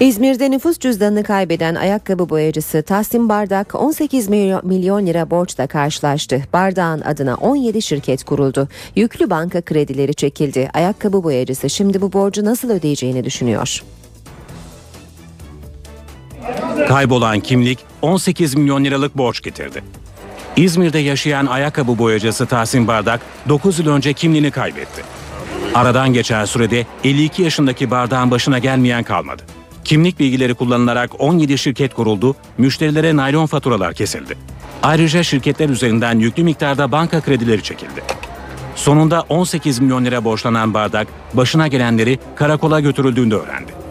İzmir'de 0.00 0.50
nüfus 0.50 0.78
cüzdanını 0.78 1.22
kaybeden 1.22 1.74
ayakkabı 1.74 2.28
boyacısı 2.28 2.82
Tahsin 2.82 3.28
Bardak 3.28 3.74
18 3.74 4.28
milyon- 4.28 4.66
milyon 4.66 5.06
lira 5.06 5.30
borçla 5.30 5.66
karşılaştı. 5.66 6.42
Bardak'ın 6.52 7.00
adına 7.00 7.34
17 7.34 7.82
şirket 7.82 8.24
kuruldu. 8.24 8.68
Yüklü 8.96 9.30
banka 9.30 9.62
kredileri 9.62 10.14
çekildi. 10.14 10.70
Ayakkabı 10.74 11.22
boyacısı 11.24 11.70
şimdi 11.70 12.00
bu 12.00 12.12
borcu 12.12 12.44
nasıl 12.44 12.70
ödeyeceğini 12.70 13.24
düşünüyor. 13.24 13.82
Kaybolan 16.88 17.40
kimlik 17.40 17.78
18 18.02 18.54
milyon 18.54 18.84
liralık 18.84 19.16
borç 19.16 19.42
getirdi. 19.42 19.82
İzmir'de 20.56 20.98
yaşayan 20.98 21.46
ayakkabı 21.46 21.98
boyacısı 21.98 22.46
Tahsin 22.46 22.86
Bardak 22.86 23.20
9 23.48 23.78
yıl 23.78 23.88
önce 23.88 24.12
kimliğini 24.12 24.50
kaybetti. 24.50 25.02
Aradan 25.74 26.12
geçen 26.12 26.44
sürede 26.44 26.86
52 27.04 27.42
yaşındaki 27.42 27.90
bardağın 27.90 28.30
başına 28.30 28.58
gelmeyen 28.58 29.02
kalmadı. 29.02 29.42
Kimlik 29.84 30.18
bilgileri 30.20 30.54
kullanılarak 30.54 31.10
17 31.18 31.58
şirket 31.58 31.94
kuruldu, 31.94 32.36
müşterilere 32.58 33.16
naylon 33.16 33.46
faturalar 33.46 33.94
kesildi. 33.94 34.36
Ayrıca 34.82 35.22
şirketler 35.22 35.68
üzerinden 35.68 36.18
yüklü 36.18 36.44
miktarda 36.44 36.92
banka 36.92 37.20
kredileri 37.20 37.62
çekildi. 37.62 38.02
Sonunda 38.74 39.24
18 39.28 39.78
milyon 39.78 40.04
lira 40.04 40.24
borçlanan 40.24 40.74
bardak 40.74 41.08
başına 41.34 41.68
gelenleri 41.68 42.18
karakola 42.36 42.80
götürüldüğünde 42.80 43.34
öğrendi. 43.34 43.85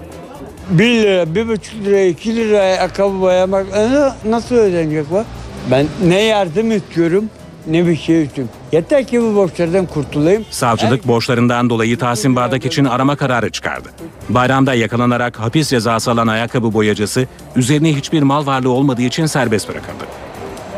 1 0.70 0.86
lira, 0.86 1.24
1,5 1.24 1.86
lira, 1.86 2.02
2 2.02 2.36
lira 2.36 2.60
ayakkabı 2.60 3.22
boyamak 3.22 3.66
e, 3.76 3.90
nasıl 4.30 4.56
ödenecek 4.56 5.12
bu? 5.12 5.24
Ben 5.72 5.88
ne 6.04 6.22
yardım 6.22 6.72
istiyorum 6.72 7.30
ne 7.68 7.88
bir 7.88 7.96
şey 7.96 8.24
istiyorum. 8.24 8.54
Yeter 8.72 9.08
ki 9.08 9.22
bu 9.22 9.36
borçlardan 9.36 9.86
kurtulayım. 9.86 10.46
Savcılık 10.50 11.08
borçlarından 11.08 11.70
dolayı 11.70 11.98
Tahsin 11.98 12.36
Bardak 12.36 12.66
için 12.66 12.86
arama 12.86 13.16
kararı 13.16 13.50
çıkardı. 13.50 13.90
Bayramda 14.30 14.74
yakalanarak 14.74 15.40
hapis 15.40 15.70
cezası 15.70 16.12
alan 16.12 16.28
ayakkabı 16.28 16.74
boyacısı 16.74 17.28
üzerine 17.56 17.96
hiçbir 17.96 18.22
mal 18.22 18.46
varlığı 18.46 18.70
olmadığı 18.70 19.02
için 19.02 19.26
serbest 19.26 19.70
bırakıldı. 19.70 20.04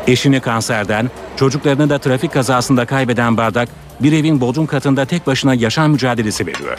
Eşini 0.06 0.40
kanserden, 0.40 1.10
çocuklarını 1.36 1.90
da 1.90 1.98
trafik 1.98 2.32
kazasında 2.32 2.86
kaybeden 2.86 3.36
Bardak 3.36 3.68
bir 4.00 4.12
evin 4.12 4.40
bodrum 4.40 4.66
katında 4.66 5.04
tek 5.04 5.26
başına 5.26 5.54
yaşam 5.54 5.90
mücadelesi 5.90 6.46
veriyor. 6.46 6.78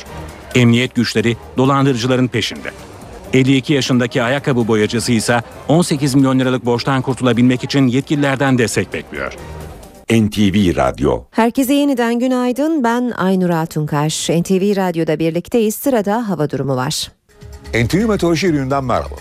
Emniyet 0.55 0.95
güçleri 0.95 1.37
dolandırıcıların 1.57 2.27
peşinde. 2.27 2.71
52 3.33 3.73
yaşındaki 3.73 4.23
ayakkabı 4.23 4.67
boyacısı 4.67 5.11
ise 5.11 5.41
18 5.67 6.15
milyon 6.15 6.39
liralık 6.39 6.65
borçtan 6.65 7.01
kurtulabilmek 7.01 7.63
için 7.63 7.87
yetkililerden 7.87 8.57
destek 8.57 8.93
bekliyor. 8.93 9.33
NTV 10.11 10.75
Radyo 10.75 11.23
Herkese 11.31 11.73
yeniden 11.73 12.19
günaydın. 12.19 12.83
Ben 12.83 13.13
Aynur 13.17 13.49
Altunkaş. 13.49 14.29
NTV 14.29 14.75
Radyo'da 14.75 15.19
birlikteyiz. 15.19 15.75
Sırada 15.75 16.29
hava 16.29 16.49
durumu 16.49 16.75
var. 16.75 17.11
NTV 17.73 18.05
Meteoroloji 18.07 18.47
ürününden 18.47 18.83
merhaba. 18.83 19.15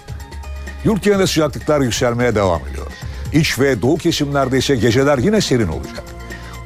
Yurt 0.84 1.02
genelinde 1.02 1.26
sıcaklıklar 1.26 1.80
yükselmeye 1.80 2.34
devam 2.34 2.60
ediyor. 2.72 2.86
İç 3.32 3.58
ve 3.58 3.82
doğu 3.82 3.96
kesimlerde 3.96 4.58
ise 4.58 4.76
geceler 4.76 5.18
yine 5.18 5.40
serin 5.40 5.68
olacak. 5.68 6.04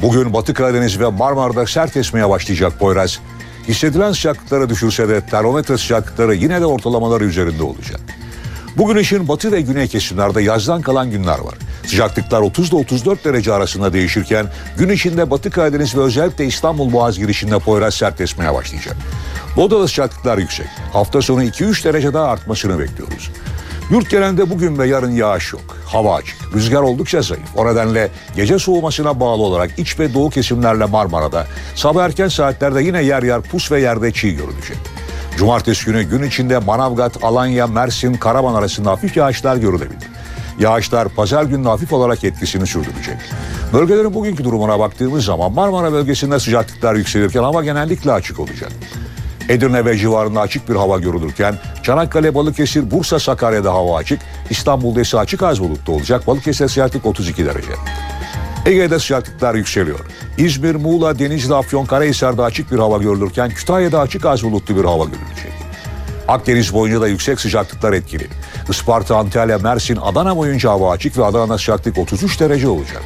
Bugün 0.02 0.32
Batı 0.32 0.54
Karadeniz 0.54 1.00
ve 1.00 1.06
Marmara'da 1.10 1.66
sert 1.66 1.96
esmeye 1.96 2.28
başlayacak 2.28 2.78
Poyraz. 2.78 3.20
Hissedilen 3.68 4.12
sıcaklıklara 4.12 4.68
düşürse 4.68 5.08
de 5.08 5.20
termometre 5.20 5.78
sıcaklıkları 5.78 6.34
yine 6.34 6.60
de 6.60 6.66
ortalamaları 6.66 7.24
üzerinde 7.24 7.62
olacak. 7.62 8.00
Bugün 8.76 8.96
için 8.96 9.28
batı 9.28 9.52
ve 9.52 9.60
güney 9.60 9.88
kesimlerde 9.88 10.42
yazdan 10.42 10.82
kalan 10.82 11.10
günler 11.10 11.38
var. 11.38 11.54
Sıcaklıklar 11.86 12.40
30 12.40 12.68
ile 12.68 12.76
34 12.76 13.24
derece 13.24 13.52
arasında 13.52 13.92
değişirken 13.92 14.46
gün 14.78 14.88
içinde 14.88 15.30
Batı 15.30 15.50
Karadeniz 15.50 15.96
ve 15.96 16.00
özellikle 16.00 16.46
İstanbul 16.46 16.92
Boğaz 16.92 17.18
girişinde 17.18 17.58
Poyraz 17.58 17.94
sert 17.94 18.20
esmeye 18.20 18.54
başlayacak. 18.54 18.96
Boda'da 19.56 19.88
sıcaklıklar 19.88 20.38
yüksek. 20.38 20.66
Hafta 20.92 21.22
sonu 21.22 21.44
2-3 21.44 21.84
derece 21.84 22.14
daha 22.14 22.28
artmasını 22.28 22.78
bekliyoruz. 22.78 23.30
Yurt 23.92 24.10
genelinde 24.10 24.50
bugün 24.50 24.78
ve 24.78 24.86
yarın 24.86 25.10
yağış 25.10 25.52
yok. 25.52 25.62
Hava 25.86 26.14
açık. 26.14 26.54
Rüzgar 26.54 26.82
oldukça 26.82 27.22
zayıf. 27.22 27.56
O 27.56 27.66
nedenle 27.66 28.08
gece 28.36 28.58
soğumasına 28.58 29.20
bağlı 29.20 29.42
olarak 29.42 29.78
iç 29.78 29.98
ve 29.98 30.14
doğu 30.14 30.30
kesimlerle 30.30 30.84
Marmara'da 30.84 31.46
sabah 31.74 32.04
erken 32.04 32.28
saatlerde 32.28 32.82
yine 32.82 33.02
yer 33.02 33.22
yer 33.22 33.42
pus 33.42 33.72
ve 33.72 33.80
yerde 33.80 34.12
çiğ 34.12 34.36
görülecek. 34.36 34.76
Cumartesi 35.36 35.86
günü 35.86 36.02
gün 36.02 36.22
içinde 36.22 36.58
Manavgat, 36.58 37.24
Alanya, 37.24 37.66
Mersin, 37.66 38.14
Karaman 38.14 38.54
arasında 38.54 38.90
hafif 38.90 39.16
yağışlar 39.16 39.56
görülebilir. 39.56 40.08
Yağışlar 40.58 41.08
pazar 41.08 41.44
günü 41.44 41.68
hafif 41.68 41.92
olarak 41.92 42.24
etkisini 42.24 42.66
sürdürecek. 42.66 43.16
Bölgelerin 43.72 44.14
bugünkü 44.14 44.44
durumuna 44.44 44.78
baktığımız 44.78 45.24
zaman 45.24 45.52
Marmara 45.52 45.92
bölgesinde 45.92 46.38
sıcaklıklar 46.38 46.94
yükselirken 46.94 47.42
hava 47.42 47.64
genellikle 47.64 48.12
açık 48.12 48.40
olacak. 48.40 48.72
Edirne 49.48 49.84
ve 49.84 49.98
civarında 49.98 50.40
açık 50.40 50.68
bir 50.68 50.74
hava 50.74 50.98
görülürken 50.98 51.54
Çanakkale, 51.82 52.34
Balıkesir, 52.34 52.90
Bursa, 52.90 53.18
Sakarya'da 53.18 53.72
hava 53.72 53.96
açık. 53.96 54.20
İstanbul'da 54.50 55.00
ise 55.00 55.18
açık 55.18 55.42
az 55.42 55.60
bulutlu 55.60 55.92
olacak. 55.92 56.26
Balıkesir 56.26 56.68
sıcaklık 56.68 57.06
32 57.06 57.46
derece. 57.46 57.72
Ege'de 58.66 58.98
sıcaklıklar 58.98 59.54
yükseliyor. 59.54 60.00
İzmir, 60.38 60.74
Muğla, 60.74 61.18
Denizli, 61.18 61.54
Afyonkarahisar'da 61.54 62.44
açık 62.44 62.72
bir 62.72 62.78
hava 62.78 62.98
görülürken 62.98 63.50
Kütahya'da 63.50 64.00
açık 64.00 64.24
az 64.24 64.42
bulutlu 64.42 64.76
bir 64.76 64.84
hava 64.84 65.04
görülecek. 65.04 65.52
Akdeniz 66.28 66.74
boyunca 66.74 67.00
da 67.00 67.08
yüksek 67.08 67.40
sıcaklıklar 67.40 67.92
etkili. 67.92 68.26
Isparta, 68.68 69.16
Antalya, 69.16 69.58
Mersin, 69.58 69.96
Adana 69.96 70.36
boyunca 70.36 70.70
hava 70.70 70.90
açık 70.90 71.18
ve 71.18 71.24
Adana'da 71.24 71.58
sıcaklık 71.58 71.98
33 71.98 72.40
derece 72.40 72.68
olacak. 72.68 73.02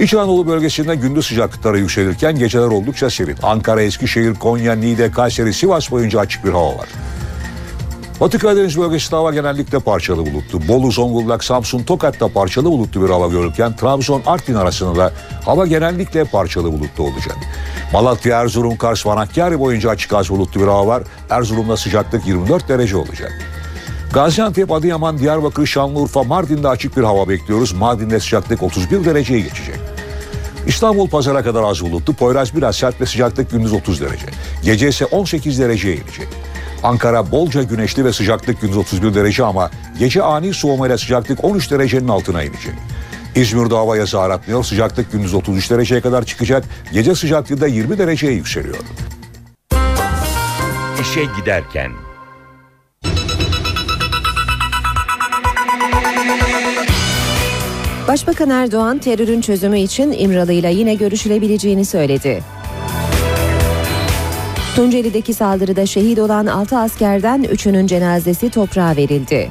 İç 0.00 0.14
Anadolu 0.14 0.46
bölgesinde 0.46 0.94
gündüz 0.94 1.26
sıcaklıkları 1.26 1.78
yükselirken 1.78 2.38
geceler 2.38 2.66
oldukça 2.66 3.10
serin. 3.10 3.36
Ankara, 3.42 3.82
Eskişehir, 3.82 4.34
Konya, 4.34 4.74
Niğde, 4.74 5.10
Kayseri, 5.10 5.54
Sivas 5.54 5.90
boyunca 5.90 6.20
açık 6.20 6.44
bir 6.44 6.50
hava 6.50 6.78
var. 6.78 6.88
Batı 8.20 8.38
Karadeniz 8.38 8.78
bölgesinde 8.78 9.16
hava 9.16 9.34
genellikle 9.34 9.78
parçalı 9.78 10.26
bulutlu. 10.26 10.68
Bolu, 10.68 10.90
Zonguldak, 10.90 11.44
Samsun, 11.44 11.82
Tokat'ta 11.82 12.28
parçalı 12.28 12.70
bulutlu 12.70 13.02
bir 13.04 13.10
hava 13.10 13.28
görürken 13.28 13.76
Trabzon, 13.76 14.22
Artvin 14.26 14.54
arasında 14.54 14.96
da 14.96 15.12
hava 15.44 15.66
genellikle 15.66 16.24
parçalı 16.24 16.72
bulutlu 16.72 17.04
olacak. 17.04 17.36
Malatya, 17.92 18.40
Erzurum, 18.40 18.76
Kars, 18.76 19.06
Van 19.06 19.16
Hakkari 19.16 19.58
boyunca 19.58 19.90
açık 19.90 20.12
az 20.12 20.30
bulutlu 20.30 20.60
bir 20.60 20.66
hava 20.66 20.86
var. 20.86 21.02
Erzurum'da 21.30 21.76
sıcaklık 21.76 22.26
24 22.26 22.68
derece 22.68 22.96
olacak. 22.96 23.57
Gaziantep, 24.12 24.72
Adıyaman, 24.72 25.18
Diyarbakır, 25.18 25.66
Şanlıurfa, 25.66 26.22
Mardin'de 26.22 26.68
açık 26.68 26.96
bir 26.96 27.02
hava 27.02 27.28
bekliyoruz. 27.28 27.72
Mardin'de 27.72 28.20
sıcaklık 28.20 28.62
31 28.62 29.04
dereceyi 29.04 29.42
geçecek. 29.42 29.76
İstanbul 30.66 31.08
pazara 31.08 31.42
kadar 31.42 31.62
az 31.62 31.80
bulutlu. 31.80 32.14
Poyraz 32.14 32.56
biraz 32.56 32.76
sert 32.76 33.00
ve 33.00 33.06
sıcaklık 33.06 33.50
gündüz 33.50 33.72
30 33.72 34.00
derece. 34.00 34.26
Gece 34.62 34.88
ise 34.88 35.04
18 35.04 35.58
dereceye 35.58 35.96
inecek. 35.96 36.28
Ankara 36.82 37.30
bolca 37.30 37.62
güneşli 37.62 38.04
ve 38.04 38.12
sıcaklık 38.12 38.60
gündüz 38.60 38.76
31 38.76 39.14
derece 39.14 39.44
ama 39.44 39.70
gece 39.98 40.22
ani 40.22 40.54
soğumayla 40.54 40.98
sıcaklık 40.98 41.44
13 41.44 41.70
derecenin 41.70 42.08
altına 42.08 42.42
inecek. 42.42 42.74
İzmir'de 43.34 43.74
hava 43.74 43.96
yazı. 43.96 44.18
Sıcaklık 44.64 45.12
gündüz 45.12 45.34
33 45.34 45.70
dereceye 45.70 46.00
kadar 46.00 46.24
çıkacak. 46.24 46.64
Gece 46.92 47.14
sıcaklığı 47.14 47.60
da 47.60 47.66
20 47.66 47.98
dereceye 47.98 48.32
yükseliyor. 48.32 48.76
İşe 51.00 51.24
giderken 51.40 52.07
Başbakan 58.08 58.50
Erdoğan 58.50 58.98
terörün 58.98 59.40
çözümü 59.40 59.78
için 59.78 60.12
İmralı'yla 60.12 60.68
yine 60.68 60.94
görüşülebileceğini 60.94 61.84
söyledi. 61.84 62.42
Tunceli'deki 64.76 65.34
saldırıda 65.34 65.86
şehit 65.86 66.18
olan 66.18 66.46
6 66.46 66.78
askerden 66.78 67.44
3'ünün 67.44 67.86
cenazesi 67.86 68.50
toprağa 68.50 68.96
verildi. 68.96 69.50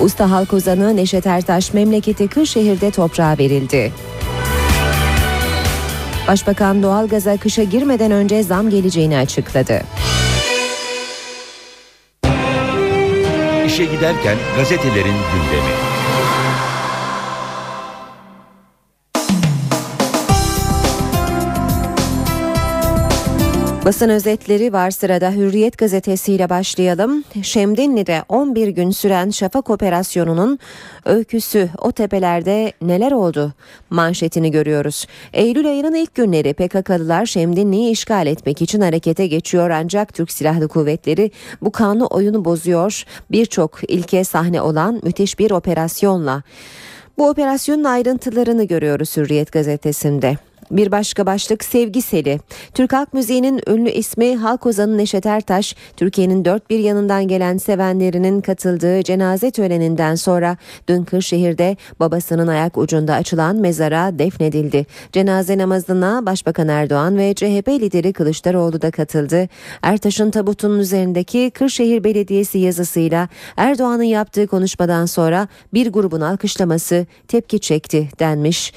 Usta 0.00 0.30
halk 0.30 0.52
ozanı 0.52 0.96
Neşet 0.96 1.26
Ertaş 1.26 1.74
memleketi 1.74 2.28
Kırşehir'de 2.28 2.90
toprağa 2.90 3.36
verildi. 3.38 3.92
Başbakan 6.28 6.82
doğalgaza 6.82 7.36
kışa 7.36 7.62
girmeden 7.62 8.10
önce 8.10 8.42
zam 8.42 8.70
geleceğini 8.70 9.18
açıkladı. 9.18 9.82
İşe 13.66 13.84
giderken 13.84 14.36
gazetelerin 14.56 15.16
gündemi. 15.32 15.91
Basın 23.84 24.08
özetleri 24.08 24.72
var 24.72 24.90
sırada 24.90 25.30
Hürriyet 25.30 25.78
gazetesiyle 25.78 26.50
başlayalım. 26.50 27.24
Şemdinli'de 27.42 28.22
11 28.28 28.68
gün 28.68 28.90
süren 28.90 29.30
şafak 29.30 29.70
operasyonunun 29.70 30.58
öyküsü 31.04 31.68
o 31.78 31.92
tepelerde 31.92 32.72
neler 32.82 33.12
oldu 33.12 33.52
manşetini 33.90 34.50
görüyoruz. 34.50 35.06
Eylül 35.32 35.66
ayının 35.66 35.94
ilk 35.94 36.14
günleri 36.14 36.54
PKK'lılar 36.54 37.26
Şemdinli'yi 37.26 37.90
işgal 37.90 38.26
etmek 38.26 38.62
için 38.62 38.80
harekete 38.80 39.26
geçiyor 39.26 39.70
ancak 39.70 40.14
Türk 40.14 40.32
Silahlı 40.32 40.68
Kuvvetleri 40.68 41.30
bu 41.62 41.72
kanlı 41.72 42.06
oyunu 42.06 42.44
bozuyor. 42.44 43.04
Birçok 43.30 43.90
ilke 43.90 44.24
sahne 44.24 44.62
olan 44.62 45.00
müthiş 45.02 45.38
bir 45.38 45.50
operasyonla. 45.50 46.42
Bu 47.18 47.28
operasyonun 47.28 47.84
ayrıntılarını 47.84 48.64
görüyoruz 48.64 49.16
Hürriyet 49.16 49.52
gazetesinde. 49.52 50.36
Bir 50.72 50.92
başka 50.92 51.26
başlık 51.26 51.64
Sevgi 51.64 52.02
Seli. 52.02 52.40
Türk 52.74 52.92
halk 52.92 53.14
müziğinin 53.14 53.60
ünlü 53.68 53.90
ismi 53.90 54.36
halk 54.36 54.66
ozanı 54.66 54.98
Neşet 54.98 55.26
Ertaş, 55.26 55.76
Türkiye'nin 55.96 56.44
dört 56.44 56.70
bir 56.70 56.78
yanından 56.78 57.28
gelen 57.28 57.56
sevenlerinin 57.56 58.40
katıldığı 58.40 59.02
cenaze 59.02 59.50
töreninden 59.50 60.14
sonra 60.14 60.56
dün 60.88 61.04
Kırşehir'de 61.04 61.76
babasının 62.00 62.46
ayak 62.46 62.78
ucunda 62.78 63.14
açılan 63.14 63.56
mezara 63.56 64.18
defnedildi. 64.18 64.86
Cenaze 65.12 65.58
namazına 65.58 66.26
Başbakan 66.26 66.68
Erdoğan 66.68 67.18
ve 67.18 67.34
CHP 67.34 67.68
lideri 67.68 68.12
Kılıçdaroğlu 68.12 68.82
da 68.82 68.90
katıldı. 68.90 69.48
Ertaş'ın 69.82 70.30
tabutunun 70.30 70.78
üzerindeki 70.78 71.50
Kırşehir 71.54 72.04
Belediyesi 72.04 72.58
yazısıyla 72.58 73.28
Erdoğan'ın 73.56 74.02
yaptığı 74.02 74.46
konuşmadan 74.46 75.06
sonra 75.06 75.48
bir 75.74 75.92
grubun 75.92 76.20
alkışlaması 76.20 77.06
tepki 77.28 77.60
çekti 77.60 78.08
denmiş. 78.18 78.72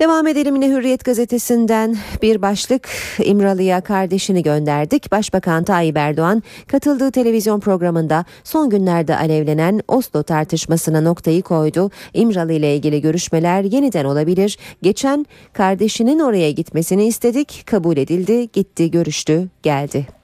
Devam 0.00 0.26
edelim 0.26 0.54
yine 0.54 0.68
Hürriyet 0.68 1.04
gazetesinden 1.04 1.96
bir 2.22 2.42
başlık 2.42 2.88
İmralı'ya 3.24 3.80
kardeşini 3.80 4.42
gönderdik. 4.42 5.12
Başbakan 5.12 5.64
Tayyip 5.64 5.96
Erdoğan 5.96 6.42
katıldığı 6.66 7.10
televizyon 7.10 7.60
programında 7.60 8.24
son 8.44 8.70
günlerde 8.70 9.16
alevlenen 9.16 9.80
Oslo 9.88 10.22
tartışmasına 10.22 11.00
noktayı 11.00 11.42
koydu. 11.42 11.90
İmralı 12.14 12.52
ile 12.52 12.76
ilgili 12.76 13.00
görüşmeler 13.00 13.64
yeniden 13.64 14.04
olabilir. 14.04 14.58
Geçen 14.82 15.26
kardeşinin 15.52 16.18
oraya 16.18 16.50
gitmesini 16.50 17.06
istedik. 17.06 17.62
Kabul 17.66 17.96
edildi. 17.96 18.48
Gitti, 18.52 18.90
görüştü, 18.90 19.48
geldi. 19.62 20.19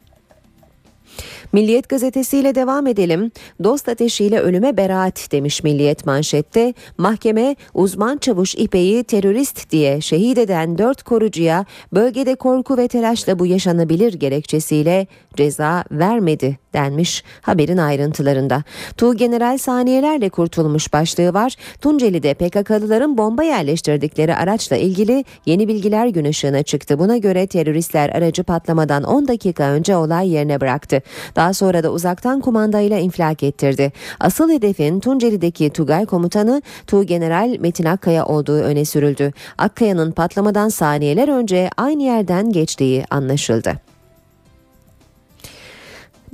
Milliyet 1.53 1.89
gazetesiyle 1.89 2.55
devam 2.55 2.87
edelim. 2.87 3.31
Dost 3.65 3.89
ateşiyle 3.89 4.41
ölüme 4.41 4.77
beraat 4.77 5.33
demiş 5.33 5.63
Milliyet 5.63 6.07
manşette. 6.07 6.75
Mahkeme 6.99 7.57
uzman 7.75 8.19
çavuş 8.19 8.55
İpek'i 8.55 9.05
terörist 9.05 9.71
diye 9.71 10.01
şehit 10.01 10.39
eden 10.39 10.79
dört 10.79 11.03
korucuya 11.03 11.65
bölgede 11.93 12.35
korku 12.35 12.77
ve 12.77 12.89
telaşla 12.89 13.39
bu 13.39 13.47
yaşanabilir 13.47 14.13
gerekçesiyle 14.13 15.07
ceza 15.37 15.85
vermedi 15.91 16.59
denmiş 16.77 17.25
haberin 17.41 17.77
ayrıntılarında. 17.77 18.63
Tuğ 18.97 19.15
General 19.15 19.59
saniyelerle 19.59 20.29
kurtulmuş 20.29 20.93
başlığı 20.93 21.35
var. 21.35 21.57
Tunceli'de 21.81 22.35
PKK'lıların 22.35 23.19
bomba 23.19 23.43
yerleştirdikleri 23.43 24.37
araçla 24.37 24.77
ilgili 24.77 25.25
yeni 25.47 25.69
bilgiler 25.69 26.07
gün 26.07 26.25
ışığına 26.25 26.63
çıktı. 26.63 26.99
Buna 26.99 27.17
göre 27.17 27.47
teröristler 27.47 28.11
aracı 28.11 28.45
patlamadan 28.45 29.03
10 29.03 29.29
dakika 29.29 29.65
önce 29.65 29.97
olay 29.97 30.29
yerine 30.29 30.61
bıraktı. 30.61 31.03
Daha 31.37 31.55
sonra 31.55 31.83
da 31.83 31.93
uzaktan 31.93 32.41
kumandayla 32.41 32.99
infilak 32.99 33.43
ettirdi. 33.43 33.93
Asıl 34.21 34.51
hedefin 34.51 35.01
Tunceli'deki 35.01 35.71
Tugay 35.71 36.07
komutanı 36.07 36.63
Tuğ 36.87 37.05
General 37.05 37.57
Metin 37.61 37.85
Akkaya 37.85 38.27
olduğu 38.27 38.59
öne 38.59 38.85
sürüldü. 38.85 39.33
Akkaya'nın 39.59 40.13
patlamadan 40.13 40.69
saniyeler 40.69 41.29
önce 41.29 41.71
aynı 41.77 42.03
yerden 42.03 42.53
geçtiği 42.53 43.05
anlaşıldı. 43.11 43.96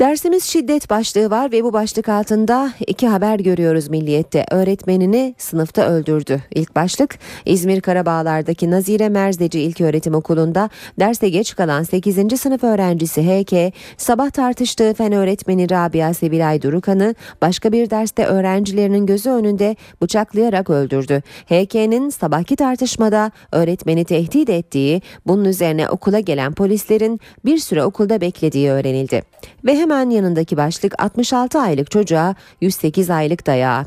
Dersimiz 0.02 0.44
şiddet 0.44 0.90
başlığı 0.90 1.30
var 1.30 1.52
ve 1.52 1.64
bu 1.64 1.72
başlık 1.72 2.08
altında 2.08 2.72
iki 2.86 3.08
haber 3.08 3.38
görüyoruz 3.38 3.88
Milliyet'te. 3.88 4.46
Öğretmenini 4.50 5.34
sınıfta 5.38 5.88
öldürdü. 5.88 6.42
İlk 6.54 6.76
başlık 6.76 7.18
İzmir 7.46 7.80
Karabağlar'daki 7.80 8.70
Nazire 8.70 9.08
Merzeci 9.08 9.60
İlköğretim 9.60 10.14
Okulu'nda 10.14 10.70
derste 11.00 11.28
geç 11.28 11.56
kalan 11.56 11.82
8. 11.82 12.40
sınıf 12.40 12.64
öğrencisi 12.64 13.22
HK 13.22 13.74
sabah 13.96 14.30
tartıştığı 14.30 14.94
fen 14.94 15.12
öğretmeni 15.12 15.70
Rabia 15.70 16.14
Sevilay 16.14 16.62
Durukan'ı 16.62 17.14
başka 17.42 17.72
bir 17.72 17.90
derste 17.90 18.26
öğrencilerinin 18.26 19.06
gözü 19.06 19.30
önünde 19.30 19.76
bıçaklayarak 20.02 20.70
öldürdü. 20.70 21.22
HK'nin 21.46 22.10
sabahki 22.10 22.56
tartışmada 22.56 23.30
öğretmeni 23.52 24.04
tehdit 24.04 24.50
ettiği, 24.50 25.02
bunun 25.26 25.44
üzerine 25.44 25.88
okula 25.88 26.20
gelen 26.20 26.52
polislerin 26.52 27.20
bir 27.44 27.58
süre 27.58 27.84
okulda 27.84 28.20
beklediği 28.20 28.70
öğrenildi. 28.70 29.22
Ve 29.64 29.76
hemen 29.76 29.91
yanındaki 30.00 30.56
başlık 30.56 31.02
66 31.02 31.58
aylık 31.60 31.90
çocuğa 31.90 32.34
108 32.60 33.10
aylık 33.10 33.46
dayağı. 33.46 33.84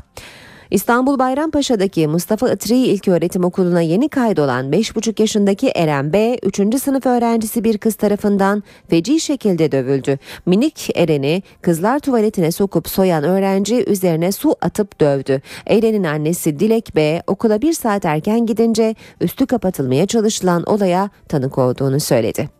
İstanbul 0.70 1.18
Bayrampaşa'daki 1.18 2.06
Mustafa 2.08 2.50
Itri 2.50 2.76
İlköğretim 2.76 3.44
Okulu'na 3.44 3.80
yeni 3.80 4.08
kaydolan 4.08 4.70
5,5 4.70 5.22
yaşındaki 5.22 5.68
Eren 5.68 6.12
B, 6.12 6.38
3. 6.42 6.82
sınıf 6.82 7.06
öğrencisi 7.06 7.64
bir 7.64 7.78
kız 7.78 7.94
tarafından 7.94 8.62
feci 8.88 9.20
şekilde 9.20 9.72
dövüldü. 9.72 10.18
Minik 10.46 10.90
Eren'i 10.94 11.42
kızlar 11.62 11.98
tuvaletine 11.98 12.52
sokup 12.52 12.88
soyan 12.88 13.24
öğrenci 13.24 13.84
üzerine 13.84 14.32
su 14.32 14.56
atıp 14.60 15.00
dövdü. 15.00 15.42
Eren'in 15.66 16.04
annesi 16.04 16.60
Dilek 16.60 16.96
B, 16.96 17.22
okula 17.26 17.62
bir 17.62 17.72
saat 17.72 18.04
erken 18.04 18.46
gidince 18.46 18.94
üstü 19.20 19.46
kapatılmaya 19.46 20.06
çalışılan 20.06 20.62
olaya 20.62 21.10
tanık 21.28 21.58
olduğunu 21.58 22.00
söyledi. 22.00 22.55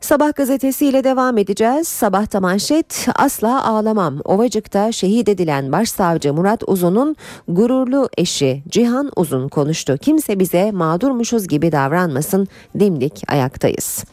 Sabah 0.00 0.34
gazetesiyle 0.34 1.04
devam 1.04 1.38
edeceğiz. 1.38 1.88
Sabahta 1.88 2.40
manşet 2.40 3.06
asla 3.16 3.64
ağlamam. 3.64 4.20
Ovacık'ta 4.24 4.92
şehit 4.92 5.28
edilen 5.28 5.72
başsavcı 5.72 6.34
Murat 6.34 6.62
Uzun'un 6.66 7.16
gururlu 7.48 8.08
eşi 8.18 8.62
Cihan 8.68 9.10
Uzun 9.16 9.48
konuştu. 9.48 9.98
Kimse 10.00 10.38
bize 10.38 10.70
mağdurmuşuz 10.70 11.48
gibi 11.48 11.72
davranmasın. 11.72 12.48
Dimdik 12.78 13.22
ayaktayız. 13.28 14.04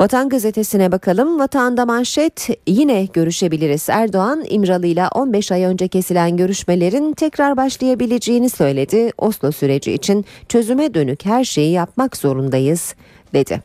Vatan 0.00 0.28
gazetesine 0.28 0.92
bakalım. 0.92 1.38
Vatanda 1.38 1.86
manşet 1.86 2.48
yine 2.66 3.04
görüşebiliriz. 3.04 3.88
Erdoğan 3.88 4.44
İmralı 4.48 4.86
ile 4.86 5.08
15 5.08 5.52
ay 5.52 5.64
önce 5.64 5.88
kesilen 5.88 6.36
görüşmelerin 6.36 7.12
tekrar 7.12 7.56
başlayabileceğini 7.56 8.50
söyledi. 8.50 9.12
Oslo 9.18 9.52
süreci 9.52 9.92
için 9.92 10.24
çözüme 10.48 10.94
dönük 10.94 11.24
her 11.24 11.44
şeyi 11.44 11.72
yapmak 11.72 12.16
zorundayız 12.16 12.94
dedi. 13.34 13.62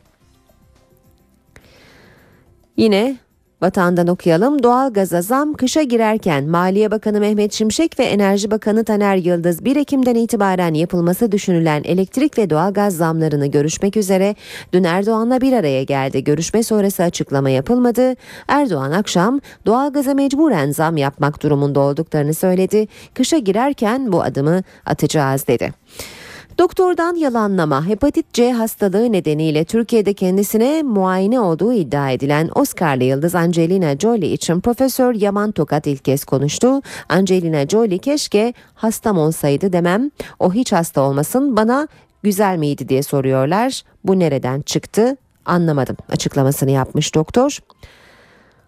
Yine 2.76 3.16
Vatandan 3.62 4.08
okuyalım. 4.08 4.62
Doğal 4.62 4.92
gaza 4.92 5.22
zam 5.22 5.54
kışa 5.54 5.82
girerken 5.82 6.44
Maliye 6.44 6.90
Bakanı 6.90 7.20
Mehmet 7.20 7.52
Şimşek 7.52 7.98
ve 7.98 8.04
Enerji 8.04 8.50
Bakanı 8.50 8.84
Taner 8.84 9.16
Yıldız 9.16 9.64
1 9.64 9.76
Ekim'den 9.76 10.14
itibaren 10.14 10.74
yapılması 10.74 11.32
düşünülen 11.32 11.82
elektrik 11.84 12.38
ve 12.38 12.50
doğal 12.50 12.72
gaz 12.72 12.96
zamlarını 12.96 13.46
görüşmek 13.46 13.96
üzere 13.96 14.34
dün 14.72 14.84
Erdoğan'la 14.84 15.40
bir 15.40 15.52
araya 15.52 15.82
geldi. 15.82 16.24
Görüşme 16.24 16.62
sonrası 16.62 17.02
açıklama 17.02 17.50
yapılmadı. 17.50 18.14
Erdoğan 18.48 18.92
akşam 18.92 19.40
doğal 19.66 19.92
gaza 19.92 20.14
mecburen 20.14 20.70
zam 20.70 20.96
yapmak 20.96 21.42
durumunda 21.42 21.80
olduklarını 21.80 22.34
söyledi. 22.34 22.88
Kışa 23.14 23.38
girerken 23.38 24.12
bu 24.12 24.22
adımı 24.22 24.62
atacağız 24.86 25.46
dedi. 25.46 25.72
Doktordan 26.58 27.14
yalanlama 27.14 27.86
hepatit 27.86 28.32
C 28.32 28.52
hastalığı 28.52 29.12
nedeniyle 29.12 29.64
Türkiye'de 29.64 30.14
kendisine 30.14 30.82
muayene 30.82 31.40
olduğu 31.40 31.72
iddia 31.72 32.10
edilen 32.10 32.50
Oscar'lı 32.54 33.04
yıldız 33.04 33.34
Angelina 33.34 33.96
Jolie 33.98 34.32
için 34.32 34.60
Profesör 34.60 35.14
Yaman 35.14 35.52
Tokat 35.52 35.86
ilk 35.86 36.04
kez 36.04 36.24
konuştu. 36.24 36.82
Angelina 37.08 37.66
Jolie 37.66 37.98
keşke 37.98 38.54
hastam 38.74 39.18
olsaydı 39.18 39.72
demem. 39.72 40.10
O 40.38 40.52
hiç 40.52 40.72
hasta 40.72 41.00
olmasın 41.00 41.56
bana 41.56 41.88
güzel 42.22 42.56
miydi 42.56 42.88
diye 42.88 43.02
soruyorlar. 43.02 43.82
Bu 44.04 44.18
nereden 44.18 44.60
çıktı 44.60 45.16
anlamadım 45.44 45.96
açıklamasını 46.10 46.70
yapmış 46.70 47.14
doktor. 47.14 47.58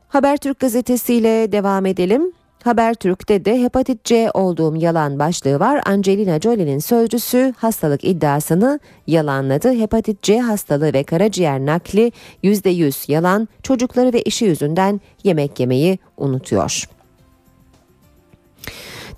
Habertürk 0.09 0.59
gazetesiyle 0.59 1.53
devam 1.53 1.87
edelim. 1.87 2.33
Habertürk'te 2.65 3.45
de 3.45 3.63
hepatit 3.63 4.05
C 4.05 4.31
olduğum 4.35 4.77
yalan 4.77 5.19
başlığı 5.19 5.61
var. 5.61 5.83
Angelina 5.87 6.41
Jolie'nin 6.41 6.79
sözcüsü 6.79 7.55
hastalık 7.57 8.05
iddiasını 8.05 8.81
yalanladı. 9.07 9.73
Hepatit 9.73 10.23
C 10.23 10.39
hastalığı 10.39 10.93
ve 10.93 11.03
karaciğer 11.03 11.61
nakli 11.61 12.13
%100 12.45 13.13
yalan. 13.13 13.49
Çocukları 13.63 14.13
ve 14.13 14.23
işi 14.23 14.45
yüzünden 14.45 15.01
yemek 15.25 15.61
yemeyi 15.61 15.99
unutuyor. 16.17 17.00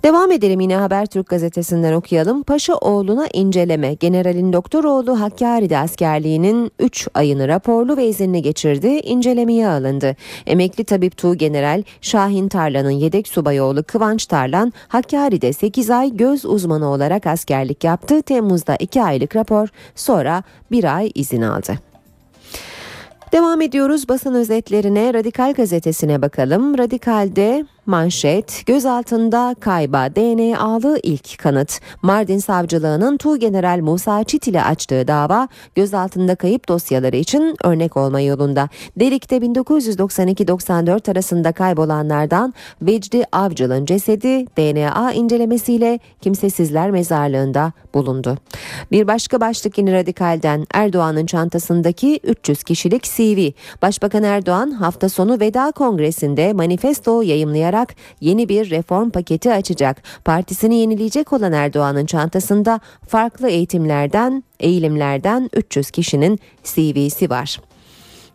Devam 0.03 0.31
edelim 0.31 0.59
yine 0.59 0.75
Habertürk 0.75 1.29
gazetesinden 1.29 1.93
okuyalım. 1.93 2.43
Paşa 2.43 2.75
oğluna 2.75 3.27
inceleme. 3.33 3.93
Generalin 3.93 4.53
Doktoroğlu 4.53 5.19
Hakkari'de 5.19 5.77
askerliğinin 5.77 6.71
3 6.79 7.07
ayını 7.13 7.47
raporlu 7.47 7.97
ve 7.97 8.07
izinli 8.07 8.41
geçirdi. 8.41 8.87
İncelemeye 8.87 9.67
alındı. 9.67 10.15
Emekli 10.45 10.83
tabip 10.83 11.17
Tuğ 11.17 11.35
General 11.35 11.83
Şahin 12.01 12.47
Tarlan'ın 12.47 12.91
yedek 12.91 13.27
subayı 13.27 13.63
oğlu 13.63 13.83
Kıvanç 13.83 14.25
Tarlan 14.25 14.73
Hakkari'de 14.87 15.53
8 15.53 15.89
ay 15.89 16.17
göz 16.17 16.45
uzmanı 16.45 16.87
olarak 16.89 17.27
askerlik 17.27 17.83
yaptı. 17.83 18.21
Temmuz'da 18.21 18.75
2 18.75 19.03
aylık 19.03 19.35
rapor 19.35 19.67
sonra 19.95 20.43
1 20.71 20.97
ay 20.97 21.11
izin 21.15 21.41
aldı. 21.41 21.73
Devam 23.31 23.61
ediyoruz 23.61 24.09
basın 24.09 24.33
özetlerine 24.33 25.13
Radikal 25.13 25.53
gazetesine 25.53 26.21
bakalım. 26.21 26.77
Radikal'de 26.77 27.65
manşet 27.85 28.63
gözaltında 28.65 29.55
kayba 29.59 30.15
DNA'lı 30.15 30.99
ilk 31.03 31.37
kanıt. 31.37 31.79
Mardin 32.01 32.37
Savcılığı'nın 32.37 33.17
Tuğgeneral 33.17 33.79
Musa 33.79 34.23
Çit 34.23 34.47
ile 34.47 34.63
açtığı 34.63 35.07
dava 35.07 35.47
gözaltında 35.75 36.35
kayıp 36.35 36.67
dosyaları 36.69 37.15
için 37.15 37.55
örnek 37.63 37.97
olma 37.97 38.19
yolunda. 38.21 38.69
Delik'te 38.99 39.37
1992-94 39.37 41.11
arasında 41.11 41.51
kaybolanlardan 41.51 42.53
Vecdi 42.81 43.23
Avcıl'ın 43.31 43.85
cesedi 43.85 44.45
DNA 44.45 45.13
incelemesiyle 45.13 45.99
kimsesizler 46.21 46.91
mezarlığında 46.91 47.71
bulundu. 47.93 48.37
Bir 48.91 49.07
başka 49.07 49.41
başlık 49.41 49.77
yine 49.77 49.93
Radikal'den 49.93 50.65
Erdoğan'ın 50.73 51.25
çantasındaki 51.25 52.19
300 52.23 52.63
kişilik 52.63 53.03
CV. 53.03 53.49
Başbakan 53.81 54.23
Erdoğan 54.23 54.71
hafta 54.71 55.09
sonu 55.09 55.39
Veda 55.39 55.71
Kongresi'nde 55.71 56.53
manifesto 56.53 57.21
yayımlayarak 57.21 57.72
yeni 58.21 58.49
bir 58.49 58.69
reform 58.69 59.09
paketi 59.09 59.53
açacak. 59.53 60.03
Partisini 60.25 60.75
yenileyecek 60.75 61.33
olan 61.33 61.53
Erdoğan'ın 61.53 62.05
çantasında 62.05 62.79
farklı 63.07 63.49
eğitimlerden, 63.49 64.43
eğilimlerden 64.59 65.49
300 65.53 65.91
kişinin 65.91 66.39
CV'si 66.63 67.29
var. 67.29 67.59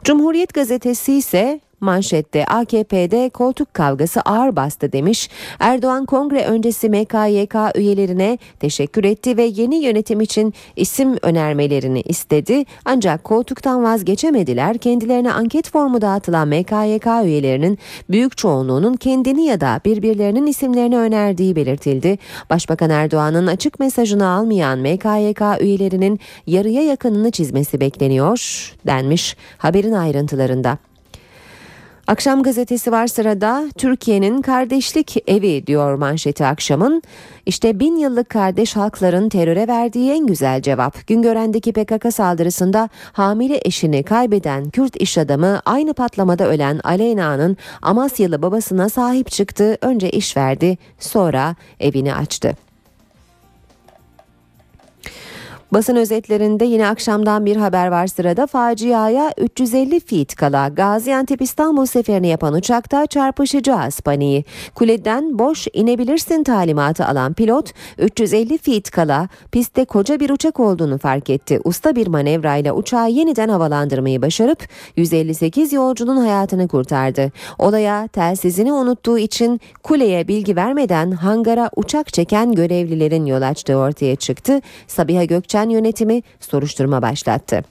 Cumhuriyet 0.04 0.54
gazetesi 0.54 1.14
ise 1.14 1.60
Manşette 1.80 2.46
AKP'de 2.46 3.28
koltuk 3.28 3.74
kavgası 3.74 4.20
ağır 4.20 4.56
bastı 4.56 4.92
demiş. 4.92 5.30
Erdoğan 5.58 6.06
kongre 6.06 6.44
öncesi 6.44 6.90
MKYK 6.90 7.54
üyelerine 7.74 8.38
teşekkür 8.60 9.04
etti 9.04 9.36
ve 9.36 9.42
yeni 9.42 9.76
yönetim 9.76 10.20
için 10.20 10.54
isim 10.76 11.16
önermelerini 11.22 12.00
istedi. 12.00 12.64
Ancak 12.84 13.24
koltuktan 13.24 13.84
vazgeçemediler. 13.84 14.78
Kendilerine 14.78 15.32
anket 15.32 15.70
formu 15.70 16.00
dağıtılan 16.00 16.48
MKYK 16.48 17.06
üyelerinin 17.24 17.78
büyük 18.10 18.36
çoğunluğunun 18.36 18.94
kendini 18.94 19.44
ya 19.44 19.60
da 19.60 19.80
birbirlerinin 19.84 20.46
isimlerini 20.46 20.98
önerdiği 20.98 21.56
belirtildi. 21.56 22.18
Başbakan 22.50 22.90
Erdoğan'ın 22.90 23.46
açık 23.46 23.80
mesajını 23.80 24.28
almayan 24.28 24.78
MKYK 24.78 25.42
üyelerinin 25.60 26.20
yarıya 26.46 26.82
yakınını 26.82 27.30
çizmesi 27.30 27.80
bekleniyor 27.80 28.38
denmiş 28.86 29.36
haberin 29.58 29.92
ayrıntılarında. 29.92 30.87
Akşam 32.08 32.42
gazetesi 32.42 32.92
var 32.92 33.06
sırada 33.06 33.64
Türkiye'nin 33.78 34.42
kardeşlik 34.42 35.16
evi 35.26 35.66
diyor 35.66 35.94
manşeti 35.94 36.46
akşamın. 36.46 37.02
İşte 37.46 37.80
bin 37.80 37.96
yıllık 37.96 38.28
kardeş 38.28 38.76
halkların 38.76 39.28
teröre 39.28 39.68
verdiği 39.68 40.12
en 40.12 40.26
güzel 40.26 40.62
cevap. 40.62 41.06
Güngören'deki 41.06 41.72
PKK 41.72 42.14
saldırısında 42.14 42.88
hamile 43.12 43.60
eşini 43.64 44.02
kaybeden 44.02 44.70
Kürt 44.70 44.96
iş 44.96 45.18
adamı 45.18 45.60
aynı 45.66 45.94
patlamada 45.94 46.48
ölen 46.48 46.80
Aleyna'nın 46.84 47.56
Amasyalı 47.82 48.42
babasına 48.42 48.88
sahip 48.88 49.30
çıktı. 49.30 49.78
Önce 49.80 50.10
iş 50.10 50.36
verdi 50.36 50.78
sonra 50.98 51.56
evini 51.80 52.14
açtı. 52.14 52.67
Basın 55.72 55.96
özetlerinde 55.96 56.64
yine 56.64 56.88
akşamdan 56.88 57.46
bir 57.46 57.56
haber 57.56 57.88
var 57.88 58.06
sırada. 58.06 58.46
Faciaya 58.46 59.32
350 59.38 60.00
feet 60.00 60.34
kala 60.34 60.68
Gaziantep 60.68 61.42
İstanbul 61.42 61.86
seferini 61.86 62.28
yapan 62.28 62.54
uçakta 62.54 63.06
çarpışacağız 63.06 64.00
paniği. 64.00 64.44
Kuleden 64.74 65.38
boş 65.38 65.66
inebilirsin 65.72 66.42
talimatı 66.44 67.06
alan 67.06 67.32
pilot 67.32 67.72
350 67.98 68.58
feet 68.58 68.90
kala 68.90 69.28
pistte 69.52 69.84
koca 69.84 70.20
bir 70.20 70.30
uçak 70.30 70.60
olduğunu 70.60 70.98
fark 70.98 71.30
etti. 71.30 71.60
Usta 71.64 71.96
bir 71.96 72.06
manevrayla 72.06 72.72
uçağı 72.72 73.10
yeniden 73.10 73.48
havalandırmayı 73.48 74.22
başarıp 74.22 74.68
158 74.96 75.72
yolcunun 75.72 76.16
hayatını 76.16 76.68
kurtardı. 76.68 77.32
Olaya 77.58 78.08
telsizini 78.08 78.72
unuttuğu 78.72 79.18
için 79.18 79.60
kuleye 79.82 80.28
bilgi 80.28 80.56
vermeden 80.56 81.10
hangara 81.10 81.70
uçak 81.76 82.12
çeken 82.12 82.52
görevlilerin 82.52 83.26
yol 83.26 83.42
açtığı 83.42 83.76
ortaya 83.76 84.16
çıktı. 84.16 84.60
Sabiha 84.86 85.24
Gökçen 85.24 85.57
yönetimi 85.66 86.22
soruşturma 86.40 87.02
başlattı. 87.02 87.64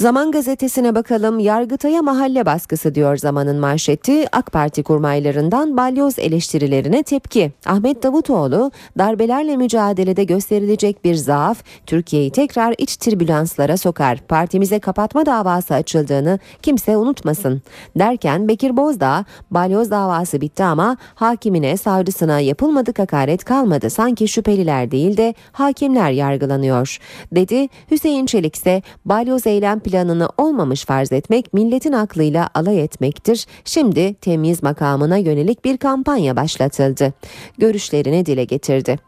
Zaman 0.00 0.30
gazetesine 0.32 0.94
bakalım. 0.94 1.38
Yargıtay'a 1.38 2.02
mahalle 2.02 2.46
baskısı 2.46 2.94
diyor 2.94 3.16
zamanın 3.16 3.56
manşeti. 3.56 4.36
AK 4.36 4.52
Parti 4.52 4.82
kurmaylarından 4.82 5.76
balyoz 5.76 6.18
eleştirilerine 6.18 7.02
tepki. 7.02 7.52
Ahmet 7.66 8.02
Davutoğlu 8.02 8.70
darbelerle 8.98 9.56
mücadelede 9.56 10.24
gösterilecek 10.24 11.04
bir 11.04 11.14
zaaf 11.14 11.62
Türkiye'yi 11.86 12.30
tekrar 12.30 12.74
iç 12.78 12.96
tribülanslara 12.96 13.76
sokar. 13.76 14.18
Partimize 14.28 14.78
kapatma 14.78 15.26
davası 15.26 15.74
açıldığını 15.74 16.38
kimse 16.62 16.96
unutmasın. 16.96 17.62
Derken 17.98 18.48
Bekir 18.48 18.76
Bozdağ 18.76 19.24
balyoz 19.50 19.90
davası 19.90 20.40
bitti 20.40 20.64
ama 20.64 20.96
hakimine 21.14 21.76
savcısına 21.76 22.40
yapılmadık 22.40 22.98
hakaret 22.98 23.44
kalmadı. 23.44 23.90
Sanki 23.90 24.28
şüpheliler 24.28 24.90
değil 24.90 25.16
de 25.16 25.34
hakimler 25.52 26.10
yargılanıyor 26.10 26.98
dedi. 27.32 27.68
Hüseyin 27.90 28.26
Çelik 28.26 28.56
ise 28.56 28.82
balyoz 29.04 29.46
eylem 29.46 29.80
planını 29.90 30.28
olmamış 30.38 30.84
farz 30.84 31.12
etmek 31.12 31.54
milletin 31.54 31.92
aklıyla 31.92 32.48
alay 32.54 32.80
etmektir. 32.80 33.46
Şimdi 33.64 34.14
temyiz 34.14 34.62
makamına 34.62 35.16
yönelik 35.16 35.64
bir 35.64 35.76
kampanya 35.76 36.36
başlatıldı. 36.36 37.12
Görüşlerini 37.58 38.26
dile 38.26 38.44
getirdi. 38.44 38.98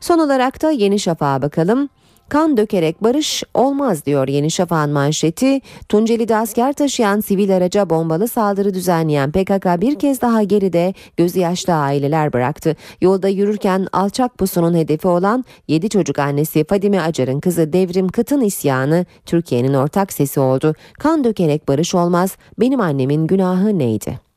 Son 0.00 0.18
olarak 0.18 0.62
da 0.62 0.70
Yeni 0.70 0.98
Şafak'a 0.98 1.42
bakalım. 1.42 1.88
Kan 2.32 2.56
dökerek 2.56 3.02
barış 3.02 3.42
olmaz 3.54 4.06
diyor 4.06 4.28
Yeni 4.28 4.50
Şafak'ın 4.50 4.90
manşeti. 4.92 5.60
Tunceli'de 5.88 6.36
asker 6.36 6.72
taşıyan 6.72 7.20
sivil 7.20 7.56
araca 7.56 7.90
bombalı 7.90 8.28
saldırı 8.28 8.74
düzenleyen 8.74 9.32
PKK 9.32 9.80
bir 9.80 9.98
kez 9.98 10.20
daha 10.20 10.42
geride 10.42 10.94
gözü 11.16 11.38
yaşlı 11.38 11.72
aileler 11.74 12.32
bıraktı. 12.32 12.76
Yolda 13.00 13.28
yürürken 13.28 13.86
alçak 13.92 14.38
pusunun 14.38 14.74
hedefi 14.74 15.08
olan 15.08 15.44
7 15.68 15.88
çocuk 15.88 16.18
annesi 16.18 16.64
Fadime 16.64 17.00
Acar'ın 17.00 17.40
kızı 17.40 17.72
Devrim 17.72 18.08
Kıt'ın 18.08 18.40
isyanı 18.40 19.06
Türkiye'nin 19.26 19.74
ortak 19.74 20.12
sesi 20.12 20.40
oldu. 20.40 20.74
Kan 20.98 21.24
dökerek 21.24 21.68
barış 21.68 21.94
olmaz. 21.94 22.36
Benim 22.60 22.80
annemin 22.80 23.26
günahı 23.26 23.78
neydi? 23.78 24.31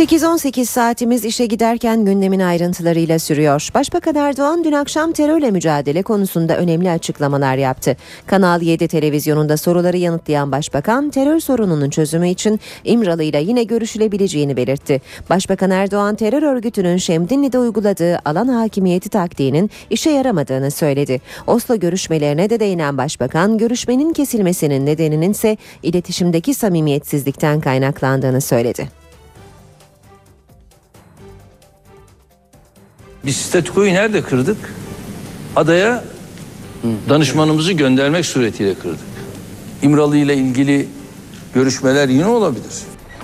8-18 0.00 0.64
saatimiz 0.64 1.24
işe 1.24 1.46
giderken 1.46 2.04
gündemin 2.04 2.40
ayrıntılarıyla 2.40 3.18
sürüyor. 3.18 3.68
Başbakan 3.74 4.14
Erdoğan 4.14 4.64
dün 4.64 4.72
akşam 4.72 5.12
terörle 5.12 5.50
mücadele 5.50 6.02
konusunda 6.02 6.56
önemli 6.56 6.90
açıklamalar 6.90 7.56
yaptı. 7.56 7.96
Kanal 8.26 8.62
7 8.62 8.88
televizyonunda 8.88 9.56
soruları 9.56 9.96
yanıtlayan 9.96 10.52
başbakan 10.52 11.10
terör 11.10 11.40
sorununun 11.40 11.90
çözümü 11.90 12.28
için 12.28 12.60
İmralı 12.84 13.22
ile 13.22 13.40
yine 13.40 13.62
görüşülebileceğini 13.62 14.56
belirtti. 14.56 15.00
Başbakan 15.30 15.70
Erdoğan 15.70 16.14
terör 16.14 16.42
örgütünün 16.42 16.96
Şemdinli'de 16.96 17.58
uyguladığı 17.58 18.18
alan 18.24 18.48
hakimiyeti 18.48 19.08
taktiğinin 19.08 19.70
işe 19.90 20.10
yaramadığını 20.10 20.70
söyledi. 20.70 21.20
Oslo 21.46 21.76
görüşmelerine 21.76 22.50
de 22.50 22.60
değinen 22.60 22.98
başbakan 22.98 23.58
görüşmenin 23.58 24.12
kesilmesinin 24.12 24.86
nedeninin 24.86 25.30
ise 25.30 25.56
iletişimdeki 25.82 26.54
samimiyetsizlikten 26.54 27.60
kaynaklandığını 27.60 28.40
söyledi. 28.40 28.99
Biz 33.24 33.36
statükoyu 33.36 33.94
nerede 33.94 34.22
kırdık? 34.22 34.56
Adaya 35.56 36.04
danışmanımızı 37.08 37.72
göndermek 37.72 38.26
suretiyle 38.26 38.74
kırdık. 38.74 38.98
İmralı 39.82 40.16
ile 40.16 40.36
ilgili 40.36 40.88
görüşmeler 41.54 42.08
yine 42.08 42.26
olabilir. 42.26 42.72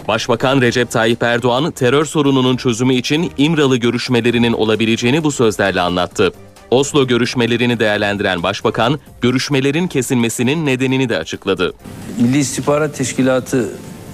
Başbakan 0.08 0.60
Recep 0.60 0.90
Tayyip 0.90 1.22
Erdoğan 1.22 1.70
terör 1.70 2.04
sorununun 2.04 2.56
çözümü 2.56 2.94
için 2.94 3.32
İmralı 3.38 3.76
görüşmelerinin 3.76 4.52
olabileceğini 4.52 5.24
bu 5.24 5.32
sözlerle 5.32 5.80
anlattı. 5.80 6.32
Oslo 6.70 7.06
görüşmelerini 7.06 7.80
değerlendiren 7.80 8.42
başbakan, 8.42 9.00
görüşmelerin 9.20 9.86
kesilmesinin 9.86 10.66
nedenini 10.66 11.08
de 11.08 11.18
açıkladı. 11.18 11.72
Milli 12.20 12.38
İstihbarat 12.38 12.96
Teşkilatı 12.96 13.68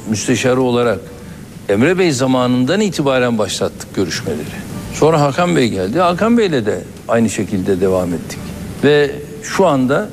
müsteşarı 0.08 0.60
olarak 0.60 0.98
Emre 1.68 1.98
Bey 1.98 2.12
zamanından 2.12 2.80
itibaren 2.80 3.38
başlattık 3.38 3.94
görüşmeleri. 3.94 4.71
Sonra 4.94 5.20
Hakan 5.20 5.56
Bey 5.56 5.68
geldi. 5.68 6.00
Hakan 6.00 6.38
Bey'le 6.38 6.66
de 6.66 6.84
aynı 7.08 7.30
şekilde 7.30 7.80
devam 7.80 8.14
ettik. 8.14 8.38
Ve 8.84 9.10
şu 9.42 9.66
anda 9.66 10.08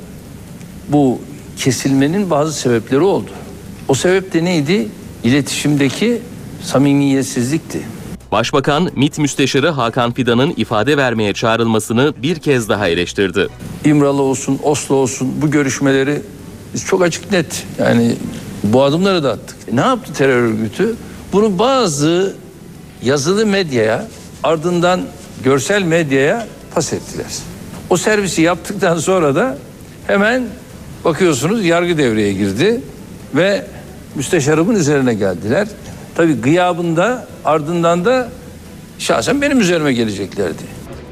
bu 0.90 1.20
kesilmenin 1.58 2.30
bazı 2.30 2.54
sebepleri 2.54 3.02
oldu. 3.02 3.30
O 3.88 3.94
sebep 3.94 4.34
de 4.34 4.46
neydi? 4.46 4.88
İletişimdeki 5.24 6.22
samimiyetsizlikti. 6.64 7.82
Başbakan, 8.32 8.90
MİT 8.96 9.18
Müsteşarı 9.20 9.70
Hakan 9.70 10.12
Fidan'ın 10.12 10.54
ifade 10.58 10.98
vermeye 10.98 11.34
çağrılmasını 11.34 12.14
bir 12.24 12.40
kez 12.40 12.70
daha 12.70 12.88
eleştirdi. 12.88 13.48
İmralı 13.86 14.22
olsun, 14.22 14.60
Oslo 14.64 14.96
olsun 14.96 15.34
bu 15.42 15.52
görüşmeleri 15.52 16.22
biz 16.74 16.86
çok 16.86 17.02
açık 17.02 17.32
net 17.32 17.66
yani 17.80 18.16
bu 18.64 18.84
adımları 18.84 19.24
da 19.24 19.32
attık. 19.32 19.58
E 19.72 19.76
ne 19.76 19.82
yaptı 19.82 20.14
terör 20.14 20.44
örgütü? 20.44 20.96
Bunu 21.34 21.60
bazı 21.60 22.36
yazılı 23.04 23.46
medyaya 23.46 24.08
ardından 24.44 25.02
görsel 25.44 25.84
medyaya 25.84 26.48
pas 26.76 26.94
ettiler. 26.94 27.26
O 27.90 27.98
servisi 27.98 28.42
yaptıktan 28.42 28.98
sonra 28.98 29.36
da 29.36 29.58
hemen 30.08 30.44
bakıyorsunuz 31.06 31.66
yargı 31.66 31.98
devreye 31.98 32.34
girdi 32.34 32.82
ve 33.36 33.66
müsteşarımın 34.16 34.76
üzerine 34.76 35.14
geldiler. 35.14 35.68
Tabii 36.16 36.34
gıyabında 36.34 37.28
ardından 37.46 38.06
da 38.06 38.30
şahsen 39.00 39.42
benim 39.42 39.60
üzerime 39.60 39.94
geleceklerdi. 39.94 40.64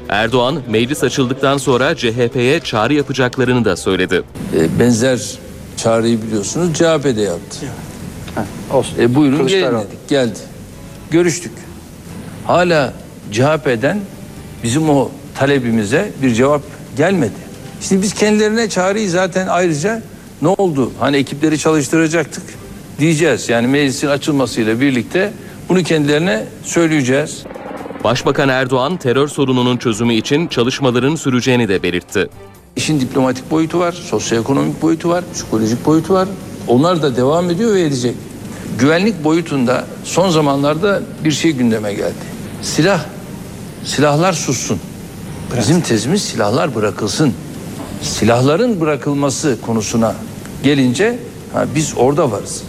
Erdoğan, 0.08 0.62
meclis 0.68 1.04
açıldıktan 1.04 1.58
sonra 1.58 1.96
CHP'ye 1.96 2.60
çağrı 2.60 2.94
yapacaklarını 2.94 3.64
da 3.64 3.76
söyledi. 3.76 4.22
E, 4.56 4.78
benzer 4.78 5.38
çağrıyı 5.76 6.22
biliyorsunuz 6.22 6.74
CHP'de 6.74 7.20
yaptı. 7.20 7.66
E, 8.98 9.14
buyurun 9.14 9.46
gelin 9.46 9.64
dedik. 9.64 10.08
Geldi. 10.08 10.38
Görüştük. 11.10 11.52
Hala 12.44 12.92
CHP'den 13.32 14.00
bizim 14.62 14.90
o 14.90 15.10
talebimize 15.34 16.12
bir 16.22 16.34
cevap 16.34 16.62
gelmedi. 16.96 17.48
Şimdi 17.80 18.02
biz 18.02 18.14
kendilerine 18.14 18.68
çağrıyı 18.68 19.10
zaten 19.10 19.46
ayrıca 19.46 20.02
ne 20.42 20.48
oldu? 20.48 20.92
Hani 21.00 21.16
ekipleri 21.16 21.58
çalıştıracaktık 21.58 22.42
diyeceğiz. 22.98 23.48
Yani 23.48 23.66
meclisin 23.66 24.08
açılmasıyla 24.08 24.80
birlikte 24.80 25.32
bunu 25.68 25.82
kendilerine 25.82 26.44
söyleyeceğiz. 26.62 27.42
Başbakan 28.04 28.48
Erdoğan 28.48 28.96
terör 28.96 29.28
sorununun 29.28 29.76
çözümü 29.76 30.14
için 30.14 30.46
çalışmaların 30.46 31.14
süreceğini 31.14 31.68
de 31.68 31.82
belirtti. 31.82 32.28
İşin 32.76 33.00
diplomatik 33.00 33.50
boyutu 33.50 33.78
var, 33.78 33.92
sosyoekonomik 33.92 34.82
boyutu 34.82 35.08
var, 35.08 35.24
psikolojik 35.34 35.86
boyutu 35.86 36.14
var. 36.14 36.28
Onlar 36.68 37.02
da 37.02 37.16
devam 37.16 37.50
ediyor 37.50 37.74
ve 37.74 37.80
edecek. 37.82 38.14
Güvenlik 38.78 39.24
boyutunda 39.24 39.84
son 40.04 40.30
zamanlarda 40.30 41.02
bir 41.24 41.30
şey 41.30 41.52
gündeme 41.52 41.94
geldi. 41.94 42.14
Silah, 42.62 43.04
silahlar 43.88 44.32
sussun. 44.32 44.80
Bizim 45.58 45.80
tezimiz 45.80 46.22
silahlar 46.22 46.74
bırakılsın. 46.74 47.34
Silahların 48.02 48.80
bırakılması 48.80 49.58
konusuna 49.66 50.14
gelince 50.62 51.18
ha, 51.52 51.66
biz 51.74 51.94
orada 51.96 52.30
varız. 52.30 52.62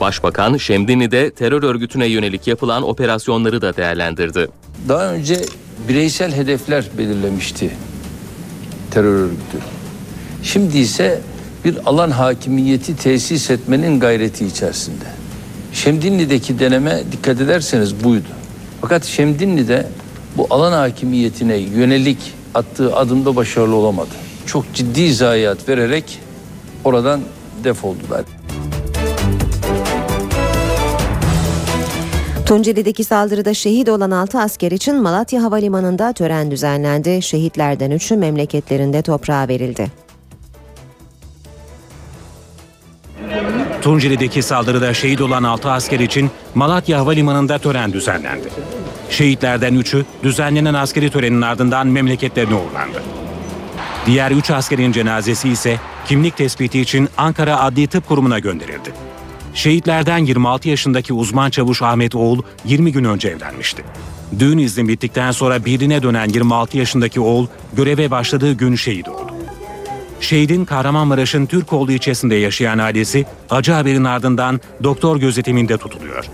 Başbakan, 0.00 0.56
Şemdinli'de 0.56 1.30
terör 1.30 1.62
örgütüne 1.62 2.06
yönelik 2.06 2.46
yapılan 2.46 2.82
operasyonları 2.82 3.62
da 3.62 3.76
değerlendirdi. 3.76 4.48
Daha 4.88 5.12
önce 5.12 5.44
bireysel 5.88 6.32
hedefler 6.32 6.84
belirlemişti 6.98 7.70
terör 8.90 9.14
örgütü. 9.14 9.58
Şimdi 10.42 10.78
ise 10.78 11.20
bir 11.64 11.76
alan 11.86 12.10
hakimiyeti 12.10 12.96
tesis 12.96 13.50
etmenin 13.50 14.00
gayreti 14.00 14.46
içerisinde. 14.46 15.04
Şemdinli'deki 15.72 16.58
deneme 16.58 17.02
dikkat 17.12 17.40
ederseniz 17.40 18.04
buydu. 18.04 18.28
Fakat 18.80 19.04
Şemdinli'de 19.04 19.86
bu 20.36 20.46
alan 20.50 20.72
hakimiyetine 20.72 21.56
yönelik 21.56 22.18
attığı 22.54 22.96
adımda 22.96 23.36
başarılı 23.36 23.74
olamadı. 23.74 24.14
Çok 24.46 24.74
ciddi 24.74 25.14
zayiat 25.14 25.68
vererek 25.68 26.20
oradan 26.84 27.20
defoldular. 27.64 28.24
Tunceli'deki 32.46 33.04
saldırıda 33.04 33.54
şehit 33.54 33.88
olan 33.88 34.10
6 34.10 34.38
asker 34.38 34.72
için 34.72 35.02
Malatya 35.02 35.42
Havalimanı'nda 35.42 36.12
tören 36.12 36.50
düzenlendi. 36.50 37.22
Şehitlerden 37.22 37.90
3'ü 37.90 38.16
memleketlerinde 38.16 39.02
toprağa 39.02 39.48
verildi. 39.48 39.92
Tunceli'deki 43.82 44.42
saldırıda 44.42 44.94
şehit 44.94 45.20
olan 45.20 45.42
6 45.42 45.70
asker 45.70 46.00
için 46.00 46.30
Malatya 46.54 46.98
Havalimanı'nda 46.98 47.58
tören 47.58 47.92
düzenlendi. 47.92 48.48
Şehitlerden 49.10 49.74
3'ü 49.74 50.04
düzenlenen 50.22 50.74
askeri 50.74 51.10
törenin 51.10 51.42
ardından 51.42 51.86
memleketlerine 51.86 52.54
uğurlandı. 52.54 53.02
Diğer 54.06 54.30
3 54.30 54.50
askerin 54.50 54.92
cenazesi 54.92 55.48
ise 55.48 55.80
kimlik 56.06 56.36
tespiti 56.36 56.80
için 56.80 57.08
Ankara 57.16 57.60
Adli 57.60 57.86
Tıp 57.86 58.08
Kurumu'na 58.08 58.38
gönderildi. 58.38 58.92
Şehitlerden 59.54 60.18
26 60.18 60.68
yaşındaki 60.68 61.12
uzman 61.12 61.50
çavuş 61.50 61.82
Ahmet 61.82 62.14
Oğul 62.14 62.42
20 62.64 62.92
gün 62.92 63.04
önce 63.04 63.28
evlenmişti. 63.28 63.84
Düğün 64.38 64.58
izni 64.58 64.88
bittikten 64.88 65.30
sonra 65.30 65.64
birine 65.64 66.02
dönen 66.02 66.28
26 66.28 66.78
yaşındaki 66.78 67.20
Oğul 67.20 67.46
göreve 67.72 68.10
başladığı 68.10 68.52
gün 68.52 68.74
şehit 68.74 69.08
oldu. 69.08 69.32
Şehidin 70.20 70.64
Kahramanmaraş'ın 70.64 71.46
Türkoğlu 71.46 71.92
ilçesinde 71.92 72.34
yaşayan 72.34 72.78
ailesi 72.78 73.26
acı 73.50 73.72
haberin 73.72 74.04
ardından 74.04 74.60
doktor 74.82 75.16
gözetiminde 75.16 75.78
tutuluyor. 75.78 76.24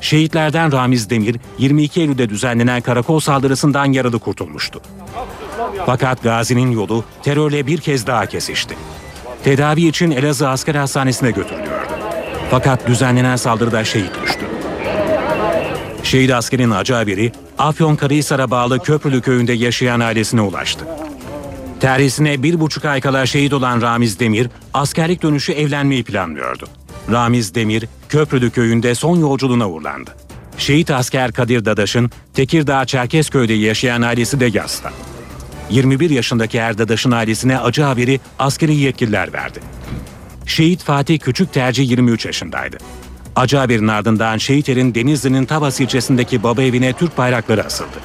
Şehitlerden 0.00 0.72
Ramiz 0.72 1.10
Demir 1.10 1.36
22 1.58 2.00
Eylül'de 2.00 2.28
düzenlenen 2.28 2.80
karakol 2.80 3.20
saldırısından 3.20 3.92
yaralı 3.92 4.18
kurtulmuştu. 4.18 4.80
Fakat 5.86 6.22
Gazi'nin 6.22 6.70
yolu 6.70 7.04
terörle 7.22 7.66
bir 7.66 7.78
kez 7.78 8.06
daha 8.06 8.26
kesişti. 8.26 8.74
Tedavi 9.44 9.86
için 9.86 10.10
Elazığ 10.10 10.48
Asker 10.48 10.74
Hastanesi'ne 10.74 11.30
götürülüyordu. 11.30 11.92
Fakat 12.50 12.86
düzenlenen 12.86 13.36
saldırıda 13.36 13.84
şehit 13.84 14.22
düştü. 14.22 14.44
Şehit 16.02 16.30
askerin 16.32 16.70
acı 16.70 16.94
haberi 16.94 17.32
Afyonkarahisar'a 17.58 18.50
bağlı 18.50 18.78
Köprülü 18.78 19.20
köyünde 19.20 19.52
yaşayan 19.52 20.00
ailesine 20.00 20.40
ulaştı. 20.40 20.84
Terhisine 21.80 22.42
bir 22.42 22.60
buçuk 22.60 22.84
ay 22.84 23.00
kala 23.00 23.26
şehit 23.26 23.52
olan 23.52 23.82
Ramiz 23.82 24.20
Demir, 24.20 24.50
askerlik 24.74 25.22
dönüşü 25.22 25.52
evlenmeyi 25.52 26.04
planlıyordu. 26.04 26.68
Ramiz 27.12 27.54
Demir, 27.54 27.84
Köprülü 28.08 28.50
köyünde 28.50 28.94
son 28.94 29.16
yolculuğuna 29.16 29.68
uğurlandı. 29.68 30.10
Şehit 30.58 30.90
asker 30.90 31.32
Kadir 31.32 31.64
Dadaş'ın 31.64 32.10
Tekirdağ 32.34 32.84
Çerkezköy'de 32.84 33.52
yaşayan 33.52 34.02
ailesi 34.02 34.40
de 34.40 34.50
yasta. 34.54 34.90
21 35.70 36.10
yaşındaki 36.10 36.58
Erdadaş'ın 36.58 37.10
ailesine 37.10 37.58
acı 37.58 37.82
haberi 37.82 38.20
askeri 38.38 38.74
yetkililer 38.74 39.32
verdi. 39.32 39.60
Şehit 40.46 40.82
Fatih 40.82 41.18
Küçük 41.18 41.52
Tercih 41.52 41.90
23 41.90 42.26
yaşındaydı. 42.26 42.76
Acı 43.36 43.56
haberin 43.56 43.88
ardından 43.88 44.38
Şehit 44.38 44.68
Er'in 44.68 44.94
Denizli'nin 44.94 45.44
Tavas 45.44 45.80
ilçesindeki 45.80 46.42
baba 46.42 46.62
evine 46.62 46.92
Türk 46.92 47.18
bayrakları 47.18 47.64
asıldı. 47.64 47.98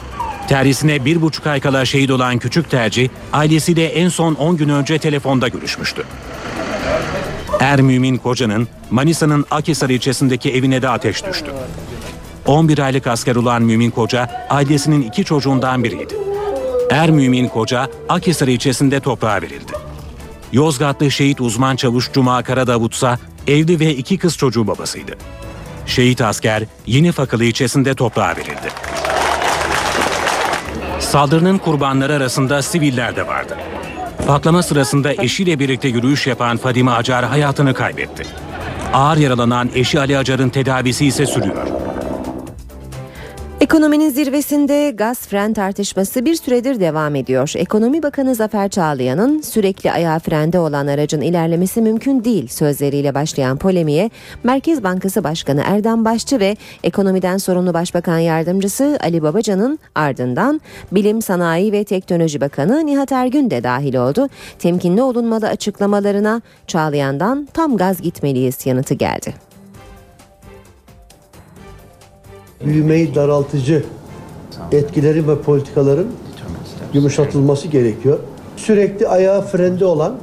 Terhisine 0.48 1.06
bir 1.06 1.22
buçuk 1.22 1.48
ay 1.48 1.60
kala 1.60 1.86
şehit 1.86 2.12
olan 2.12 2.40
Küçük 2.40 2.70
Tercih, 2.70 3.10
ailesiyle 3.34 3.86
en 3.86 4.10
son 4.10 4.34
10 4.34 4.58
gün 4.58 4.70
önce 4.70 4.98
telefonda 4.98 5.48
görüşmüştü. 5.48 6.04
Er 7.60 7.82
Mümin 7.82 8.18
Koca'nın 8.18 8.68
Manisa'nın 8.92 9.46
Akhisar 9.52 9.90
ilçesindeki 9.90 10.52
evine 10.54 10.82
de 10.82 10.90
ateş 10.90 11.26
düştü. 11.26 11.52
11 12.46 12.80
aylık 12.80 13.08
asker 13.08 13.36
olan 13.36 13.62
Mümin 13.62 13.92
Koca 13.92 14.48
ailesinin 14.50 15.02
iki 15.02 15.26
çocuğundan 15.26 15.84
biriydi. 15.84 16.16
Er 16.90 17.12
Mümin 17.12 17.48
Koca 17.48 17.88
Akhisar 18.10 18.48
ilçesinde 18.48 19.00
toprağa 19.00 19.42
verildi. 19.42 19.74
Yozgatlı 20.52 21.12
şehit 21.12 21.42
uzman 21.42 21.76
çavuş 21.76 22.12
Cuma 22.14 22.44
Karadavutsa 22.44 23.20
evli 23.48 23.80
ve 23.80 23.96
iki 23.96 24.18
kız 24.18 24.38
çocuğu 24.38 24.68
babasıydı. 24.68 25.12
Şehit 25.86 26.22
asker 26.22 26.64
Yeni 26.88 27.12
Fakılı 27.12 27.44
ilçesinde 27.44 27.94
toprağa 27.94 28.36
verildi. 28.38 28.70
Saldırının 31.00 31.58
kurbanları 31.58 32.14
arasında 32.14 32.62
siviller 32.62 33.16
de 33.16 33.28
vardı. 33.28 33.58
Patlama 34.28 34.64
sırasında 34.64 35.14
eşiyle 35.14 35.60
birlikte 35.60 35.88
yürüyüş 35.88 36.28
yapan 36.28 36.58
Fadime 36.58 36.92
Acar 36.92 37.26
hayatını 37.26 37.74
kaybetti. 37.74 38.24
Ağır 38.94 39.18
yaralanan 39.18 39.70
eşi 39.76 40.00
Ali 40.00 40.18
Acar'ın 40.18 40.50
tedavisi 40.50 41.06
ise 41.06 41.26
sürüyor. 41.26 41.73
Ekonominin 43.64 44.10
zirvesinde 44.10 44.92
gaz 44.92 45.28
fren 45.28 45.54
tartışması 45.54 46.26
bir 46.26 46.36
süredir 46.36 46.80
devam 46.80 47.16
ediyor. 47.16 47.54
Ekonomi 47.56 48.04
Bakanı 48.04 48.36
Zafer 48.36 48.70
Çağlayan'ın 48.70 49.42
sürekli 49.42 49.92
ayağı 49.92 50.20
frende 50.20 50.60
olan 50.60 50.88
aracın 50.88 51.22
ilerlemesi 51.22 51.82
mümkün 51.82 52.24
değil 52.24 52.48
sözleriyle 52.48 53.16
başlayan 53.16 53.58
polemiğe 53.58 54.10
Merkez 54.44 54.84
Bankası 54.84 55.24
Başkanı 55.24 55.62
Erdem 55.66 56.06
Başçı 56.06 56.40
ve 56.40 56.58
ekonomiden 56.84 57.38
sorumlu 57.38 57.74
Başbakan 57.74 58.20
Yardımcısı 58.20 58.98
Ali 59.02 59.24
Babacan'ın 59.24 59.80
ardından 59.96 60.62
Bilim, 60.92 61.22
Sanayi 61.22 61.72
ve 61.72 61.84
Teknoloji 61.84 62.42
Bakanı 62.42 62.86
Nihat 62.86 63.12
Ergün 63.12 63.52
de 63.52 63.64
dahil 63.64 63.96
oldu. 63.96 64.30
Temkinli 64.60 65.02
olunmalı 65.02 65.48
açıklamalarına 65.48 66.42
Çağlayan'dan 66.68 67.48
tam 67.54 67.78
gaz 67.78 68.02
gitmeliyiz 68.02 68.66
yanıtı 68.66 68.94
geldi. 68.94 69.53
Büyümeyi 72.66 73.16
daraltıcı 73.16 73.84
etkilerin 74.72 75.28
ve 75.28 75.42
politikaların 75.42 76.08
yumuşatılması 76.94 77.68
gerekiyor. 77.68 78.20
Sürekli 78.58 79.08
ayağı 79.08 79.48
frende 79.48 79.86
olan 79.86 80.18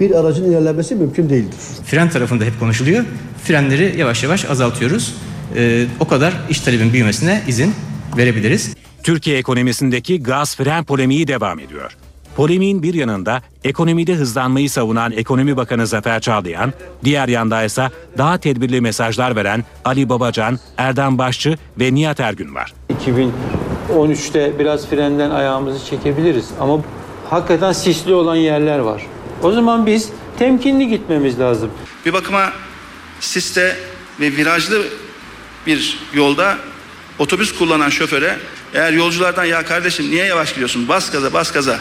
bir 0.00 0.20
aracın 0.20 0.44
ilerlemesi 0.44 0.94
mümkün 0.94 1.28
değildir. 1.30 1.58
Fren 1.84 2.10
tarafında 2.10 2.44
hep 2.44 2.60
konuşuluyor. 2.60 3.04
Frenleri 3.44 3.94
yavaş 3.98 4.22
yavaş 4.22 4.44
azaltıyoruz. 4.44 5.14
Ee, 5.56 5.86
o 6.00 6.08
kadar 6.08 6.34
iş 6.50 6.60
talebin 6.60 6.92
büyümesine 6.92 7.42
izin 7.48 7.72
verebiliriz. 8.16 8.74
Türkiye 9.02 9.38
ekonomisindeki 9.38 10.22
gaz 10.22 10.56
fren 10.56 10.84
polemiği 10.84 11.28
devam 11.28 11.58
ediyor. 11.58 11.96
Polemiğin 12.36 12.82
bir 12.82 12.94
yanında 12.94 13.42
ekonomide 13.64 14.14
hızlanmayı 14.14 14.70
savunan 14.70 15.12
Ekonomi 15.12 15.56
Bakanı 15.56 15.86
Zafer 15.86 16.20
Çağlayan, 16.20 16.72
diğer 17.04 17.28
yanda 17.28 17.64
ise 17.64 17.90
daha 18.18 18.38
tedbirli 18.38 18.80
mesajlar 18.80 19.36
veren 19.36 19.64
Ali 19.84 20.08
Babacan, 20.08 20.58
Erdem 20.78 21.18
Başçı 21.18 21.58
ve 21.80 21.94
Nihat 21.94 22.20
Ergün 22.20 22.54
var. 22.54 22.74
2013'te 23.90 24.58
biraz 24.58 24.86
frenden 24.86 25.30
ayağımızı 25.30 25.86
çekebiliriz 25.86 26.48
ama 26.60 26.80
hakikaten 27.30 27.72
sisli 27.72 28.14
olan 28.14 28.36
yerler 28.36 28.78
var. 28.78 29.06
O 29.42 29.52
zaman 29.52 29.86
biz 29.86 30.08
temkinli 30.38 30.88
gitmemiz 30.88 31.40
lazım. 31.40 31.70
Bir 32.06 32.12
bakıma 32.12 32.52
siste 33.20 33.76
ve 34.20 34.32
virajlı 34.32 34.82
bir 35.66 35.98
yolda 36.14 36.58
otobüs 37.18 37.58
kullanan 37.58 37.90
şoföre 37.90 38.36
eğer 38.74 38.92
yolculardan 38.92 39.44
ya 39.44 39.64
kardeşim 39.64 40.10
niye 40.10 40.24
yavaş 40.24 40.50
gidiyorsun 40.50 40.88
bas 40.88 41.10
gaza 41.10 41.32
bas 41.32 41.52
gaza 41.52 41.78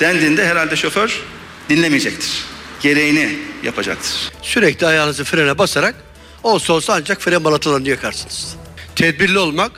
dendiğinde 0.00 0.46
herhalde 0.46 0.76
şoför 0.76 1.22
dinlemeyecektir. 1.68 2.44
Gereğini 2.80 3.38
yapacaktır. 3.62 4.32
Sürekli 4.42 4.86
ayağınızı 4.86 5.24
frene 5.24 5.58
basarak 5.58 5.94
olsa 6.42 6.72
olsa 6.72 6.94
ancak 6.94 7.20
fren 7.20 7.44
balatalarını 7.44 7.88
yakarsınız. 7.88 8.56
Tedbirli 8.96 9.38
olmak, 9.38 9.72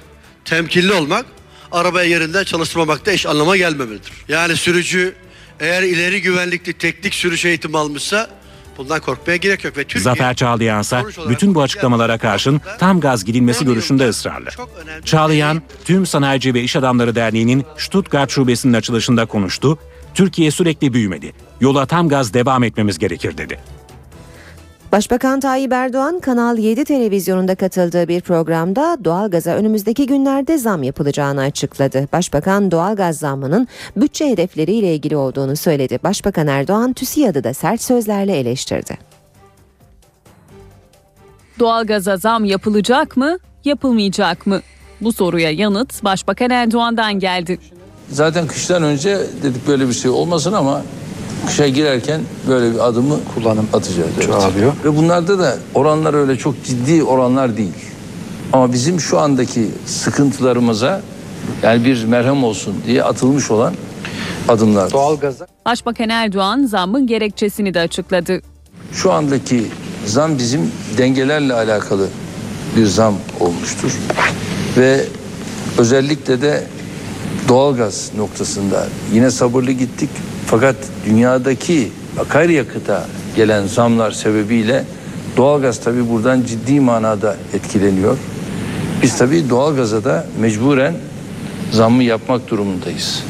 temkinli 0.44 0.92
olmak, 0.92 1.26
arabaya 1.72 2.08
yerinden 2.08 2.44
çalıştırmamakta 2.44 3.12
eş 3.12 3.26
anlama 3.26 3.56
gelmemelidir. 3.56 4.12
Yani 4.28 4.56
sürücü 4.56 5.14
eğer 5.60 5.82
ileri 5.82 6.22
güvenlikli 6.22 6.72
teknik 6.72 7.14
sürüş 7.14 7.44
eğitimi 7.44 7.78
almışsa 7.78 8.30
bundan 8.78 9.00
korkmaya 9.00 9.36
gerek 9.36 9.64
yok. 9.64 9.76
Ve 9.76 9.82
Türkiye, 9.84 10.02
Zafer 10.04 10.34
Çağlayan 10.34 10.80
ise 10.80 11.02
bütün 11.28 11.54
bu 11.54 11.62
açıklamalara 11.62 12.18
karşın 12.18 12.60
tam 12.78 13.00
gaz 13.00 13.24
gidilmesi 13.24 13.64
görüşünde 13.64 14.08
ısrarlı. 14.08 14.48
Çağlayan, 15.04 15.62
tüm 15.84 16.06
Sanayici 16.06 16.54
ve 16.54 16.62
İş 16.62 16.76
Adamları 16.76 17.14
Derneği'nin 17.14 17.64
Stuttgart 17.78 18.30
şubesinin 18.30 18.72
açılışında 18.72 19.26
konuştu. 19.26 19.78
Türkiye 20.14 20.50
sürekli 20.50 20.92
büyümedi. 20.92 21.32
Yola 21.60 21.86
tam 21.86 22.08
gaz 22.08 22.34
devam 22.34 22.64
etmemiz 22.64 22.98
gerekir 22.98 23.38
dedi. 23.38 23.58
Başbakan 24.92 25.40
Tayyip 25.40 25.72
Erdoğan 25.72 26.20
Kanal 26.20 26.58
7 26.58 26.84
televizyonunda 26.84 27.54
katıldığı 27.54 28.08
bir 28.08 28.20
programda 28.20 28.98
doğalgaza 29.04 29.50
önümüzdeki 29.50 30.06
günlerde 30.06 30.58
zam 30.58 30.82
yapılacağını 30.82 31.40
açıkladı. 31.40 32.08
Başbakan 32.12 32.70
doğalgaz 32.70 33.18
zammının 33.18 33.68
bütçe 33.96 34.30
hedefleriyle 34.30 34.94
ilgili 34.94 35.16
olduğunu 35.16 35.56
söyledi. 35.56 35.98
Başbakan 36.04 36.46
Erdoğan 36.46 36.92
TÜSİAD'ı 36.92 37.44
da 37.44 37.54
sert 37.54 37.82
sözlerle 37.82 38.36
eleştirdi. 38.36 38.98
Doğalgaza 41.58 42.16
zam 42.16 42.44
yapılacak 42.44 43.16
mı, 43.16 43.38
yapılmayacak 43.64 44.46
mı? 44.46 44.60
Bu 45.00 45.12
soruya 45.12 45.50
yanıt 45.50 46.04
Başbakan 46.04 46.50
Erdoğan'dan 46.50 47.18
geldi. 47.18 47.58
Zaten 48.12 48.46
kıştan 48.46 48.82
önce 48.82 49.20
dedik 49.42 49.68
böyle 49.68 49.88
bir 49.88 49.94
şey 49.94 50.10
olmasın 50.10 50.52
ama 50.52 50.82
kışa 51.46 51.68
girerken 51.68 52.20
böyle 52.48 52.74
bir 52.74 52.78
adımı 52.88 53.16
kullanım 53.34 53.68
atacağız. 53.72 54.10
Evet. 54.18 54.72
Ve 54.84 54.96
bunlarda 54.96 55.38
da 55.38 55.56
oranlar 55.74 56.14
öyle 56.14 56.36
çok 56.38 56.64
ciddi 56.64 57.02
oranlar 57.02 57.56
değil. 57.56 57.72
Ama 58.52 58.72
bizim 58.72 59.00
şu 59.00 59.18
andaki 59.18 59.70
sıkıntılarımıza 59.86 61.00
yani 61.62 61.84
bir 61.84 62.04
merhem 62.04 62.44
olsun 62.44 62.74
diye 62.86 63.04
atılmış 63.04 63.50
olan 63.50 63.74
adımlar. 64.48 64.90
Doğalgaza. 64.92 65.46
Başbakan 65.66 66.08
Erdoğan 66.08 66.64
zammın 66.66 67.06
gerekçesini 67.06 67.74
de 67.74 67.80
açıkladı. 67.80 68.40
Şu 68.92 69.12
andaki 69.12 69.64
zam 70.06 70.38
bizim 70.38 70.70
dengelerle 70.98 71.54
alakalı 71.54 72.08
bir 72.76 72.86
zam 72.86 73.14
olmuştur. 73.40 73.92
Ve 74.76 75.04
özellikle 75.78 76.42
de 76.42 76.64
doğalgaz 77.48 78.10
noktasında 78.16 78.86
yine 79.12 79.30
sabırlı 79.30 79.72
gittik. 79.72 80.10
Fakat 80.46 80.76
dünyadaki 81.06 81.92
akaryakıta 82.18 83.06
gelen 83.36 83.66
zamlar 83.66 84.10
sebebiyle 84.10 84.84
doğalgaz 85.36 85.80
tabii 85.80 86.10
buradan 86.10 86.42
ciddi 86.42 86.80
manada 86.80 87.36
etkileniyor. 87.54 88.16
Biz 89.02 89.18
tabii 89.18 89.50
doğalgaza 89.50 90.04
da 90.04 90.26
mecburen 90.40 90.94
zammı 91.72 92.02
yapmak 92.02 92.50
durumundayız. 92.50 93.22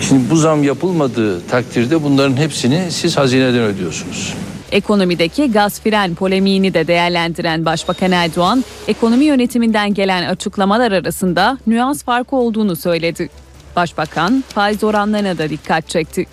Şimdi 0.00 0.30
bu 0.30 0.36
zam 0.36 0.64
yapılmadığı 0.64 1.46
takdirde 1.46 2.02
bunların 2.02 2.36
hepsini 2.36 2.86
siz 2.90 3.16
hazineden 3.16 3.62
ödüyorsunuz. 3.62 4.34
Ekonomideki 4.72 5.52
gaz 5.52 5.80
fren 5.80 6.14
polemiğini 6.14 6.74
de 6.74 6.86
değerlendiren 6.86 7.64
Başbakan 7.64 8.12
Erdoğan, 8.12 8.64
ekonomi 8.88 9.24
yönetiminden 9.24 9.94
gelen 9.94 10.28
açıklamalar 10.28 10.92
arasında 10.92 11.58
nüans 11.66 12.02
farkı 12.02 12.36
olduğunu 12.36 12.76
söyledi. 12.76 13.28
Başbakan 13.76 14.44
faiz 14.48 14.84
oranlarına 14.84 15.38
da 15.38 15.50
dikkat 15.50 15.88
çekti. 15.88 16.26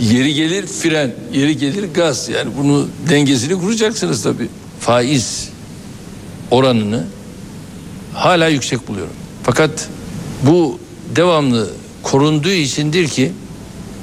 Yeri 0.00 0.34
gelir 0.34 0.66
fren, 0.66 1.10
yeri 1.32 1.56
gelir 1.56 1.94
gaz. 1.94 2.28
Yani 2.28 2.50
bunu 2.58 2.88
dengesini 3.10 3.60
kuracaksınız 3.60 4.22
tabii. 4.22 4.48
Faiz 4.80 5.48
oranını 6.50 7.04
hala 8.14 8.48
yüksek 8.48 8.88
buluyorum. 8.88 9.12
Fakat 9.42 9.88
bu 10.42 10.78
devamlı 11.16 11.70
korunduğu 12.02 12.50
içindir 12.50 13.08
ki 13.08 13.32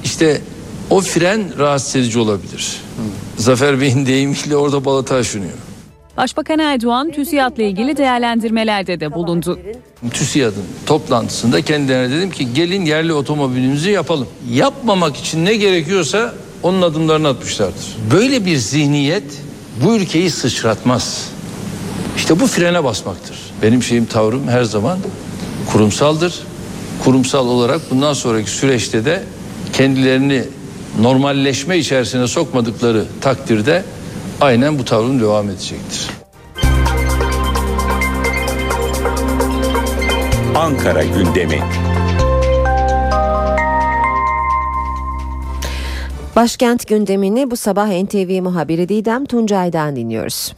işte 0.03 0.41
o 0.89 1.01
fren 1.01 1.59
rahatsız 1.59 1.95
edici 1.95 2.19
olabilir. 2.19 2.81
Zafer 3.37 3.81
Bey'in 3.81 4.05
deyimiyle 4.05 4.55
orada 4.55 4.85
balata 4.85 5.15
aşınıyor. 5.15 5.53
Başbakan 6.17 6.59
Erdoğan 6.59 7.11
TÜSİAD'la 7.11 7.63
ilgili 7.63 7.97
değerlendirmelerde 7.97 8.99
de 8.99 9.13
bulundu. 9.13 9.59
TÜSİAD'ın 10.13 10.63
toplantısında 10.85 11.61
kendilerine 11.61 12.15
dedim 12.15 12.31
ki 12.31 12.53
gelin 12.53 12.85
yerli 12.85 13.13
otomobilimizi 13.13 13.91
yapalım. 13.91 14.27
Yapmamak 14.51 15.17
için 15.17 15.45
ne 15.45 15.55
gerekiyorsa 15.55 16.33
onun 16.63 16.81
adımlarını 16.81 17.27
atmışlardır. 17.27 17.97
Böyle 18.11 18.45
bir 18.45 18.57
zihniyet 18.57 19.23
bu 19.83 19.95
ülkeyi 19.95 20.31
sıçratmaz. 20.31 21.29
İşte 22.17 22.39
bu 22.39 22.47
frene 22.47 22.83
basmaktır. 22.83 23.37
Benim 23.61 23.83
şeyim 23.83 24.05
tavrım 24.05 24.47
her 24.47 24.63
zaman 24.63 24.99
kurumsaldır. 25.71 26.39
Kurumsal 27.03 27.47
olarak 27.47 27.91
bundan 27.91 28.13
sonraki 28.13 28.49
süreçte 28.49 29.05
de 29.05 29.23
kendilerini 29.73 30.43
normalleşme 31.01 31.77
içerisine 31.77 32.27
sokmadıkları 32.27 33.05
takdirde 33.21 33.83
aynen 34.41 34.79
bu 34.79 34.85
tavrın 34.85 35.19
devam 35.19 35.49
edecektir. 35.49 36.07
Ankara 40.55 41.03
gündemi. 41.03 41.59
Başkent 46.35 46.87
gündemini 46.87 47.51
bu 47.51 47.57
sabah 47.57 47.87
NTV 47.87 48.41
muhabiri 48.41 48.89
Didem 48.89 49.25
Tuncay'dan 49.25 49.95
dinliyoruz. 49.95 50.53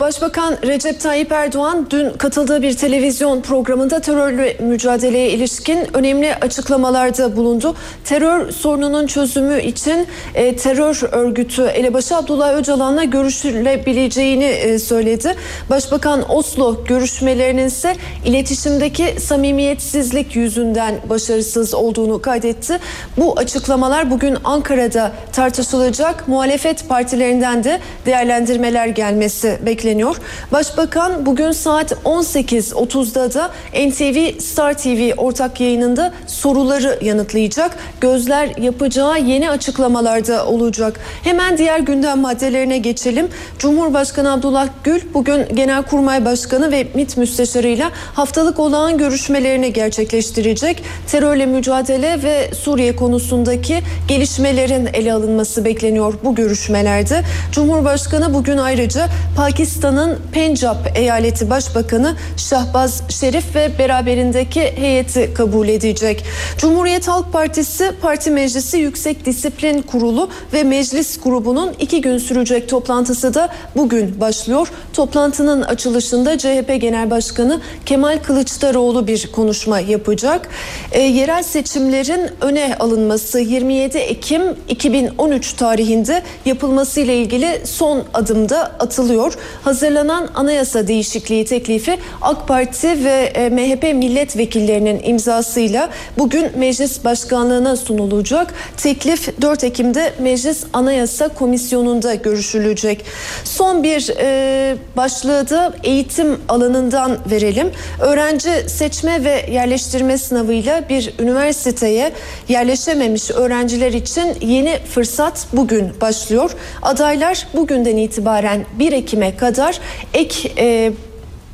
Başbakan 0.00 0.56
Recep 0.66 1.00
Tayyip 1.00 1.32
Erdoğan 1.32 1.86
dün 1.90 2.10
katıldığı 2.10 2.62
bir 2.62 2.76
televizyon 2.76 3.40
programında 3.40 4.00
terörle 4.00 4.56
mücadeleye 4.60 5.30
ilişkin 5.30 5.96
önemli 5.96 6.34
açıklamalarda 6.34 7.36
bulundu. 7.36 7.74
Terör 8.04 8.50
sorununun 8.50 9.06
çözümü 9.06 9.62
için 9.62 10.06
e, 10.34 10.56
terör 10.56 11.00
örgütü 11.12 11.62
elebaşı 11.62 12.16
Abdullah 12.16 12.54
Öcalan'la 12.54 13.04
görüşülebileceğini 13.04 14.44
e, 14.44 14.78
söyledi. 14.78 15.34
Başbakan 15.70 16.34
Oslo 16.34 16.84
görüşmelerinin 16.84 17.66
ise 17.66 17.96
iletişimdeki 18.24 19.20
samimiyetsizlik 19.20 20.36
yüzünden 20.36 20.94
başarısız 21.10 21.74
olduğunu 21.74 22.22
kaydetti. 22.22 22.78
Bu 23.16 23.38
açıklamalar 23.38 24.10
bugün 24.10 24.36
Ankara'da 24.44 25.12
tartışılacak. 25.32 26.28
Muhalefet 26.28 26.88
partilerinden 26.88 27.64
de 27.64 27.80
değerlendirmeler 28.06 28.86
gelmesi 28.86 29.58
bekleniyor 29.66 29.87
bekleniyor. 29.88 30.16
Başbakan 30.52 31.26
bugün 31.26 31.52
saat 31.52 31.92
18.30'da 31.92 33.34
da 33.34 33.50
NTV 33.74 34.40
Star 34.40 34.78
TV 34.78 35.12
ortak 35.16 35.60
yayınında 35.60 36.12
soruları 36.26 36.98
yanıtlayacak. 37.02 37.76
Gözler 38.00 38.50
yapacağı 38.58 39.20
yeni 39.20 39.50
açıklamalarda 39.50 40.46
olacak. 40.46 41.00
Hemen 41.24 41.58
diğer 41.58 41.80
gündem 41.80 42.18
maddelerine 42.18 42.78
geçelim. 42.78 43.28
Cumhurbaşkanı 43.58 44.32
Abdullah 44.32 44.68
Gül 44.84 45.00
bugün 45.14 45.46
Genelkurmay 45.54 46.24
Başkanı 46.24 46.70
ve 46.70 46.86
MİT 46.94 47.16
Müsteşarı'yla 47.16 47.90
haftalık 48.14 48.58
olağan 48.58 48.98
görüşmelerini 48.98 49.72
gerçekleştirecek. 49.72 50.82
Terörle 51.06 51.46
mücadele 51.46 52.22
ve 52.22 52.54
Suriye 52.54 52.96
konusundaki 52.96 53.80
gelişmelerin 54.08 54.88
ele 54.92 55.12
alınması 55.12 55.64
bekleniyor 55.64 56.14
bu 56.24 56.34
görüşmelerde. 56.34 57.22
Cumhurbaşkanı 57.52 58.34
bugün 58.34 58.56
ayrıca 58.56 59.08
Pakistan 59.36 59.77
Pakistan'ın 59.78 60.18
Pencap 60.32 60.98
eyaleti 60.98 61.50
başbakanı 61.50 62.16
Şahbaz 62.36 63.02
Şerif 63.08 63.54
ve 63.54 63.78
beraberindeki 63.78 64.60
heyeti 64.60 65.34
kabul 65.34 65.68
edecek. 65.68 66.24
Cumhuriyet 66.58 67.08
Halk 67.08 67.32
Partisi 67.32 67.92
Parti 68.02 68.30
Meclisi 68.30 68.78
Yüksek 68.78 69.24
Disiplin 69.26 69.82
Kurulu 69.82 70.30
ve 70.52 70.62
Meclis 70.62 71.20
grubunun 71.20 71.72
iki 71.78 72.00
gün 72.00 72.18
sürecek 72.18 72.68
toplantısı 72.68 73.34
da 73.34 73.48
bugün 73.76 74.20
başlıyor. 74.20 74.68
Toplantının 74.92 75.62
açılışında 75.62 76.38
CHP 76.38 76.80
Genel 76.80 77.10
Başkanı 77.10 77.60
Kemal 77.86 78.18
Kılıçdaroğlu 78.22 79.06
bir 79.06 79.32
konuşma 79.32 79.80
yapacak. 79.80 80.48
E, 80.92 81.00
yerel 81.00 81.42
seçimlerin 81.42 82.30
öne 82.40 82.76
alınması 82.80 83.38
27 83.38 83.98
Ekim 83.98 84.42
2013 84.68 85.52
tarihinde 85.52 86.22
yapılması 86.44 87.00
ile 87.00 87.16
ilgili 87.16 87.62
son 87.64 88.04
adımda 88.14 88.62
atılıyor 88.78 89.38
hazırlanan 89.68 90.28
anayasa 90.34 90.86
değişikliği 90.86 91.44
teklifi 91.44 91.98
AK 92.22 92.48
Parti 92.48 93.04
ve 93.04 93.32
e, 93.34 93.48
MHP 93.48 93.82
milletvekillerinin 93.82 95.00
imzasıyla 95.04 95.90
bugün 96.18 96.58
meclis 96.58 97.04
başkanlığına 97.04 97.76
sunulacak. 97.76 98.54
Teklif 98.76 99.40
4 99.42 99.64
Ekim'de 99.64 100.12
Meclis 100.18 100.64
Anayasa 100.72 101.28
Komisyonu'nda 101.28 102.14
görüşülecek. 102.14 103.04
Son 103.44 103.82
bir 103.82 104.10
e, 104.20 104.76
başlığı 104.96 105.50
da 105.50 105.72
eğitim 105.82 106.40
alanından 106.48 107.18
verelim. 107.30 107.70
Öğrenci 108.00 108.50
seçme 108.66 109.24
ve 109.24 109.46
yerleştirme 109.50 110.18
sınavıyla 110.18 110.88
bir 110.88 111.14
üniversiteye 111.18 112.12
yerleşememiş 112.48 113.30
öğrenciler 113.30 113.92
için 113.92 114.36
yeni 114.40 114.78
fırsat 114.94 115.46
bugün 115.52 116.00
başlıyor. 116.00 116.50
Adaylar 116.82 117.46
bugünden 117.54 117.96
itibaren 117.96 118.64
1 118.78 118.92
Ekim'e 118.92 119.36
kadar 119.36 119.57
kadar 119.58 119.80
ek 120.14 120.52
e, 120.58 120.92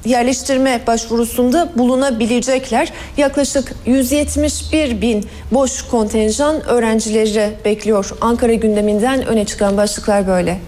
yerleştirme 0.04 0.80
başvurusunda 0.86 1.72
bulunabilecekler. 1.76 2.92
Yaklaşık 3.16 3.72
171 3.86 5.00
bin 5.00 5.26
boş 5.52 5.82
kontenjan 5.82 6.66
öğrencileri 6.66 7.50
bekliyor. 7.64 8.10
Ankara 8.20 8.54
gündeminden 8.54 9.26
öne 9.26 9.44
çıkan 9.44 9.76
başlıklar 9.76 10.26
böyle. 10.26 10.58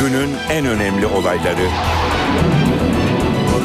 Günün 0.00 0.30
en 0.50 0.66
önemli 0.66 1.06
olayları. 1.06 1.68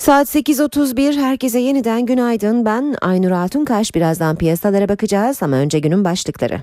Saat 0.00 0.28
8.31 0.34 1.20
herkese 1.20 1.58
yeniden 1.58 2.06
günaydın. 2.06 2.64
Ben 2.64 2.94
Aynur 3.02 3.30
Altunkaş. 3.30 3.94
Birazdan 3.94 4.36
piyasalara 4.36 4.88
bakacağız 4.88 5.42
ama 5.42 5.56
önce 5.56 5.78
günün 5.78 6.04
başlıkları. 6.04 6.62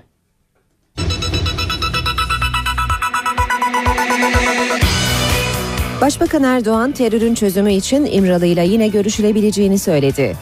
Başbakan 6.01 6.43
Erdoğan 6.43 6.91
terörün 6.91 7.33
çözümü 7.35 7.73
için 7.73 8.05
İmralı 8.05 8.45
ile 8.45 8.65
yine 8.65 8.87
görüşülebileceğini 8.87 9.79
söyledi. 9.79 10.35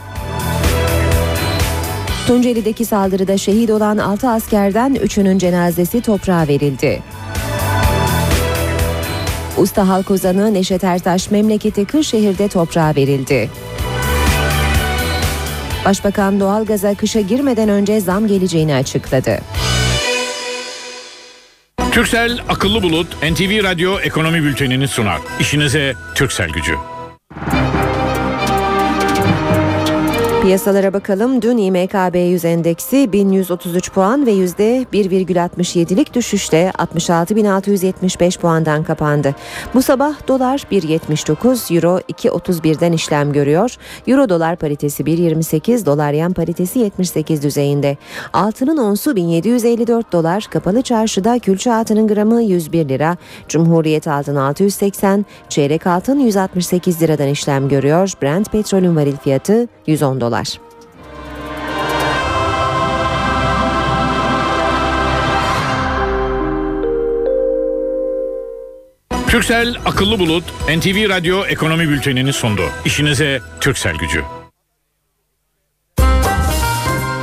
Tunceli'deki 2.27 2.85
saldırıda 2.85 3.37
şehit 3.37 3.69
olan 3.69 3.97
6 3.97 4.29
askerden 4.29 4.95
3'ünün 4.95 5.37
cenazesi 5.37 6.01
toprağa 6.01 6.47
verildi. 6.47 7.03
Usta 9.57 9.87
halk 9.87 10.11
ozanı 10.11 10.53
Neşet 10.53 10.83
Ertaş 10.83 11.31
memleketi 11.31 11.85
Kırşehir'de 11.85 12.47
toprağa 12.47 12.93
verildi. 12.95 13.49
Başbakan 15.85 16.39
doğalgaza 16.39 16.95
kışa 16.95 17.19
girmeden 17.19 17.69
önce 17.69 17.99
zam 17.99 18.27
geleceğini 18.27 18.75
açıkladı. 18.75 19.39
Türksel 21.91 22.39
akıllı 22.49 22.83
bulut 22.83 23.07
NTV 23.23 23.63
Radyo 23.63 23.99
ekonomi 23.99 24.43
bültenini 24.43 24.87
sunar. 24.87 25.19
İşinize 25.39 25.93
Türksel 26.15 26.49
gücü. 26.49 26.73
Piyasalara 30.45 30.93
bakalım. 30.93 31.41
Dün 31.41 31.57
İMKB 31.57 32.15
100 32.15 32.45
endeksi 32.45 33.13
1133 33.13 33.91
puan 33.91 34.25
ve 34.25 34.31
%1,67'lik 34.31 36.13
düşüşle 36.13 36.71
66.675 36.77 38.39
puandan 38.39 38.83
kapandı. 38.83 39.35
Bu 39.73 39.81
sabah 39.81 40.27
dolar 40.27 40.59
1.79, 40.71 41.75
euro 41.75 41.99
2.31'den 41.99 42.91
işlem 42.91 43.33
görüyor. 43.33 43.75
Euro 44.07 44.29
dolar 44.29 44.55
paritesi 44.55 45.03
1.28, 45.03 45.85
dolar 45.85 46.11
yan 46.11 46.33
paritesi 46.33 46.79
78 46.79 47.43
düzeyinde. 47.43 47.97
Altının 48.33 48.77
onsu 48.77 49.15
1754 49.15 50.11
dolar, 50.11 50.47
kapalı 50.51 50.81
çarşıda 50.81 51.39
külçe 51.39 51.73
altının 51.73 52.07
gramı 52.07 52.41
101 52.41 52.89
lira, 52.89 53.17
Cumhuriyet 53.47 54.07
altın 54.07 54.35
680, 54.35 55.25
çeyrek 55.49 55.87
altın 55.87 56.19
168 56.19 57.01
liradan 57.01 57.27
işlem 57.27 57.69
görüyor. 57.69 58.13
Brent 58.21 58.51
petrolün 58.51 58.95
varil 58.95 59.17
fiyatı 59.17 59.67
110 59.87 60.21
dolar. 60.21 60.34
Türksel 69.27 69.75
akıllı 69.85 70.19
bulut 70.19 70.43
NTV 70.77 71.09
Radyo 71.09 71.45
ekonomi 71.45 71.89
bültenini 71.89 72.33
sundu. 72.33 72.61
İşinize 72.85 73.41
Türksel 73.61 73.95
gücü. 73.95 74.23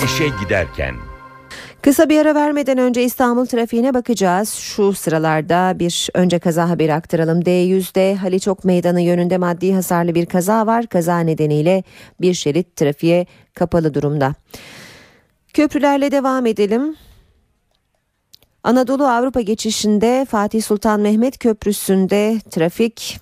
İşe 0.05 0.29
giderken. 0.41 1.12
Kısa 1.83 2.09
bir 2.09 2.19
ara 2.21 2.35
vermeden 2.35 2.79
önce 2.79 3.05
İstanbul 3.05 3.47
trafiğine 3.47 3.95
bakacağız. 3.95 4.49
Şu 4.49 4.93
sıralarda 4.93 5.79
bir 5.79 6.09
önce 6.15 6.39
kaza 6.39 6.69
haberi 6.69 6.95
aktaralım. 6.95 7.41
D100'de 7.41 8.15
Haliçok 8.15 8.65
Meydanı 8.65 9.01
yönünde 9.01 9.39
maddi 9.39 9.75
hasarlı 9.75 10.15
bir 10.15 10.27
kaza 10.27 10.67
var. 10.67 10.87
Kaza 10.87 11.21
nedeniyle 11.21 11.83
bir 12.21 12.35
şerit 12.35 12.77
trafiğe 12.77 13.27
kapalı 13.55 13.95
durumda. 13.95 14.35
Köprülerle 15.53 16.11
devam 16.11 16.47
edelim. 16.47 16.97
Anadolu 18.65 19.07
Avrupa 19.07 19.41
geçişinde 19.41 20.27
Fatih 20.31 20.63
Sultan 20.63 21.01
Mehmet 21.01 21.39
Köprüsü'nde 21.39 22.39
trafik 22.51 23.21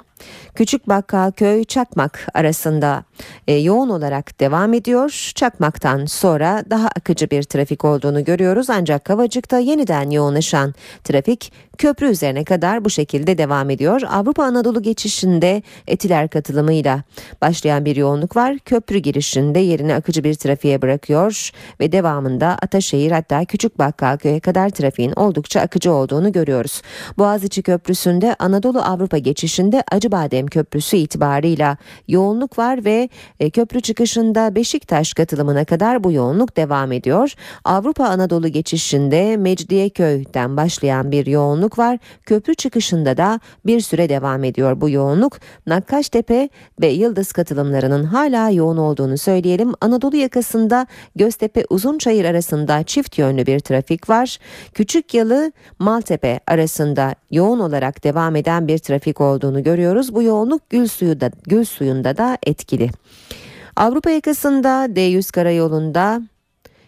Küçük 0.55 0.89
Bakkalköy 0.89 1.64
Çakmak 1.64 2.27
arasında 2.35 3.05
e, 3.48 3.55
yoğun 3.55 3.89
olarak 3.89 4.40
devam 4.40 4.74
ediyor. 4.74 5.32
Çakmak'tan 5.35 6.06
sonra 6.06 6.64
daha 6.70 6.89
akıcı 6.89 7.31
bir 7.31 7.43
trafik 7.43 7.85
olduğunu 7.85 8.24
görüyoruz 8.24 8.70
ancak 8.70 9.05
Kavacık'ta 9.05 9.59
yeniden 9.59 10.10
yoğunlaşan 10.10 10.74
trafik 11.05 11.52
köprü 11.78 12.06
üzerine 12.06 12.44
kadar 12.44 12.85
bu 12.85 12.90
şekilde 12.90 13.39
devam 13.39 13.70
ediyor. 13.70 14.02
Avrupa 14.10 14.44
Anadolu 14.44 14.82
geçişinde 14.82 15.62
etiler 15.86 16.28
katılımıyla 16.28 17.02
başlayan 17.40 17.85
bir 17.85 17.97
yoğunluk 17.97 18.36
var. 18.36 18.59
Köprü 18.59 18.98
girişinde 18.98 19.59
yerini 19.59 19.94
akıcı 19.94 20.24
bir 20.24 20.35
trafiğe 20.35 20.82
bırakıyor 20.82 21.51
ve 21.81 21.93
devamında 21.93 22.47
Ataşehir 22.62 23.10
hatta 23.10 23.44
Küçük 23.44 23.78
Bakkalköy'e 23.78 24.40
kadar 24.40 24.70
trafiğin 24.70 25.12
oldukça 25.16 25.60
akıcı 25.60 25.93
olduğunu 25.93 26.32
görüyoruz. 26.32 26.82
Boğaziçi 27.18 27.62
Köprüsü'nde 27.62 28.36
Anadolu 28.39 28.81
Avrupa 28.81 29.18
geçişinde 29.18 29.85
Acıbadem 29.93 30.47
Köprüsü 30.51 30.97
itibarıyla 30.97 31.77
yoğunluk 32.09 32.59
var 32.59 32.85
ve 32.85 33.09
e, 33.40 33.51
köprü 33.51 33.81
çıkışında 33.81 34.55
Beşiktaş 34.55 35.14
katılımına 35.14 35.64
kadar 35.64 36.05
bu 36.05 36.12
yoğunluk 36.12 36.56
devam 36.56 36.93
ediyor. 36.93 37.35
Avrupa 37.64 38.05
Anadolu 38.05 38.48
geçişinde 38.48 39.36
Mecidiyeköy'den 39.36 40.56
başlayan 40.56 41.12
bir 41.12 41.27
yoğunluk 41.27 41.78
var. 41.78 41.98
Köprü 42.27 42.55
çıkışında 42.55 43.16
da 43.16 43.40
bir 43.66 43.81
süre 43.81 44.09
devam 44.09 44.44
ediyor 44.44 44.81
bu 44.81 44.90
yoğunluk. 44.90 45.39
Nakkaştepe 45.66 46.48
ve 46.81 46.86
Yıldız 46.86 47.32
katılımlarının 47.32 48.05
hala 48.05 48.51
yoğun 48.51 48.77
olduğunu 48.77 49.18
söyleyelim. 49.18 49.72
Anadolu 49.81 50.16
yakasında 50.16 50.86
Göztepe 51.16 51.64
Uzunçayır 51.70 52.24
arasında 52.24 52.82
çift 52.82 53.18
yönlü 53.18 53.47
bir 53.47 53.60
trafik 53.60 54.09
var. 54.09 54.39
Küçük 54.74 55.14
Yalı 55.14 55.52
Maltepe 55.78 56.40
arasında 56.47 57.14
yoğun 57.31 57.60
olarak 57.60 58.05
devam 58.05 58.36
eden 58.36 58.68
bir 58.68 58.78
trafik 58.78 59.20
olduğunu 59.20 59.62
görüyoruz. 59.62 60.14
Bu 60.14 60.22
yoğunluk 60.31 60.70
Gül 60.70 60.86
suyu 60.86 61.20
da 61.20 61.31
Gül 61.47 61.65
suyunda 61.65 62.16
da 62.16 62.39
etkili. 62.47 62.90
Avrupa 63.77 64.11
yakasında 64.11 64.86
D100 64.86 65.32
karayolunda 65.32 66.23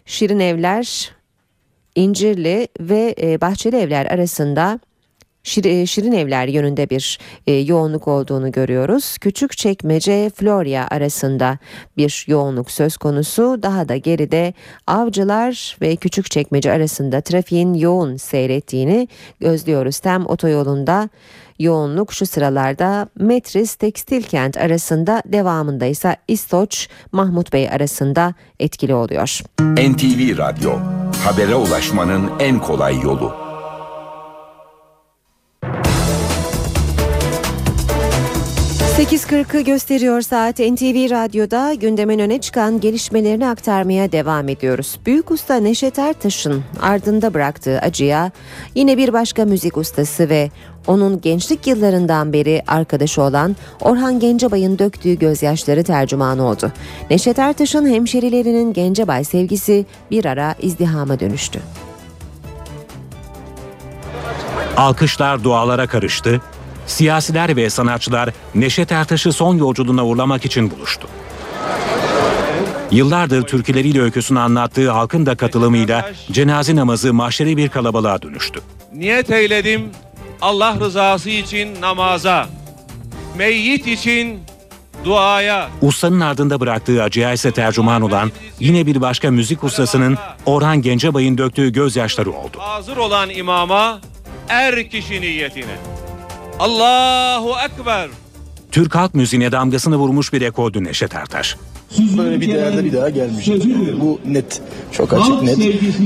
Şirin 0.06 0.40
Evler, 0.40 1.12
İncirli 1.94 2.68
ve 2.80 3.14
e, 3.20 3.40
Bahçeli 3.40 3.76
Evler 3.76 4.06
arasında 4.06 4.80
e, 5.64 5.86
Şirin 5.86 6.12
Evler 6.12 6.48
yönünde 6.48 6.90
bir 6.90 7.18
e, 7.46 7.52
yoğunluk 7.52 8.08
olduğunu 8.08 8.52
görüyoruz. 8.52 9.18
Küçük 9.18 9.56
Çekmece 9.56 10.30
Florya 10.34 10.88
arasında 10.90 11.58
bir 11.96 12.24
yoğunluk 12.28 12.70
söz 12.70 12.96
konusu. 12.96 13.62
Daha 13.62 13.88
da 13.88 13.96
geride 13.96 14.54
Avcılar 14.86 15.76
ve 15.80 15.96
Küçük 15.96 16.30
Çekmece 16.30 16.72
arasında 16.72 17.20
trafiğin 17.20 17.74
yoğun 17.74 18.16
seyrettiğini 18.16 19.08
gözlüyoruz. 19.40 19.98
Tem 19.98 20.26
otoyolunda 20.26 21.08
yoğunluk 21.62 22.12
şu 22.12 22.26
sıralarda 22.26 23.08
Metris 23.18 23.74
Tekstil 23.74 24.22
Kent 24.22 24.56
arasında 24.56 25.22
devamında 25.26 25.86
ise 25.86 26.16
İstoç 26.28 26.88
Mahmut 27.12 27.52
Bey 27.52 27.68
arasında 27.68 28.34
etkili 28.60 28.94
oluyor. 28.94 29.40
NTV 29.60 30.38
Radyo 30.38 30.72
habere 31.24 31.54
ulaşmanın 31.54 32.30
en 32.40 32.58
kolay 32.58 33.00
yolu. 33.00 33.42
...8.40'ı 38.98 39.60
gösteriyor 39.60 40.22
saat 40.22 40.58
NTV 40.58 41.10
Radyo'da 41.10 41.74
gündemin 41.74 42.18
öne 42.18 42.40
çıkan 42.40 42.80
gelişmelerini 42.80 43.48
aktarmaya 43.48 44.12
devam 44.12 44.48
ediyoruz. 44.48 45.00
Büyük 45.06 45.30
usta 45.30 45.56
Neşet 45.56 45.98
Ertaş'ın 45.98 46.64
ardında 46.80 47.34
bıraktığı 47.34 47.78
acıya 47.78 48.30
yine 48.74 48.96
bir 48.98 49.12
başka 49.12 49.44
müzik 49.44 49.76
ustası 49.76 50.28
ve 50.28 50.50
onun 50.86 51.20
gençlik 51.20 51.66
yıllarından 51.66 52.32
beri 52.32 52.62
arkadaşı 52.66 53.22
olan 53.22 53.56
Orhan 53.80 54.20
Gencebay'ın 54.20 54.78
döktüğü 54.78 55.18
gözyaşları 55.18 55.84
tercüman 55.84 56.38
oldu. 56.38 56.72
Neşet 57.10 57.38
Ertaş'ın 57.38 57.88
hemşerilerinin 57.88 58.72
Gencebay 58.72 59.24
sevgisi 59.24 59.86
bir 60.10 60.24
ara 60.24 60.54
izdihama 60.62 61.20
dönüştü. 61.20 61.60
Alkışlar 64.76 65.44
dualara 65.44 65.86
karıştı. 65.86 66.40
Siyasiler 66.86 67.56
ve 67.56 67.70
sanatçılar 67.70 68.30
Neşet 68.54 68.92
Ertaş'ı 68.92 69.32
son 69.32 69.56
yolculuğuna 69.56 70.06
uğurlamak 70.06 70.44
için 70.44 70.70
buluştu. 70.70 71.08
Yıllardır 72.90 73.42
türküleriyle 73.42 74.00
öyküsünü 74.00 74.38
anlattığı 74.38 74.90
halkın 74.90 75.26
da 75.26 75.34
katılımıyla 75.34 76.10
cenaze 76.32 76.76
namazı 76.76 77.14
mahşeri 77.14 77.56
bir 77.56 77.68
kalabalığa 77.68 78.22
dönüştü. 78.22 78.60
Niyet 78.94 79.30
eyledim 79.30 79.90
Allah 80.42 80.76
rızası 80.80 81.30
için 81.30 81.80
namaza, 81.80 82.46
meyyit 83.36 83.86
için 83.86 84.40
duaya. 85.04 85.68
Ustanın 85.82 86.20
ardında 86.20 86.60
bıraktığı 86.60 87.02
acıya 87.02 87.32
ise 87.32 87.52
tercüman 87.52 88.02
olan 88.02 88.32
yine 88.60 88.86
bir 88.86 89.00
başka 89.00 89.30
müzik 89.30 89.64
ustasının 89.64 90.18
Orhan 90.46 90.82
Gencebay'ın 90.82 91.38
döktüğü 91.38 91.72
gözyaşları 91.72 92.30
oldu. 92.30 92.58
Hazır 92.58 92.96
olan 92.96 93.30
imama 93.30 94.00
er 94.48 94.90
kişi 94.90 95.20
niyetine. 95.20 95.76
Allahu 96.58 97.54
Ekber. 97.66 98.08
Türk 98.72 98.94
halk 98.94 99.14
müziğine 99.14 99.52
damgasını 99.52 99.96
vurmuş 99.96 100.32
bir 100.32 100.42
ekoldü 100.42 100.84
Neşet 100.84 101.14
Ertaş. 101.14 101.56
Böyle 102.18 102.40
bir 102.40 102.54
değerde 102.54 102.84
bir 102.84 102.92
daha 102.92 103.10
gelmeyecek. 103.10 103.64
Bu 104.00 104.20
net. 104.26 104.60
Çok 104.92 105.12
açık 105.12 105.42
net. 105.42 105.58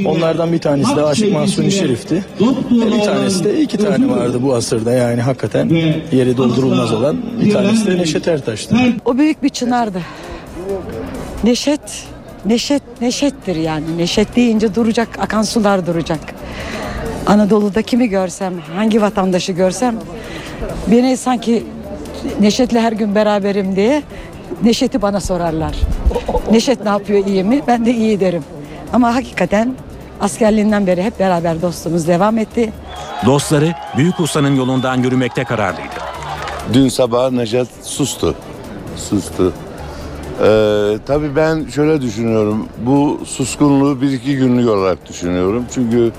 Onlardan 0.06 0.52
bir 0.52 0.58
tanesi 0.58 0.96
de 0.96 1.02
Aşık 1.02 1.32
Mahsuni 1.32 1.72
Şerif'ti. 1.72 2.24
Bir 2.70 3.04
tanesi 3.04 3.44
de 3.44 3.60
iki 3.60 3.78
tane 3.78 4.08
vardı 4.08 4.38
bu 4.42 4.54
asırda 4.54 4.92
yani 4.92 5.20
hakikaten 5.20 5.70
yeri 6.12 6.36
doldurulmaz 6.36 6.92
olan. 6.92 7.16
Bir 7.44 7.52
tanesi 7.52 7.86
de 7.86 7.98
Neşet 7.98 8.28
Ertaş'tı. 8.28 8.76
O 9.04 9.18
büyük 9.18 9.42
bir 9.42 9.48
çınardı. 9.48 9.98
Neşet, 11.44 12.04
neşet, 12.46 12.82
neşettir 13.00 13.56
yani. 13.56 13.84
Neşet 13.98 14.36
deyince 14.36 14.74
duracak, 14.74 15.08
akan 15.20 15.42
sular 15.42 15.86
duracak. 15.86 16.20
Anadolu'da 17.26 17.82
kimi 17.82 18.08
görsem, 18.08 18.54
hangi 18.76 19.02
vatandaşı 19.02 19.52
görsem 19.52 19.96
beni 20.90 21.16
sanki 21.16 21.64
Neşet'le 22.40 22.72
her 22.72 22.92
gün 22.92 23.14
beraberim 23.14 23.76
diye 23.76 24.02
Neşet'i 24.62 25.02
bana 25.02 25.20
sorarlar. 25.20 25.76
Neşet 26.50 26.84
ne 26.84 26.88
yapıyor 26.88 27.26
iyi 27.26 27.44
mi? 27.44 27.62
Ben 27.66 27.86
de 27.86 27.94
iyi 27.94 28.20
derim. 28.20 28.44
Ama 28.92 29.14
hakikaten 29.14 29.74
askerliğinden 30.20 30.86
beri 30.86 31.02
hep 31.02 31.18
beraber 31.18 31.62
dostluğumuz 31.62 32.08
devam 32.08 32.38
etti. 32.38 32.72
Dostları 33.26 33.74
Büyük 33.96 34.20
Usta'nın 34.20 34.56
yolundan 34.56 34.96
yürümekte 35.02 35.44
kararlıydı. 35.44 35.94
Dün 36.72 36.88
sabah 36.88 37.30
Neşet 37.30 37.68
sustu. 37.82 38.34
Sustu. 38.96 39.52
Ee, 40.42 40.98
tabii 41.06 41.36
ben 41.36 41.66
şöyle 41.74 42.02
düşünüyorum. 42.02 42.68
Bu 42.78 43.20
suskunluğu 43.26 44.00
bir 44.00 44.10
iki 44.10 44.36
günlük 44.36 44.68
olarak 44.68 45.08
düşünüyorum. 45.08 45.64
Çünkü 45.74 46.12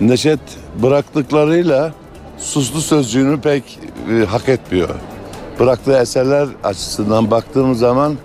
Neşet 0.00 0.40
bıraktıklarıyla 0.82 1.92
suslu 2.38 2.80
sözcüğünü 2.80 3.40
pek 3.40 3.78
e, 4.10 4.24
hak 4.24 4.48
etmiyor. 4.48 4.88
Bıraktığı 5.60 5.96
eserler 5.98 6.48
açısından 6.64 7.30
baktığım 7.30 7.74
zaman 7.74 8.16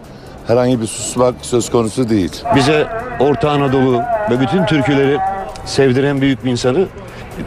herhangi 0.47 0.81
bir 0.81 0.88
susmak 0.88 1.35
söz 1.41 1.69
konusu 1.69 2.10
değil. 2.10 2.31
Bize 2.56 2.88
Orta 3.19 3.49
Anadolu 3.51 4.01
ve 4.31 4.39
bütün 4.39 4.65
türküleri 4.65 5.18
sevdiren 5.65 6.22
büyük 6.22 6.45
bir 6.45 6.51
insanı 6.51 6.88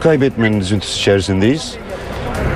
kaybetmenin 0.01 0.59
üzüntüsü 0.59 0.99
içerisindeyiz. 0.99 1.75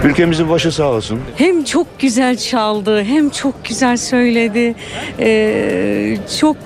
Ülkemizin 0.03 0.49
başı 0.49 0.71
sağ 0.71 0.83
olsun. 0.83 1.19
Hem 1.35 1.63
çok 1.63 1.99
güzel 1.99 2.37
çaldı 2.37 3.03
hem 3.03 3.29
çok 3.29 3.65
güzel 3.65 3.97
söyledi. 3.97 4.75
Ee, 5.19 6.17
çok 6.39 6.57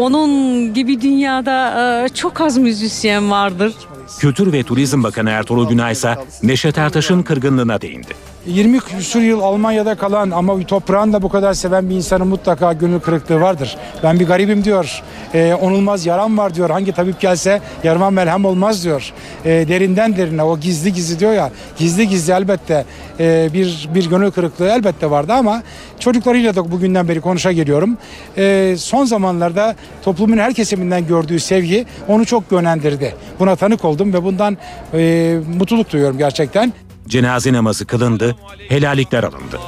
onun 0.00 0.74
gibi 0.74 1.00
dünyada 1.00 1.74
e, 2.04 2.08
çok 2.08 2.40
az 2.40 2.58
müzisyen 2.58 3.30
vardır. 3.30 3.74
Kültür 4.18 4.52
ve 4.52 4.62
Turizm 4.62 5.02
Bakanı 5.02 5.30
Ertuğrul 5.30 5.68
Günay 5.68 5.92
ise 5.92 6.14
Neşet 6.42 6.78
Ertaş'ın 6.78 7.22
kırgınlığına 7.22 7.80
değindi. 7.80 8.08
20 8.46 8.80
küsur 8.80 9.20
yıl 9.20 9.40
Almanya'da 9.40 9.94
kalan 9.94 10.30
ama 10.30 10.66
toprağını 10.66 11.12
da 11.12 11.22
bu 11.22 11.28
kadar 11.28 11.54
seven 11.54 11.90
bir 11.90 11.94
insanın 11.94 12.28
mutlaka 12.28 12.72
gönül 12.72 13.00
kırıklığı 13.00 13.40
vardır. 13.40 13.76
Ben 14.02 14.20
bir 14.20 14.26
garibim 14.26 14.64
diyor. 14.64 15.02
Ee, 15.34 15.54
onulmaz 15.54 16.06
yaram 16.06 16.38
var 16.38 16.54
diyor. 16.54 16.70
Hangi 16.70 16.92
tabip 16.92 17.20
gelse 17.20 17.60
yarıma 17.84 18.10
melhem 18.10 18.44
olmaz 18.44 18.84
diyor. 18.84 19.12
Ee, 19.44 19.50
derinden 19.50 20.16
derine 20.16 20.42
o 20.42 20.58
gizli 20.58 20.92
gizli 20.92 21.18
diyor 21.18 21.32
ya. 21.32 21.50
Gizli 21.78 22.08
gizli 22.08 22.32
elbette 22.32 22.84
e, 23.20 23.48
bir 23.52 23.88
bir 23.94 24.10
gönül 24.10 24.30
kırıklığı 24.30 24.68
elbette 24.68 25.10
vardı 25.10 25.32
ama 25.32 25.62
çocuklarıyla 25.98 26.56
da 26.56 26.70
bugünden 26.70 27.08
beri 27.08 27.20
konuşa 27.20 27.52
geliyorum. 27.52 27.96
Ee, 28.38 28.74
son 28.78 29.04
zamanlarda 29.04 29.76
toplumun 30.02 30.38
her 30.38 30.54
kesiminden 30.54 31.06
gördüğü 31.06 31.40
sevgi 31.40 31.86
onu 32.08 32.26
çok 32.26 32.52
yönlendirdi. 32.52 33.14
Buna 33.38 33.56
tanık 33.56 33.84
oldum 33.84 34.12
ve 34.12 34.24
bundan 34.24 34.56
e, 34.94 35.36
mutluluk 35.58 35.92
duyuyorum 35.92 36.18
gerçekten. 36.18 36.72
Cenaze 37.08 37.52
namazı 37.52 37.86
kılındı, 37.86 38.36
helallikler 38.68 39.24
alındı. 39.24 39.60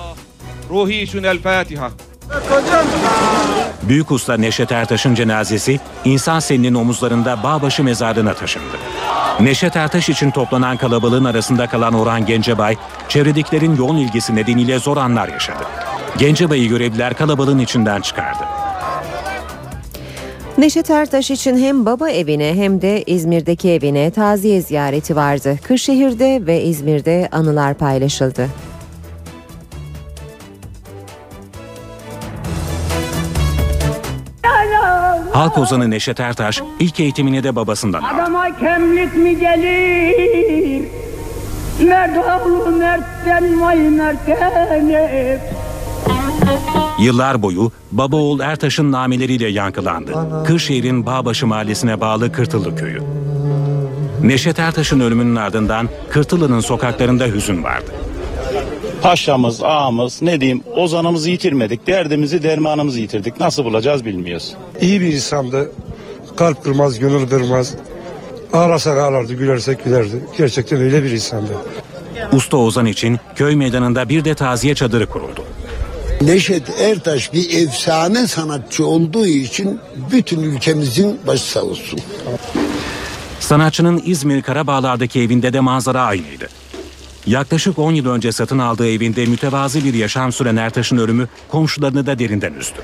Büyük 3.83 4.11
usta 4.11 4.37
Neşet 4.37 4.73
Ertaş'ın 4.73 5.15
cenazesi 5.15 5.81
İnsan 6.05 6.41
Seli'nin 6.41 6.75
omuzlarında 6.75 7.43
Bağbaşı 7.43 7.85
mezarlığına 7.85 8.35
taşındı. 8.35 8.77
Neşet 9.41 9.77
Ertaş 9.77 10.09
için 10.09 10.31
toplanan 10.31 10.77
kalabalığın 10.77 11.25
arasında 11.25 11.67
kalan 11.67 11.95
Orhan 11.95 12.27
Gencebay, 12.27 12.77
çevredekilerin 13.09 13.77
yoğun 13.77 13.97
ilgisi 13.97 14.37
nedeniyle 14.37 14.79
zor 14.79 14.97
anlar 14.97 15.29
yaşadı. 15.29 15.63
Gencebay'ı 16.19 16.69
görevliler 16.69 17.15
kalabalığın 17.15 17.59
içinden 17.59 18.01
çıkardı. 18.01 18.58
Neşet 20.59 20.91
Ertaş 20.91 21.31
için 21.31 21.59
hem 21.59 21.87
baba 21.87 22.11
evine 22.11 22.55
hem 22.55 22.83
de 22.83 23.03
İzmir'deki 23.03 23.71
evine 23.71 24.11
taziye 24.11 24.61
ziyareti 24.61 25.17
vardı. 25.17 25.59
Kırşehir'de 25.63 26.47
ve 26.47 26.63
İzmir'de 26.63 27.29
anılar 27.33 27.75
paylaşıldı. 27.75 28.49
Halk 35.33 35.59
ozanı 35.59 35.91
Neşet 35.91 36.21
Ertaş 36.21 36.63
ilk 36.81 37.01
eğitimini 37.01 37.43
de 37.43 37.57
babasından 37.57 38.03
aldı. 38.03 38.23
Adama 38.23 38.59
kemlik 38.59 39.17
mi 39.17 39.39
gelir? 39.39 40.89
Mert 41.83 42.19
oğlu 42.19 42.77
mertten 42.77 43.61
vay 43.61 43.77
mertten 43.77 44.89
hep. 44.89 45.58
Yıllar 46.99 47.43
boyu 47.43 47.73
baba 47.93 48.17
oğul 48.17 48.41
Ertaş'ın 48.41 48.93
nameleriyle 48.93 49.49
yankılandı. 49.49 50.13
Kırşehir'in 50.47 51.07
Bağbaşı 51.07 51.47
mahallesine 51.47 52.01
bağlı 52.01 52.33
Kırtıllı 52.33 52.77
köyü. 52.77 53.03
Neşet 54.23 54.59
Ertaş'ın 54.59 55.01
ölümünün 55.01 55.37
ardından 55.37 55.89
Kırtıllı'nın 56.11 56.61
sokaklarında 56.61 57.27
hüzün 57.27 57.65
vardı. 57.65 57.91
Paşamız, 59.03 59.63
ağamız, 59.63 60.23
ne 60.23 60.41
diyeyim 60.41 60.63
ozanımızı 60.77 61.31
yitirmedik. 61.31 61.87
Derdimizi, 61.87 62.43
dermanımızı 62.43 63.01
yitirdik. 63.01 63.41
Nasıl 63.41 63.65
bulacağız 63.65 64.05
bilmiyoruz. 64.05 64.55
İyi 64.81 65.01
bir 65.01 65.07
insandı. 65.07 65.73
Kalp 66.37 66.65
kırmaz, 66.65 66.99
gönül 66.99 67.29
kırmaz. 67.29 67.75
Ağlasak 68.53 68.99
ağlardı, 68.99 69.35
gülersek 69.35 69.85
gülerdi. 69.85 70.25
Gerçekten 70.39 70.81
öyle 70.81 71.05
bir 71.05 71.11
insandı. 71.11 71.53
Usta 72.33 72.57
Ozan 72.57 72.87
için 72.87 73.19
köy 73.37 73.57
meydanında 73.57 74.09
bir 74.09 74.25
de 74.25 74.35
taziye 74.35 74.75
çadırı 74.75 75.07
kuruldu. 75.07 75.45
Neşet 76.21 76.81
Ertaş 76.81 77.33
bir 77.33 77.63
efsane 77.63 78.27
sanatçı 78.27 78.87
olduğu 78.87 79.27
için 79.27 79.81
bütün 80.13 80.43
ülkemizin 80.43 81.19
başı 81.27 81.51
sağ 81.51 81.63
olsun. 81.63 82.01
Sanatçının 83.41 84.03
İzmir 84.05 84.43
Karabağlar'daki 84.43 85.21
evinde 85.21 85.53
de 85.53 85.61
manzara 85.61 86.03
aynıydı. 86.03 86.49
Yaklaşık 87.27 87.79
10 87.79 87.93
yıl 87.93 88.07
önce 88.07 88.33
satın 88.33 88.59
aldığı 88.59 88.89
evinde 88.89 89.27
mütevazı 89.27 89.85
bir 89.85 89.95
yaşam 89.95 90.33
süren 90.33 90.57
Ertaş'ın 90.57 90.99
ölümü 90.99 91.29
komşularını 91.51 92.07
da 92.07 92.19
derinden 92.19 92.53
üzdü. 92.53 92.79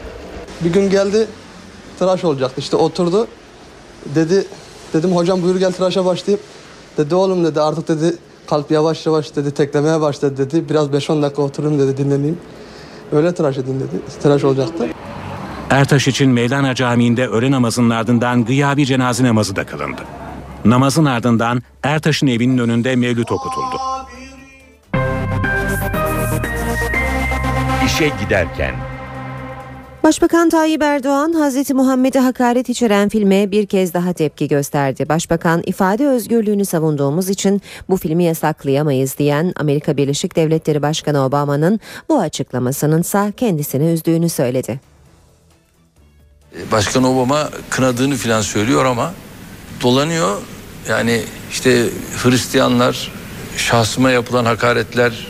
Bir 0.60 0.72
gün 0.72 0.90
geldi 0.90 1.26
tıraş 1.98 2.24
olacaktı 2.24 2.60
işte 2.60 2.76
oturdu 2.76 3.26
dedi 4.14 4.46
dedim 4.92 5.16
hocam 5.16 5.42
buyur 5.42 5.56
gel 5.56 5.72
tıraşa 5.72 6.04
başlayayım. 6.04 6.44
Dedi 6.98 7.14
oğlum 7.14 7.44
dedi 7.44 7.60
artık 7.60 7.88
dedi 7.88 8.16
kalp 8.46 8.70
yavaş 8.70 9.06
yavaş 9.06 9.36
dedi 9.36 9.50
teklemeye 9.50 10.00
başladı 10.00 10.36
dedi 10.36 10.68
biraz 10.68 10.88
5-10 10.88 11.22
dakika 11.22 11.42
oturayım 11.42 11.78
dedi 11.78 11.96
dinleneyim. 11.96 12.38
Öyle 13.14 13.34
tıraş 13.34 13.58
edin 13.58 13.80
dedi 13.80 14.20
tıraş 14.22 14.44
olacaktı. 14.44 14.86
Ertaş 15.70 16.08
için 16.08 16.30
Mevlana 16.30 16.74
Camii'nde 16.74 17.28
öğle 17.28 17.50
namazının 17.50 17.90
ardından 17.90 18.44
gıyabi 18.44 18.86
cenaze 18.86 19.24
namazı 19.24 19.56
da 19.56 19.64
kılındı. 19.66 20.02
Namazın 20.64 21.04
ardından 21.04 21.62
Ertaş'ın 21.82 22.26
evinin 22.26 22.58
önünde 22.58 22.96
mevlüt 22.96 23.32
okutuldu. 23.32 23.76
İşe 27.86 28.10
giderken 28.20 28.74
Başbakan 30.04 30.48
Tayyip 30.48 30.82
Erdoğan, 30.82 31.32
Hazreti 31.32 31.74
Muhammed'e 31.74 32.18
hakaret 32.18 32.68
içeren 32.68 33.08
filme 33.08 33.50
bir 33.50 33.66
kez 33.66 33.94
daha 33.94 34.12
tepki 34.12 34.48
gösterdi. 34.48 35.08
Başbakan, 35.08 35.62
ifade 35.66 36.08
özgürlüğünü 36.08 36.64
savunduğumuz 36.64 37.28
için 37.28 37.62
bu 37.88 37.96
filmi 37.96 38.24
yasaklayamayız 38.24 39.18
diyen 39.18 39.52
Amerika 39.56 39.96
Birleşik 39.96 40.36
Devletleri 40.36 40.82
Başkanı 40.82 41.24
Obama'nın 41.24 41.80
bu 42.08 42.20
açıklamasının 42.20 43.00
ise 43.00 43.32
kendisini 43.36 43.92
üzdüğünü 43.92 44.28
söyledi. 44.28 44.80
Başkan 46.72 47.04
Obama 47.04 47.48
kınadığını 47.70 48.14
filan 48.14 48.40
söylüyor 48.40 48.84
ama 48.84 49.14
dolanıyor. 49.82 50.38
Yani 50.88 51.22
işte 51.50 51.86
Hristiyanlar, 52.22 53.12
şahsıma 53.56 54.10
yapılan 54.10 54.44
hakaretler, 54.44 55.26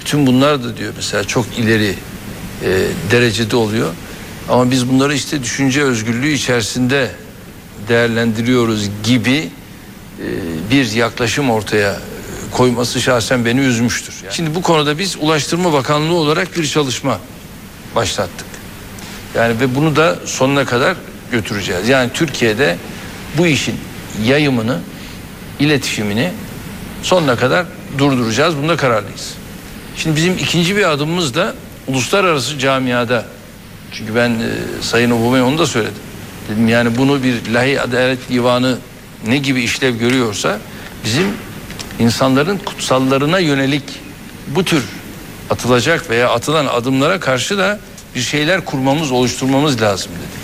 bütün 0.00 0.26
bunlar 0.26 0.64
da 0.64 0.76
diyor 0.76 0.92
mesela 0.96 1.24
çok 1.24 1.58
ileri 1.58 1.94
e, 2.64 2.86
derecede 3.10 3.56
oluyor. 3.56 3.88
Ama 4.48 4.70
biz 4.70 4.88
bunları 4.88 5.14
işte 5.14 5.42
düşünce 5.42 5.82
özgürlüğü 5.82 6.32
içerisinde 6.32 7.10
değerlendiriyoruz 7.88 8.88
gibi 9.04 9.50
e, 10.18 10.26
bir 10.70 10.92
yaklaşım 10.92 11.50
ortaya 11.50 11.98
koyması 12.50 13.00
şahsen 13.00 13.44
beni 13.44 13.60
üzmüştür. 13.60 14.14
Yani 14.24 14.34
Şimdi 14.34 14.54
bu 14.54 14.62
konuda 14.62 14.98
biz 14.98 15.16
Ulaştırma 15.20 15.72
Bakanlığı 15.72 16.14
olarak 16.14 16.56
bir 16.56 16.66
çalışma 16.66 17.18
başlattık. 17.94 18.46
Yani 19.34 19.60
ve 19.60 19.74
bunu 19.74 19.96
da 19.96 20.18
sonuna 20.24 20.64
kadar 20.64 20.96
götüreceğiz. 21.30 21.88
Yani 21.88 22.10
Türkiye'de 22.14 22.76
bu 23.38 23.46
işin 23.46 23.74
yayımını, 24.24 24.78
iletişimini 25.60 26.30
sonuna 27.02 27.36
kadar 27.36 27.66
durduracağız. 27.98 28.56
Bunda 28.56 28.76
kararlıyız. 28.76 29.34
Şimdi 29.96 30.16
bizim 30.16 30.32
ikinci 30.32 30.76
bir 30.76 30.90
adımımız 30.92 31.34
da 31.34 31.54
uluslararası 31.86 32.58
camiada 32.58 33.24
çünkü 33.92 34.14
ben 34.14 34.30
e, 34.30 34.82
Sayın 34.82 35.10
Obama'ya 35.10 35.46
onu 35.46 35.58
da 35.58 35.66
söyledim. 35.66 36.02
Dedim 36.50 36.68
yani 36.68 36.98
bunu 36.98 37.22
bir 37.22 37.50
lahi 37.54 37.80
adalet 37.80 38.28
divanı 38.28 38.78
ne 39.26 39.38
gibi 39.38 39.62
işlev 39.62 39.96
görüyorsa 39.96 40.58
bizim 41.04 41.26
insanların 41.98 42.58
kutsallarına 42.58 43.38
yönelik 43.38 43.82
bu 44.46 44.64
tür 44.64 44.84
atılacak 45.50 46.10
veya 46.10 46.30
atılan 46.30 46.66
adımlara 46.66 47.20
karşı 47.20 47.58
da 47.58 47.80
bir 48.14 48.20
şeyler 48.20 48.64
kurmamız, 48.64 49.12
oluşturmamız 49.12 49.82
lazım 49.82 50.12
dedi. 50.12 50.42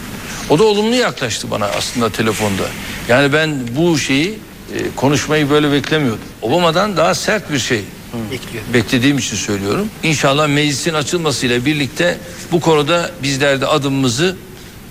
O 0.51 0.59
da 0.59 0.65
olumlu 0.65 0.95
yaklaştı 0.95 1.51
bana 1.51 1.67
aslında 1.67 2.13
telefonda. 2.13 2.63
Yani 3.09 3.33
ben 3.33 3.57
bu 3.77 3.99
şeyi 3.99 4.39
e, 4.75 4.95
konuşmayı 4.97 5.51
böyle 5.51 5.73
beklemiyordum. 5.73 6.25
Obama'dan 6.43 6.97
daha 6.97 7.15
sert 7.15 7.53
bir 7.53 7.59
şey 7.59 7.85
Bekliyor. 8.33 8.65
beklediğim 8.75 9.19
için 9.19 9.37
söylüyorum. 9.37 9.89
İnşallah 10.03 10.49
meclisin 10.49 10.95
açılmasıyla 10.95 11.65
birlikte 11.65 12.19
bu 12.53 12.61
konuda 12.61 13.11
bizler 13.23 13.61
de 13.61 13.67
adımımızı 13.67 14.37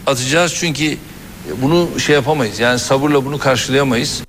atacağız. 0.07 0.53
Çünkü 0.55 0.97
bunu 1.61 1.99
şey 1.99 2.15
yapamayız. 2.15 2.59
Yani 2.59 2.79
sabırla 2.79 3.25
bunu 3.25 3.37
karşılayamayız. 3.37 4.23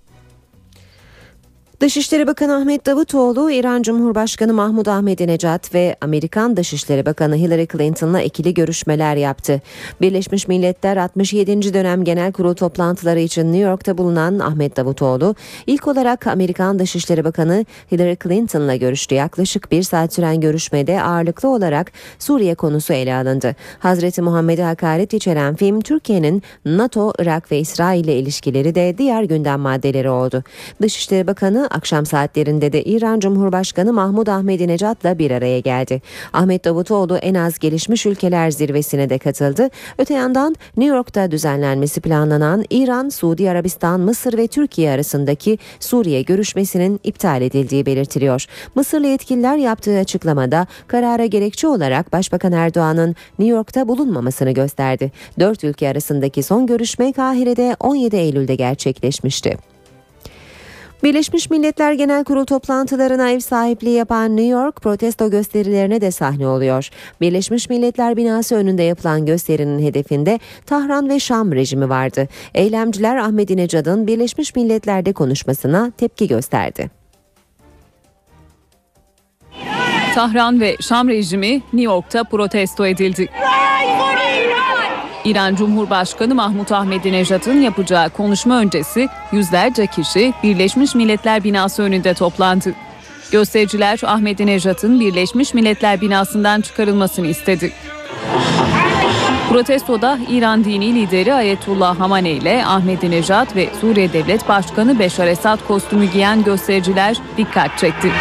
Dışişleri 1.81 2.27
Bakanı 2.27 2.57
Ahmet 2.57 2.87
Davutoğlu, 2.87 3.51
İran 3.51 3.83
Cumhurbaşkanı 3.83 4.53
Mahmud 4.53 4.87
Ahmedinecad 4.87 5.75
ve 5.75 5.97
Amerikan 6.01 6.57
Dışişleri 6.57 7.07
Bakanı 7.07 7.37
Hillary 7.37 7.67
Clinton'la 7.67 8.23
ikili 8.23 8.55
görüşmeler 8.55 9.17
yaptı. 9.17 9.61
Birleşmiş 10.01 10.49
Milletler 10.49 10.97
67. 10.97 11.75
dönem 11.75 12.05
genel 12.05 12.33
kurul 12.33 12.55
toplantıları 12.55 13.21
için 13.21 13.53
New 13.53 13.59
York'ta 13.59 13.99
bulunan 13.99 14.39
Ahmet 14.39 14.77
Davutoğlu, 14.77 15.35
ilk 15.67 15.89
olarak 15.89 16.27
Amerikan 16.27 16.79
Dışişleri 16.79 17.25
Bakanı 17.25 17.65
Hillary 17.93 18.17
Clinton'la 18.23 18.77
görüştü. 18.77 19.15
Yaklaşık 19.15 19.73
bir 19.73 19.83
saat 19.83 20.15
süren 20.15 20.41
görüşmede 20.41 21.03
ağırlıklı 21.03 21.49
olarak 21.49 21.93
Suriye 22.19 22.55
konusu 22.55 22.93
ele 22.93 23.15
alındı. 23.15 23.57
Hazreti 23.79 24.23
Muhammed'e 24.23 24.63
hakaret 24.63 25.15
içeren 25.15 25.57
film, 25.57 25.81
Türkiye'nin 25.81 26.43
NATO, 26.65 27.13
Irak 27.19 27.53
ve 27.53 27.59
İsrail 27.59 28.05
ile 28.05 28.19
ilişkileri 28.19 28.75
de 28.75 28.95
diğer 28.99 29.23
gündem 29.23 29.61
maddeleri 29.61 30.11
oldu. 30.11 30.43
Dışişleri 30.83 31.27
Bakanı 31.27 31.68
akşam 31.71 32.07
saatlerinde 32.07 32.73
de 32.73 32.83
İran 32.83 33.21
Cumhurbaşkanı 33.21 33.93
Mahmud 33.93 34.27
Ahmedinecad'la 34.27 35.19
bir 35.19 35.31
araya 35.31 35.61
geldi. 35.61 36.03
Ahmet 36.33 36.65
Davutoğlu 36.65 37.17
en 37.17 37.35
az 37.35 37.59
gelişmiş 37.59 38.07
ülkeler 38.07 38.51
zirvesine 38.51 39.11
de 39.11 39.19
katıldı. 39.19 39.69
Öte 39.99 40.15
yandan 40.15 40.57
New 40.77 40.97
York'ta 40.97 41.31
düzenlenmesi 41.31 42.01
planlanan 42.01 42.65
İran, 42.71 43.09
Suudi 43.09 43.51
Arabistan, 43.51 44.01
Mısır 44.01 44.39
ve 44.39 44.47
Türkiye 44.47 44.91
arasındaki 44.91 45.59
Suriye 45.81 46.23
görüşmesinin 46.23 47.01
iptal 47.05 47.43
edildiği 47.43 47.87
belirtiliyor. 47.87 48.47
Mısırlı 48.75 49.07
yetkililer 49.07 49.57
yaptığı 49.57 49.99
açıklamada 49.99 50.67
karara 50.87 51.27
gerekçe 51.27 51.69
olarak 51.69 52.13
Başbakan 52.13 52.53
Erdoğan'ın 52.53 53.15
New 53.39 53.57
York'ta 53.57 53.89
bulunmamasını 53.89 54.51
gösterdi. 54.51 55.13
Dört 55.41 55.65
ülke 55.65 55.89
arasındaki 55.89 56.43
son 56.43 56.67
görüşme 56.67 57.13
Kahire'de 57.13 57.77
17 57.81 58.17
Eylül'de 58.17 58.55
gerçekleşmişti. 58.55 59.68
Birleşmiş 61.03 61.51
Milletler 61.51 61.93
Genel 61.93 62.25
Kurul 62.25 62.45
toplantılarına 62.45 63.31
ev 63.31 63.41
sahipliği 63.41 63.97
yapan 63.97 64.37
New 64.37 64.51
York 64.51 64.77
protesto 64.83 65.31
gösterilerine 65.31 66.01
de 66.01 66.11
sahne 66.11 66.47
oluyor. 66.47 66.89
Birleşmiş 67.21 67.71
Milletler 67.71 68.17
binası 68.17 68.55
önünde 68.55 68.83
yapılan 68.83 69.27
gösterinin 69.27 69.83
hedefinde 69.83 70.39
Tahran 70.67 71.09
ve 71.09 71.21
Şam 71.21 71.53
rejimi 71.53 71.89
vardı. 71.89 72.29
Eylemciler 72.55 73.17
Ahmedinecad'ın 73.17 74.07
Birleşmiş 74.07 74.57
Milletler'de 74.57 75.13
konuşmasına 75.13 75.93
tepki 75.97 76.29
gösterdi. 76.29 76.98
Tahran 80.19 80.61
ve 80.61 80.77
Şam 80.81 81.09
rejimi 81.09 81.51
New 81.51 81.83
York'ta 81.83 82.25
protesto 82.25 82.87
edildi. 82.87 83.29
İran 85.25 85.55
Cumhurbaşkanı 85.55 86.35
Mahmut 86.35 86.73
Ahmadinejad'ın 86.73 87.61
yapacağı 87.61 88.11
konuşma 88.11 88.59
öncesi 88.59 89.09
yüzlerce 89.33 89.87
kişi 89.87 90.33
Birleşmiş 90.43 90.95
Milletler 90.95 91.45
binası 91.45 91.83
önünde 91.83 92.15
toplandı. 92.15 92.75
Göstericiler 93.33 94.01
Ahmadinejad'ın 94.05 95.01
Birleşmiş 95.01 95.55
Milletler 95.55 96.01
binasından 96.01 96.61
çıkarılmasını 96.61 97.27
istedi. 97.27 97.73
Protestoda 99.49 100.19
İran 100.31 100.65
dini 100.65 100.95
lideri 100.95 101.35
Ayetullah 101.35 102.01
Hamane 102.01 102.31
ile 102.31 102.67
Ahmadinejad 102.67 103.57
ve 103.57 103.69
Suriye 103.81 104.13
Devlet 104.13 104.49
Başkanı 104.49 104.99
Beşar 104.99 105.27
Esad 105.27 105.59
kostümü 105.69 106.05
giyen 106.05 106.45
göstericiler 106.45 107.17
dikkat 107.37 107.79
çekti. 107.79 108.13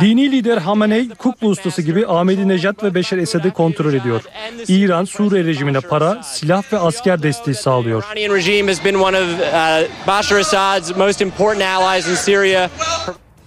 Dini 0.00 0.32
lider 0.32 0.58
Hamenei, 0.58 1.08
kukla 1.08 1.46
ustası 1.46 1.82
gibi 1.82 2.06
Ahmadinejad 2.06 2.82
ve 2.82 2.94
Beşar 2.94 3.18
Esad'ı 3.18 3.50
kontrol 3.50 3.94
ediyor. 3.94 4.22
İran, 4.68 5.04
Suriye 5.04 5.44
rejimine 5.44 5.80
para, 5.80 6.22
silah 6.22 6.72
ve 6.72 6.78
asker 6.78 7.22
desteği 7.22 7.54
sağlıyor. 7.54 8.04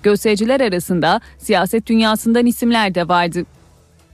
Göstericiler 0.04 0.62
arasında 0.62 1.22
siyaset 1.38 1.88
dünyasından 1.88 2.46
isimler 2.46 2.96
de 2.96 3.08
vardı. 3.08 3.46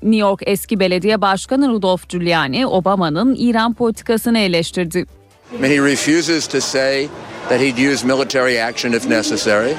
New 0.03 0.19
York 0.19 0.41
eski 0.45 0.79
belediye 0.79 1.21
başkanı 1.21 1.69
Rudolph 1.69 2.09
Giuliani, 2.09 2.67
Obama'nın 2.67 3.35
İran 3.39 3.73
politikasını 3.73 4.39
eleştirdi. 4.39 5.05
And 5.53 5.65
he 5.65 5.79
refuses 5.79 6.47
to 6.47 6.61
say 6.61 7.07
that 7.49 7.59
he'd 7.61 7.77
use 7.91 8.05
military 8.07 8.61
action 8.61 8.93
if 8.93 9.05
necessary. 9.09 9.73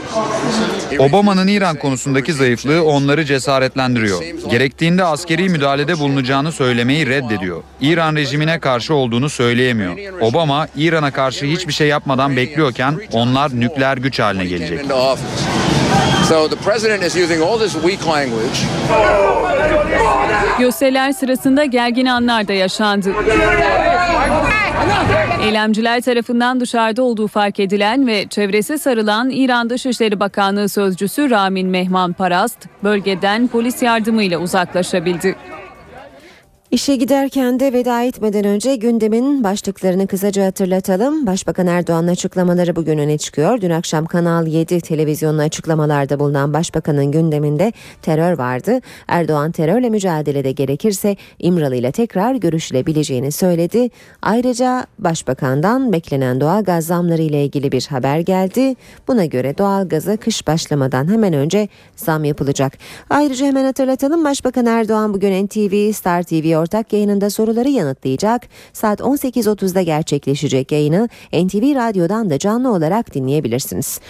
Obama'nın 0.99 1.49
İran 1.49 1.77
konusundaki 1.77 2.33
zayıflığı 2.33 2.85
onları 2.85 3.25
cesaretlendiriyor. 3.25 4.23
Gerektiğinde 4.51 5.05
askeri 5.05 5.49
müdahalede 5.49 5.99
bulunacağını 5.99 6.53
söylemeyi 6.53 7.07
reddediyor. 7.07 7.63
İran 7.81 8.17
rejimine 8.17 8.59
karşı 8.61 8.95
olduğunu 8.95 9.31
söyleyemiyor. 9.31 9.97
Obama 10.21 10.69
İran'a 10.77 11.11
karşı 11.11 11.47
hiçbir 11.47 11.73
şey 11.73 11.89
yapmadan 11.89 12.37
bekliyorken 12.37 12.95
onlar 13.13 13.61
nükleer 13.61 13.97
güç 13.97 14.19
haline 14.21 14.45
gelecek. 14.45 14.81
Into 14.85 14.95
office. 14.95 15.43
So 16.29 16.49
the 16.49 16.57
president 16.57 17.03
is 17.03 17.17
using 17.17 17.43
all 17.43 17.59
this 17.59 17.73
weak 17.73 18.07
language. 18.07 18.59
Gösteriler 20.59 21.13
sırasında 21.13 21.65
gergin 21.65 22.07
anlar 22.07 22.49
da 22.49 22.53
yaşandı. 22.53 23.15
Eylemciler 25.43 26.01
tarafından 26.01 26.61
dışarıda 26.61 27.03
olduğu 27.03 27.27
fark 27.27 27.61
edilen 27.61 28.07
ve 28.07 28.27
çevresi 28.29 28.79
sarılan 28.79 29.31
İran 29.31 29.71
Dışişleri 29.71 30.21
Bakanlığı 30.21 30.69
Sözcüsü 30.69 31.31
Ramin 31.31 31.69
Mehman 31.69 32.13
Parast 32.13 32.59
bölgeden 32.85 33.49
polis 33.49 33.83
yardımıyla 33.83 34.39
uzaklaşabildi. 34.39 35.37
İşe 36.71 36.97
giderken 36.97 37.61
de 37.61 37.73
veda 37.73 38.03
etmeden 38.03 38.45
önce 38.45 38.77
gündemin 38.77 39.45
başlıklarını 39.45 40.07
kısaca 40.07 40.47
hatırlatalım. 40.47 41.27
Başbakan 41.27 41.67
Erdoğan'ın 41.67 42.09
açıklamaları 42.09 42.77
bugün 42.77 42.99
öne 42.99 43.19
çıkıyor. 43.19 43.61
Dün 43.61 43.71
akşam 43.71 44.07
Kanal 44.07 44.47
7 44.47 44.81
televizyonlu 44.81 45.43
açıklamalarda 45.43 46.21
bulunan 46.21 46.55
başbakanın 46.55 47.13
gündeminde 47.13 47.73
terör 48.03 48.39
vardı. 48.39 48.81
Erdoğan 49.07 49.53
terörle 49.53 49.91
mücadelede 49.91 50.53
gerekirse 50.53 51.17
İmralı 51.39 51.77
ile 51.77 51.93
tekrar 51.93 52.35
görüşülebileceğini 52.35 53.33
söyledi. 53.33 53.91
Ayrıca 54.23 54.87
başbakandan 54.99 55.93
beklenen 55.93 56.41
doğal 56.41 56.65
gaz 56.65 56.87
zamları 56.87 57.23
ile 57.23 57.45
ilgili 57.45 57.73
bir 57.73 57.87
haber 57.87 58.19
geldi. 58.19 58.75
Buna 59.09 59.25
göre 59.25 59.59
doğal 59.59 59.89
gaza 59.89 60.17
kış 60.17 60.47
başlamadan 60.47 61.13
hemen 61.13 61.33
önce 61.33 61.69
zam 61.97 62.25
yapılacak. 62.25 62.73
Ayrıca 63.11 63.47
hemen 63.47 63.65
hatırlatalım 63.65 64.25
Başbakan 64.25 64.67
Erdoğan 64.67 65.15
bugün 65.15 65.47
NTV, 65.47 65.93
Star 65.93 66.23
TV 66.23 66.58
ortak 66.59 66.93
yayınında 66.93 67.31
soruları 67.31 67.69
yanıtlayacak. 67.69 68.43
Saat 68.73 69.01
18.30'da 69.01 69.83
gerçekleşecek 69.83 70.73
yayını 70.73 71.09
NTV 71.33 71.75
Radyo'dan 71.75 72.31
da 72.31 72.39
canlı 72.39 72.73
olarak 72.73 73.15
dinleyebilirsiniz. 73.15 74.01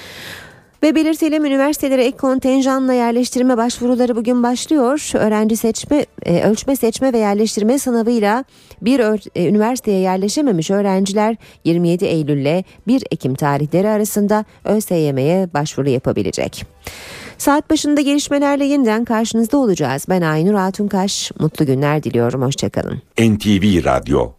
Ve 0.82 0.94
belirtelim 0.94 1.44
üniversitelere 1.44 2.04
ek 2.04 2.16
kontenjanla 2.16 2.92
yerleştirme 2.92 3.56
başvuruları 3.56 4.16
bugün 4.16 4.42
başlıyor. 4.42 5.10
Öğrenci 5.14 5.56
seçme, 5.56 6.06
e, 6.26 6.42
ölçme 6.42 6.76
seçme 6.76 7.12
ve 7.12 7.18
yerleştirme 7.18 7.78
sınavıyla 7.78 8.44
bir 8.82 9.00
e, 9.34 9.48
üniversiteye 9.48 10.00
yerleşememiş 10.00 10.70
öğrenciler 10.70 11.36
27 11.64 12.04
Eylül 12.04 12.38
ile 12.38 12.64
1 12.86 13.02
Ekim 13.10 13.34
tarihleri 13.34 13.88
arasında 13.88 14.44
ÖSYM'ye 14.64 15.48
başvuru 15.54 15.88
yapabilecek. 15.88 16.64
Saat 17.38 17.70
başında 17.70 18.00
gelişmelerle 18.00 18.64
yeniden 18.64 19.04
karşınızda 19.04 19.56
olacağız. 19.56 20.06
Ben 20.08 20.22
Aynur 20.22 20.54
Altunkaş. 20.54 21.32
Mutlu 21.38 21.66
günler 21.66 22.02
diliyorum. 22.02 22.42
Hoşçakalın. 22.42 23.02
NTV 23.20 23.84
Radyo 23.84 24.30